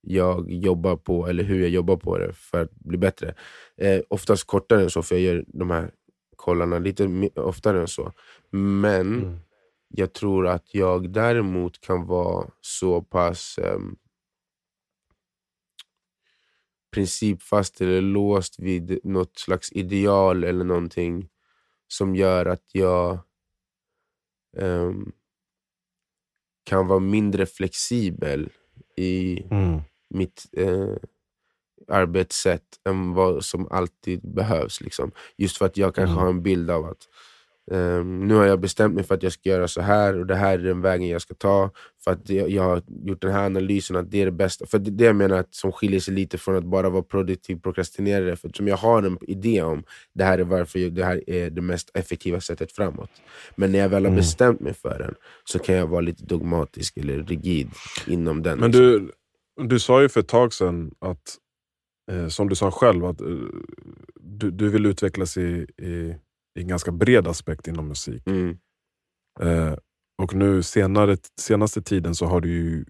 jag 0.00 0.50
jobbar 0.52 0.96
på, 0.96 1.26
eller 1.28 1.44
hur 1.44 1.60
jag 1.60 1.70
jobbar 1.70 1.96
på 1.96 2.18
det 2.18 2.32
för 2.32 2.62
att 2.62 2.70
bli 2.74 2.98
bättre. 2.98 3.34
Eh, 3.76 4.00
oftast 4.08 4.46
kortare 4.46 4.82
än 4.82 4.90
så, 4.90 5.02
för 5.02 5.14
jag 5.14 5.22
gör 5.24 5.44
de 5.48 5.70
här 5.70 5.90
kollarna 6.36 6.78
lite 6.78 7.30
oftare 7.36 7.80
än 7.80 7.88
så. 7.88 8.12
Men 8.50 9.22
Mm. 9.22 9.38
jag 9.88 10.12
tror 10.12 10.46
att 10.48 10.74
jag 10.74 11.12
däremot 11.12 11.80
kan 11.80 12.06
vara 12.06 12.50
så 12.60 13.02
pass 13.02 13.58
ehm, 13.58 13.96
principfast 16.94 17.80
eller 17.80 18.00
låst 18.00 18.58
vid 18.58 19.00
något 19.04 19.38
slags 19.38 19.72
ideal 19.72 20.44
eller 20.44 20.64
någonting 20.64 21.28
som 21.88 22.16
gör 22.16 22.46
att 22.46 22.64
jag 22.72 23.18
ehm, 24.58 25.12
kan 26.66 26.86
vara 26.86 26.98
mindre 27.00 27.46
flexibel 27.46 28.48
i 28.96 29.42
Mm. 29.50 29.80
mitt 30.10 30.44
eh, 30.52 30.94
arbetssätt 31.88 32.62
än 32.88 33.12
vad 33.14 33.44
som 33.44 33.68
alltid 33.70 34.20
behövs. 34.34 34.80
Liksom. 34.80 35.10
Just 35.36 35.56
för 35.56 35.66
att 35.66 35.76
jag 35.76 35.94
kanske 35.94 36.12
Mm. 36.12 36.22
har 36.22 36.28
en 36.28 36.42
bild 36.42 36.70
av 36.70 36.84
att 36.84 37.08
ehm, 37.72 38.20
nu 38.28 38.34
har 38.34 38.44
jag 38.44 38.60
bestämt 38.60 38.94
mig 38.94 39.04
för 39.04 39.14
att 39.14 39.22
jag 39.22 39.32
ska 39.32 39.48
göra 39.50 39.68
så 39.68 39.80
här 39.80 40.18
och 40.18 40.26
det 40.26 40.34
här 40.36 40.58
är 40.58 40.62
den 40.62 40.80
vägen 40.82 41.08
jag 41.08 41.22
ska 41.22 41.34
ta. 41.34 41.70
För 42.04 42.10
att 42.10 42.30
jag, 42.30 42.50
jag 42.50 42.62
har 42.62 42.82
gjort 43.04 43.22
den 43.22 43.32
här 43.32 43.46
analysen 43.46 43.96
att 43.96 44.10
det 44.10 44.20
är 44.20 44.24
det 44.24 44.30
bästa. 44.32 44.66
För 44.66 44.78
det, 44.78 44.90
det 44.90 45.04
jag 45.04 45.16
menar 45.16 45.36
att, 45.36 45.54
som 45.54 45.72
skiljer 45.72 46.00
sig 46.00 46.14
lite 46.14 46.38
från 46.38 46.56
att 46.56 46.64
bara 46.64 46.90
vara 46.90 47.02
produktiv 47.02 47.56
prokrastinerare. 47.60 48.36
För 48.36 48.50
som 48.54 48.68
jag 48.68 48.76
har 48.76 49.02
en 49.02 49.18
idé 49.20 49.62
om 49.62 49.84
det 50.14 50.24
här 50.24 50.38
är 50.38 50.44
varför 50.44 50.78
jag, 50.78 50.92
det 50.92 51.04
här 51.04 51.30
är 51.30 51.50
det 51.50 51.60
mest 51.60 51.90
effektiva 51.94 52.40
sättet 52.40 52.72
framåt. 52.72 53.10
Men 53.56 53.72
när 53.72 53.78
jag 53.78 53.88
väl 53.88 54.02
har 54.04 54.10
Mm. 54.10 54.16
bestämt 54.16 54.60
mig 54.60 54.74
för 54.74 54.98
den 54.98 55.14
så 55.44 55.58
kan 55.58 55.74
jag 55.74 55.86
vara 55.86 56.00
lite 56.00 56.24
dogmatisk 56.24 56.96
eller 56.96 57.22
rigid 57.22 57.70
inom 58.06 58.42
den. 58.42 58.58
Men 58.58 58.70
du, 58.70 59.10
du 59.68 59.78
sa 59.78 60.02
ju 60.02 60.08
för 60.08 60.20
ett 60.20 60.28
tag 60.28 60.52
sedan 60.52 60.90
att, 60.98 61.36
eh, 62.12 62.28
som 62.28 62.48
du 62.48 62.54
sa 62.54 62.70
själv, 62.70 63.04
att 63.04 63.20
eh, 63.20 63.26
du, 64.20 64.50
du 64.50 64.68
vill 64.68 64.86
utvecklas 64.86 65.36
i, 65.36 65.66
i, 65.82 66.14
i 66.56 66.60
en 66.60 66.68
ganska 66.68 66.92
bred 66.92 67.26
aspekt 67.26 67.68
inom 67.68 67.88
musik. 67.88 68.22
Mm. 68.26 68.58
Eh, 69.40 69.74
och 70.22 70.34
nu 70.34 70.62
senare, 70.62 71.16
senaste 71.40 71.82
tiden 71.82 72.14
så 72.14 72.26
har 72.26 72.40
du 72.40 72.48
ju 72.48 72.84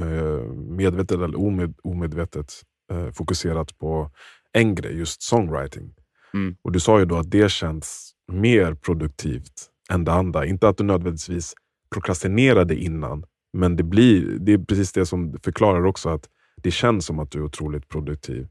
eh, 0.00 0.52
medvetet 0.52 1.20
eller 1.20 1.40
omed, 1.40 1.74
omedvetet 1.82 2.52
eh, 2.92 3.10
fokuserat 3.10 3.78
på 3.78 4.10
en 4.52 4.74
grej, 4.74 4.98
just 4.98 5.22
songwriting. 5.22 5.94
Mm. 6.34 6.56
Och 6.62 6.72
Du 6.72 6.80
sa 6.80 6.98
ju 6.98 7.04
då 7.04 7.16
att 7.16 7.30
det 7.30 7.50
känns 7.50 8.12
mer 8.32 8.74
produktivt 8.74 9.70
än 9.90 10.04
det 10.04 10.12
andra. 10.12 10.46
Inte 10.46 10.68
att 10.68 10.76
du 10.76 10.84
nödvändigtvis 10.84 11.54
prokrastinerade 11.90 12.76
innan, 12.76 13.24
men 13.52 13.76
det, 13.76 13.82
blir, 13.82 14.38
det 14.38 14.52
är 14.52 14.58
precis 14.58 14.92
det 14.92 15.06
som 15.06 15.38
förklarar 15.42 15.86
också 15.86 16.08
att 16.08 16.28
det 16.62 16.70
känns 16.70 17.06
som 17.06 17.18
att 17.18 17.30
du 17.30 17.38
är 17.38 17.44
otroligt 17.44 17.88
produktiv. 17.88 18.48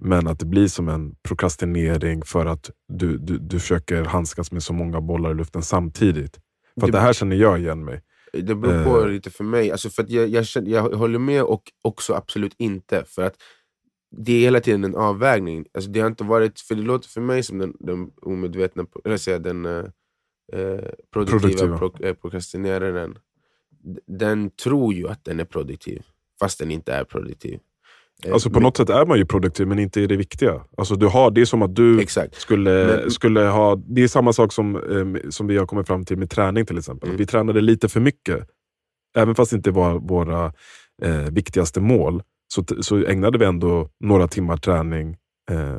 Men 0.00 0.26
att 0.26 0.38
det 0.38 0.46
blir 0.46 0.68
som 0.68 0.88
en 0.88 1.14
prokrastinering 1.22 2.22
för 2.24 2.46
att 2.46 2.70
du, 2.88 3.18
du, 3.18 3.38
du 3.38 3.60
försöker 3.60 4.04
handskas 4.04 4.52
med 4.52 4.62
så 4.62 4.72
många 4.72 5.00
bollar 5.00 5.30
i 5.30 5.34
luften 5.34 5.62
samtidigt. 5.62 6.34
För 6.80 6.86
att 6.86 6.92
Det- 6.92 6.98
det 6.98 7.00
här 7.00 7.12
känner 7.12 7.36
jag 7.36 7.58
igen 7.60 7.84
mig. 7.84 8.02
Det 8.32 8.54
beror 8.54 8.84
på 8.84 9.00
Eh. 9.00 9.08
lite 9.08 9.30
för 9.30 9.44
mig. 9.44 9.72
Alltså 9.72 9.90
för 9.90 10.02
att 10.02 10.10
jag, 10.10 10.28
jag, 10.28 10.46
känner, 10.46 10.70
jag 10.70 10.82
håller 10.82 11.18
med 11.18 11.42
och 11.42 11.62
också 11.82 12.14
absolut 12.14 12.54
inte. 12.58 13.04
För 13.06 13.22
att 13.22 13.34
det 14.16 14.32
är 14.32 14.40
hela 14.40 14.60
tiden 14.60 14.84
en 14.84 14.94
avvägning. 14.96 15.64
Alltså 15.74 15.90
det 15.90 16.00
har 16.00 16.08
inte 16.08 16.24
varit, 16.24 16.60
för 16.60 16.74
det 16.74 16.82
låter 16.82 17.08
för 17.08 17.20
mig 17.20 17.42
som 17.42 17.58
den, 17.58 17.74
den 17.80 18.10
omedvetna, 18.22 18.86
eller 19.04 19.16
säga 19.16 19.38
den 19.38 19.66
eh, 19.66 19.84
eh, 20.52 20.80
produktiva, 21.12 21.40
Produktiva. 21.40 21.78
Pro, 21.78 21.94
eh, 22.04 22.14
prokrastineraren. 22.14 23.18
Den 24.06 24.50
tror 24.50 24.94
ju 24.94 25.08
att 25.08 25.24
den 25.24 25.40
är 25.40 25.44
produktiv, 25.44 26.02
fast 26.40 26.58
den 26.58 26.70
inte 26.70 26.92
är 26.92 27.04
produktiv. 27.04 27.58
Eh, 28.26 28.32
Alltså 28.32 28.50
på 28.50 28.60
något 28.60 28.76
sätt 28.76 28.90
är 28.90 29.06
man 29.06 29.18
ju 29.18 29.26
produktiv 29.26 29.66
men 29.66 29.78
inte 29.78 30.00
i 30.00 30.06
det 30.06 30.16
viktiga. 30.16 30.64
Alltså 30.76 30.94
du 30.94 31.06
har, 31.06 31.30
det 31.30 31.40
är 31.40 31.44
som 31.44 31.62
att 31.62 31.74
du 31.74 32.00
Exakt. 32.00 32.34
skulle, 32.34 32.70
Men- 33.00 33.10
skulle 33.10 33.40
ha... 33.40 33.76
Det 33.76 34.02
är 34.02 34.08
samma 34.08 34.32
sak 34.32 34.52
som, 34.52 34.76
eh, 34.76 35.30
som 35.30 35.46
vi 35.46 35.56
har 35.58 35.66
kommit 35.66 35.86
fram 35.86 36.04
till 36.04 36.18
med 36.18 36.30
träning 36.30 36.66
till 36.66 36.78
exempel. 36.78 37.08
Mm. 37.08 37.18
Vi 37.18 37.26
tränade 37.26 37.60
lite 37.60 37.88
för 37.88 38.00
mycket. 38.00 38.48
Även 39.16 39.34
fast 39.34 39.50
det 39.50 39.56
inte 39.56 39.70
var 39.70 39.98
våra 39.98 40.52
eh, 41.02 41.30
viktigaste 41.30 41.80
mål 41.80 42.22
så, 42.54 42.64
så 42.82 43.04
ägnade 43.04 43.38
vi 43.38 43.44
ändå 43.44 43.88
några 44.04 44.28
timmar 44.28 44.56
träning 44.56 45.16
eh, 45.50 45.70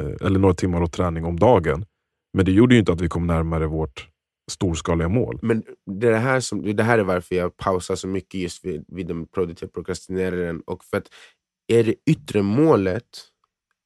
eh, 0.00 0.26
eller 0.26 0.38
några 0.38 0.54
timmar 0.54 0.82
åt 0.82 0.92
träning 0.92 1.24
om 1.24 1.38
dagen. 1.38 1.84
Men 2.36 2.44
det 2.44 2.52
gjorde 2.52 2.74
ju 2.74 2.78
inte 2.80 2.92
att 2.92 3.00
vi 3.00 3.08
kom 3.08 3.26
närmare 3.26 3.66
vårt 3.66 4.08
storskaliga 4.50 5.08
mål. 5.08 5.38
Men 5.42 5.62
det, 6.00 6.16
här 6.16 6.40
som, 6.40 6.76
det 6.76 6.82
här 6.82 6.98
är 6.98 7.02
varför 7.04 7.34
jag 7.34 7.56
pausar 7.56 7.96
så 7.96 8.08
mycket 8.08 8.40
just 8.40 8.64
vid, 8.64 8.84
vid 8.88 9.06
den 9.06 9.26
produktiva 9.26 9.70
prokrastineraren. 9.74 10.60
Och 10.66 10.84
för 10.84 10.96
att, 10.96 11.08
är 11.68 11.84
det 11.84 11.94
yttre 12.06 12.42
målet 12.42 13.04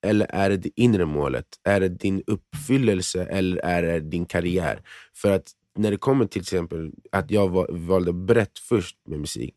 eller 0.03 0.27
är 0.31 0.51
det 0.51 0.57
det 0.57 0.81
inre 0.81 1.07
målet? 1.07 1.47
Är 1.65 1.81
det 1.81 1.89
din 1.89 2.23
uppfyllelse 2.27 3.25
eller 3.25 3.57
är 3.57 3.83
det 3.83 4.01
din 4.01 4.27
karriär? 4.27 4.83
För 5.15 5.31
att 5.31 5.53
när 5.79 5.91
det 5.91 5.97
kommer 5.97 6.27
till 6.27 6.43
exempel 6.43 6.93
att 7.13 7.31
jag 7.31 7.67
valde 7.71 8.13
brett 8.13 8.59
först 8.59 8.97
med 9.09 9.21
musik. 9.21 9.55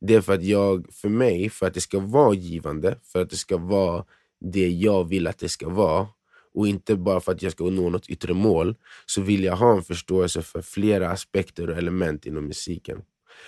Det 0.00 0.14
är 0.14 0.20
för 0.20 0.34
att 0.34 0.44
jag, 0.44 0.86
för 0.92 1.08
mig, 1.08 1.50
för 1.50 1.66
att 1.66 1.74
det 1.74 1.80
ska 1.80 1.98
vara 1.98 2.34
givande, 2.34 2.98
för 3.02 3.22
att 3.22 3.30
det 3.30 3.36
ska 3.36 3.56
vara 3.56 4.04
det 4.40 4.68
jag 4.68 5.08
vill 5.08 5.26
att 5.26 5.38
det 5.38 5.48
ska 5.48 5.68
vara 5.68 6.06
och 6.54 6.68
inte 6.68 6.96
bara 6.96 7.20
för 7.20 7.32
att 7.32 7.42
jag 7.42 7.52
ska 7.52 7.64
nå 7.64 7.90
något 7.90 8.08
yttre 8.08 8.34
mål, 8.34 8.76
så 9.06 9.22
vill 9.22 9.44
jag 9.44 9.56
ha 9.56 9.76
en 9.76 9.82
förståelse 9.82 10.42
för 10.42 10.62
flera 10.62 11.10
aspekter 11.10 11.70
och 11.70 11.76
element 11.76 12.26
inom 12.26 12.46
musiken. 12.46 13.02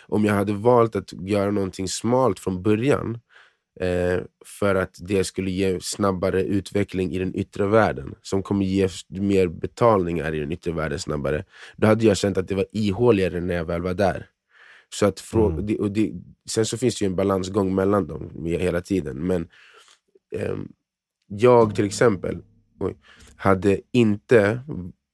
Om 0.06 0.24
jag 0.24 0.34
hade 0.34 0.52
valt 0.52 0.96
att 0.96 1.12
göra 1.12 1.50
någonting 1.50 1.88
smalt 1.88 2.40
från 2.40 2.62
början 2.62 3.20
för 4.44 4.74
att 4.74 4.96
det 5.00 5.24
skulle 5.24 5.50
ge 5.50 5.80
snabbare 5.80 6.42
utveckling 6.44 7.12
i 7.12 7.18
den 7.18 7.36
yttre 7.36 7.66
världen, 7.66 8.14
som 8.22 8.42
kommer 8.42 8.64
ge 8.64 8.88
mer 9.08 9.46
betalningar 9.48 10.34
i 10.34 10.38
den 10.40 10.52
yttre 10.52 10.72
världen 10.72 10.98
snabbare, 10.98 11.44
då 11.76 11.86
hade 11.86 12.04
jag 12.06 12.16
känt 12.16 12.38
att 12.38 12.48
det 12.48 12.54
var 12.54 12.66
ihåligare 12.72 13.40
när 13.40 13.54
jag 13.54 13.64
väl 13.64 13.82
var 13.82 13.94
där. 13.94 14.26
Så 14.94 15.06
att 15.06 15.20
frå- 15.20 15.52
Mm. 15.52 15.66
det, 15.66 15.78
och 15.78 15.90
det, 15.90 16.12
sen 16.48 16.66
så 16.66 16.78
finns 16.78 16.98
det 16.98 17.04
ju 17.04 17.06
en 17.06 17.16
balansgång 17.16 17.74
mellan 17.74 18.06
dem 18.06 18.44
hela 18.44 18.80
tiden. 18.80 19.26
Men 19.26 19.48
ehm, 20.36 20.68
jag 21.26 21.74
till 21.74 21.84
exempel 21.84 22.38
oj, 22.80 22.96
hade 23.36 23.80
inte 23.92 24.60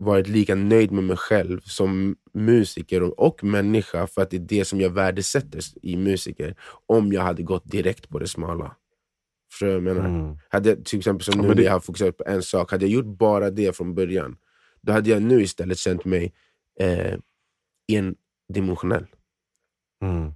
varit 0.05 0.27
lika 0.29 0.55
nöjd 0.55 0.93
med 0.93 1.05
mig 1.05 1.17
själv 1.17 1.61
som 1.61 2.17
musiker 2.35 3.03
och, 3.03 3.19
och 3.19 3.45
människa, 3.45 4.07
för 4.07 4.23
att 4.23 4.31
det 4.31 4.37
är 4.37 4.41
det 4.41 4.65
som 4.65 4.81
jag 4.81 4.91
värdesätter 4.91 5.61
i 5.83 5.97
musiker, 5.97 6.57
om 6.87 7.13
jag 7.13 7.23
hade 7.23 7.43
gått 7.43 7.71
direkt 7.71 8.09
på 8.09 8.19
det 8.19 8.29
smala. 8.29 8.77
Förstår 9.53 9.67
du 9.67 9.73
vad 9.73 9.83
jag 9.91 9.97
menar? 9.97 10.09
Mm. 10.09 10.39
Hade 10.49 10.69
jag, 10.69 10.85
till 10.85 10.99
exempel 10.99 11.25
som 11.25 11.35
Ja, 11.37 11.43
nu 11.43 11.49
när 11.49 11.55
det- 11.55 11.63
jag 11.63 11.73
har 11.73 11.81
fokuserat 11.81 12.17
på 12.17 12.25
en 12.27 12.43
sak, 12.43 12.71
hade 12.71 12.85
jag 12.85 12.93
gjort 12.93 13.19
bara 13.19 13.51
det 13.51 13.77
från 13.77 13.95
början, 13.95 14.37
då 14.83 14.93
hade 14.93 15.11
jag 15.11 15.23
nu 15.23 15.43
istället 15.43 15.79
känt 15.79 16.05
mig 16.05 16.33
eh, 16.81 17.19
endimensionell. 18.49 19.07
Mm. 20.03 20.33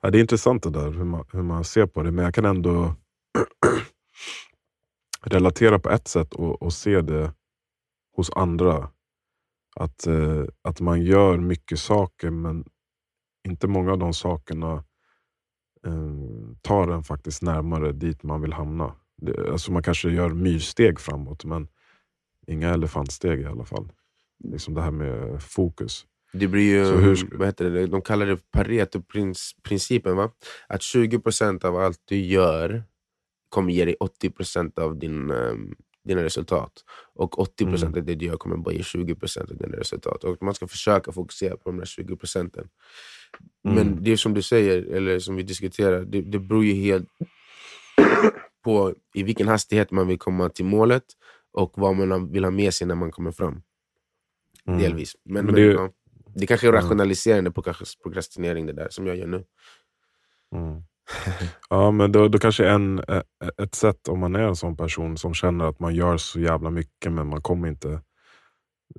Ja, 0.00 0.10
det 0.10 0.18
är 0.18 0.20
intressant 0.20 0.62
det 0.62 0.70
där 0.70 0.90
hur 0.90 1.04
man, 1.04 1.24
hur 1.32 1.42
man 1.42 1.64
ser 1.64 1.86
på 1.86 2.02
det, 2.02 2.10
men 2.10 2.24
jag 2.24 2.34
kan 2.34 2.44
ändå 2.44 2.94
relatera 5.22 5.78
på 5.78 5.90
ett 5.90 6.08
sätt 6.08 6.34
och, 6.34 6.62
och 6.62 6.72
se 6.72 7.00
det 7.00 7.32
hos 8.16 8.30
andra. 8.36 8.90
Att, 9.76 10.06
eh, 10.06 10.44
att 10.62 10.80
man 10.80 11.02
gör 11.02 11.38
mycket 11.38 11.78
saker 11.78 12.30
men 12.30 12.64
inte 13.48 13.66
många 13.66 13.92
av 13.92 13.98
de 13.98 14.14
sakerna 14.14 14.84
eh, 15.86 16.14
tar 16.62 16.88
en 16.88 17.02
faktiskt 17.02 17.42
närmare 17.42 17.92
dit 17.92 18.22
man 18.22 18.40
vill 18.40 18.52
hamna. 18.52 18.94
Det, 19.16 19.50
alltså 19.50 19.72
man 19.72 19.82
kanske 19.82 20.10
gör 20.10 20.28
myrsteg 20.28 21.00
framåt 21.00 21.44
men 21.44 21.68
inga 22.46 22.68
elefantsteg 22.68 23.40
i 23.40 23.44
alla 23.44 23.64
fall. 23.64 23.92
Liksom 24.44 24.74
det 24.74 24.82
här 24.82 24.90
med 24.90 25.42
fokus. 25.42 26.06
Det 26.32 26.48
blir 26.48 26.62
ju, 26.62 26.84
hur 26.84 27.36
vad 27.38 27.48
heter 27.48 27.70
det, 27.70 27.86
de 27.86 28.02
kallar 28.02 28.26
det 28.26 28.50
Pareto-principen. 28.50 30.16
va? 30.16 30.30
Att 30.68 30.80
20% 30.80 31.64
av 31.64 31.76
allt 31.76 32.02
du 32.04 32.16
gör 32.16 32.84
kommer 33.48 33.72
ge 33.72 33.84
dig 33.84 33.96
80% 34.00 34.78
av 34.78 34.98
din, 34.98 35.30
ehm, 35.30 35.74
dina 36.10 36.24
resultat. 36.24 36.72
Och 37.14 37.38
80% 37.38 37.82
Mm. 37.94 37.98
av 38.00 38.04
det 38.06 38.14
du 38.14 38.26
gör 38.26 38.36
kommer 38.36 38.56
bara 38.56 38.74
ge 38.74 38.82
20% 38.82 39.50
av 39.50 39.56
dina 39.56 39.76
resultat. 39.76 40.24
Och 40.24 40.42
man 40.42 40.54
ska 40.54 40.66
försöka 40.68 41.12
fokusera 41.12 41.56
på 41.56 41.70
de 41.70 41.78
där 41.78 41.84
20%. 41.84 42.56
Mm. 43.64 43.76
Men 43.76 44.02
det 44.04 44.12
är 44.12 44.16
som 44.16 44.34
du 44.34 44.42
säger, 44.42 44.82
eller 44.82 45.18
som 45.18 45.36
vi 45.36 45.42
diskuterar, 45.42 46.04
det, 46.04 46.20
det 46.22 46.38
beror 46.38 46.64
ju 46.64 46.72
helt 46.74 47.08
på 48.64 48.94
i 49.14 49.22
vilken 49.22 49.48
hastighet 49.48 49.90
man 49.90 50.06
vill 50.08 50.18
komma 50.18 50.48
till 50.48 50.64
målet 50.64 51.04
och 51.52 51.72
vad 51.76 51.96
man 51.96 52.32
vill 52.32 52.44
ha 52.44 52.50
med 52.50 52.74
sig 52.74 52.86
när 52.86 52.94
man 52.94 53.10
kommer 53.10 53.32
fram. 53.32 53.62
Mm. 54.66 54.80
Delvis. 54.80 55.12
Men, 55.24 55.34
Men 55.34 55.44
men, 55.46 55.54
det- 55.54 55.72
ja, 55.72 55.90
det 56.34 56.46
kanske 56.46 56.66
är 56.66 56.72
Mm. 56.72 56.82
rationaliserande 56.82 57.50
på 57.50 57.62
prokrastinering 58.02 58.66
det 58.66 58.72
där 58.72 58.88
som 58.90 59.06
jag 59.06 59.16
gör 59.16 59.26
nu. 59.26 59.44
Mm. 60.54 60.82
Ja, 61.70 61.90
men 61.90 62.12
då, 62.12 62.28
då 62.28 62.38
kanske 62.38 62.68
en, 62.68 63.02
ett 63.62 63.74
sätt 63.74 64.08
om 64.08 64.18
man 64.18 64.36
är 64.36 64.40
en 64.42 64.56
sån 64.56 64.76
person 64.76 65.18
som 65.18 65.34
känner 65.34 65.64
att 65.64 65.80
man 65.80 65.94
gör 65.94 66.16
så 66.16 66.40
jävla 66.40 66.70
mycket 66.70 67.12
men 67.12 67.26
man 67.26 67.42
kommer 67.42 67.68
inte 67.68 67.92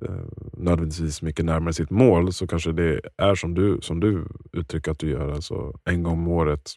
eh, 0.02 0.24
nödvändigtvis 0.52 1.22
mycket 1.22 1.44
närmare 1.44 1.74
sitt 1.74 1.90
mål 1.90 2.32
så 2.32 2.46
kanske 2.46 2.72
det 2.72 3.00
är 3.16 3.34
som 3.34 3.54
du, 3.54 3.78
som 3.82 4.00
du 4.00 4.26
uttrycker 4.52 4.90
att 4.90 4.98
du 4.98 5.10
gör. 5.10 5.32
Alltså 5.32 5.78
en 5.84 6.02
gång 6.02 6.12
om 6.12 6.28
året 6.28 6.70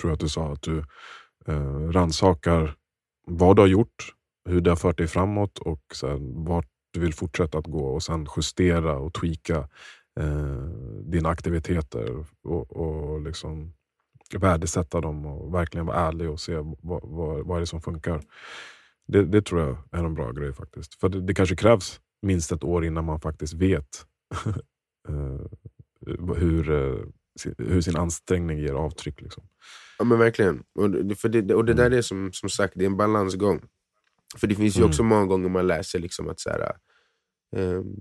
tror 0.00 0.10
jag 0.10 0.14
att 0.14 0.20
du 0.20 0.28
sa, 0.28 0.52
att 0.52 0.62
du 0.62 0.78
eh, 1.46 1.88
rannsakar 1.90 2.74
vad 3.26 3.56
du 3.56 3.62
har 3.62 3.68
gjort, 3.68 4.12
hur 4.48 4.60
det 4.60 4.70
har 4.70 4.76
fört 4.76 4.98
dig 4.98 5.06
framåt 5.06 5.58
och 5.58 5.82
sen 5.94 6.44
vart 6.44 6.66
du 6.92 7.00
vill 7.00 7.14
fortsätta 7.14 7.58
att 7.58 7.66
gå 7.66 7.86
och 7.86 8.02
sen 8.02 8.26
justera 8.36 8.98
och 8.98 9.14
tweaka 9.14 9.68
eh, 10.20 10.68
dina 11.02 11.28
aktiviteter 11.28 12.24
och, 12.44 12.76
och 12.76 13.20
liksom 13.20 13.72
värdesätta 14.34 15.00
dem 15.00 15.26
och 15.26 15.54
verkligen 15.54 15.86
vara 15.86 15.96
ärlig 15.96 16.30
och 16.30 16.40
se 16.40 16.56
vad, 16.56 16.76
vad, 17.02 17.46
vad 17.46 17.56
är 17.56 17.60
det 17.60 17.66
som 17.66 17.80
funkar. 17.80 18.22
Det, 19.08 19.24
det, 19.24 19.42
tror 19.42 19.60
jag 19.60 19.78
är 20.00 20.04
en 20.04 20.14
bra 20.14 20.32
grej 20.32 20.52
faktiskt. 20.52 20.94
För 20.94 21.08
det, 21.08 21.20
det 21.20 21.34
kanske 21.34 21.56
krävs 21.56 22.00
minst 22.22 22.52
ett 22.52 22.64
år 22.64 22.84
innan 22.84 23.04
man 23.04 23.20
faktiskt 23.20 23.54
vet 23.54 24.06
eh, 25.08 25.40
hur, 26.36 26.70
eh, 26.70 27.04
hur 27.58 27.80
sin 27.80 27.96
ansträngning 27.96 28.58
ger 28.58 28.74
avtryck. 28.74 29.20
Liksom. 29.20 29.44
Ja 29.98 30.04
men 30.04 30.18
verkligen. 30.18 30.62
Och, 30.74 31.18
för 31.18 31.28
det, 31.28 31.54
och 31.54 31.64
det 31.64 31.74
där 31.74 31.86
mm. 31.86 31.98
är 31.98 32.02
som, 32.02 32.32
som 32.32 32.48
sagt 32.48 32.72
det 32.76 32.84
är 32.84 32.86
en 32.86 32.96
balansgång. 32.96 33.62
För 34.36 34.46
det 34.46 34.54
finns 34.54 34.76
ju 34.76 34.80
mm. 34.80 34.88
också 34.88 35.02
många 35.02 35.26
gånger 35.26 35.48
man 35.48 35.66
läser 35.66 35.98
liksom 35.98 36.28
att 36.28 36.40
så 36.40 36.50
här, 36.50 36.72
um, 37.56 38.00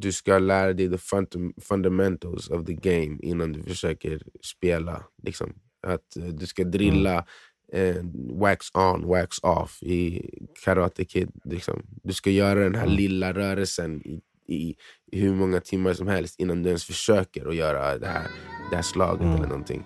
du 0.00 0.12
ska 0.12 0.38
lära 0.38 0.72
dig 0.72 0.90
the 0.90 0.98
fundamentals 1.60 2.50
of 2.50 2.66
the 2.66 2.74
game 2.74 3.18
innan 3.22 3.52
du 3.52 3.62
försöker 3.62 4.22
spela. 4.42 5.04
Liksom. 5.22 5.54
Att 5.86 6.16
uh, 6.16 6.28
du 6.28 6.46
ska 6.46 6.64
drilla 6.64 7.24
mm. 7.72 8.38
wax 8.38 8.70
on, 8.74 9.06
wax 9.06 9.38
off 9.42 9.82
i 9.82 10.30
Karate 10.64 11.04
Kid. 11.04 11.30
Liksom. 11.44 11.82
Du 12.02 12.12
ska 12.12 12.30
göra 12.30 12.60
den 12.60 12.74
här 12.74 12.86
mm. 12.86 12.96
lilla 12.96 13.32
rörelsen 13.32 14.06
i, 14.06 14.20
i, 14.48 14.76
i, 15.12 15.20
hur 15.20 15.34
många 15.34 15.60
timmar 15.60 15.92
som 15.92 16.08
helst 16.08 16.40
innan 16.40 16.62
du 16.62 16.68
ens 16.68 16.84
försöker 16.84 17.48
att 17.48 17.56
göra 17.56 17.98
det 17.98 18.06
här, 18.06 18.30
det 18.70 18.76
här 18.76 18.82
slaget 18.82 19.22
mm. 19.22 19.36
eller 19.36 19.48
någonting. 19.48 19.82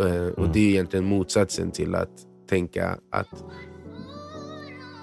Uh, 0.00 0.28
och 0.28 0.48
Det 0.48 0.60
är 0.60 0.70
egentligen 0.70 1.04
motsatsen 1.04 1.70
till 1.70 1.94
att 1.94 2.26
tänka 2.48 2.98
att 3.10 3.44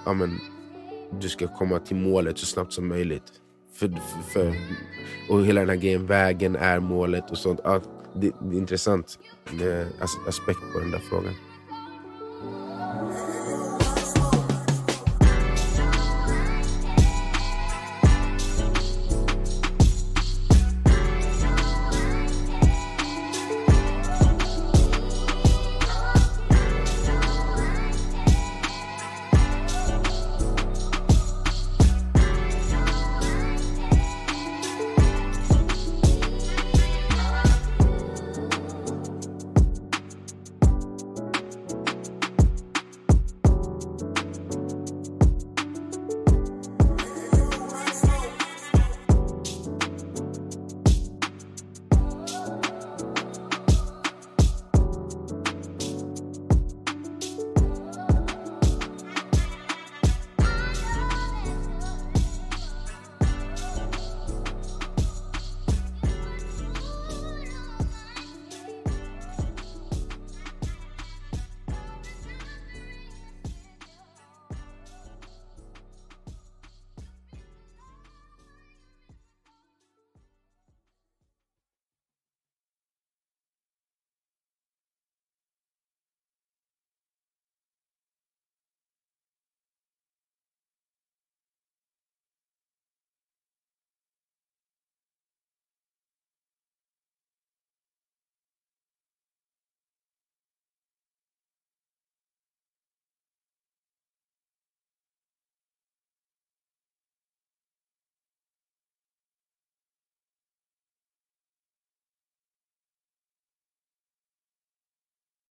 ja, 0.04 0.12
men, 0.12 0.38
du 1.20 1.28
ska 1.28 1.48
komma 1.48 1.78
till 1.78 1.96
målet 1.96 2.38
så 2.38 2.46
snabbt 2.46 2.72
som 2.72 2.88
möjligt. 2.88 3.41
För, 3.82 3.88
för, 3.88 4.22
för, 4.32 4.54
och 5.28 5.46
hela 5.46 5.60
den 5.60 5.70
här 5.70 5.76
grejen, 5.76 6.06
vägen 6.06 6.56
är 6.56 6.80
målet 6.80 7.30
och 7.30 7.38
sånt. 7.38 7.60
Ja, 7.64 7.80
det, 8.14 8.32
det 8.40 8.56
är 8.56 8.58
intressant 8.58 9.18
as, 10.00 10.10
aspekt 10.28 10.60
på 10.72 10.80
den 10.80 10.90
där 10.90 10.98
frågan. 10.98 11.32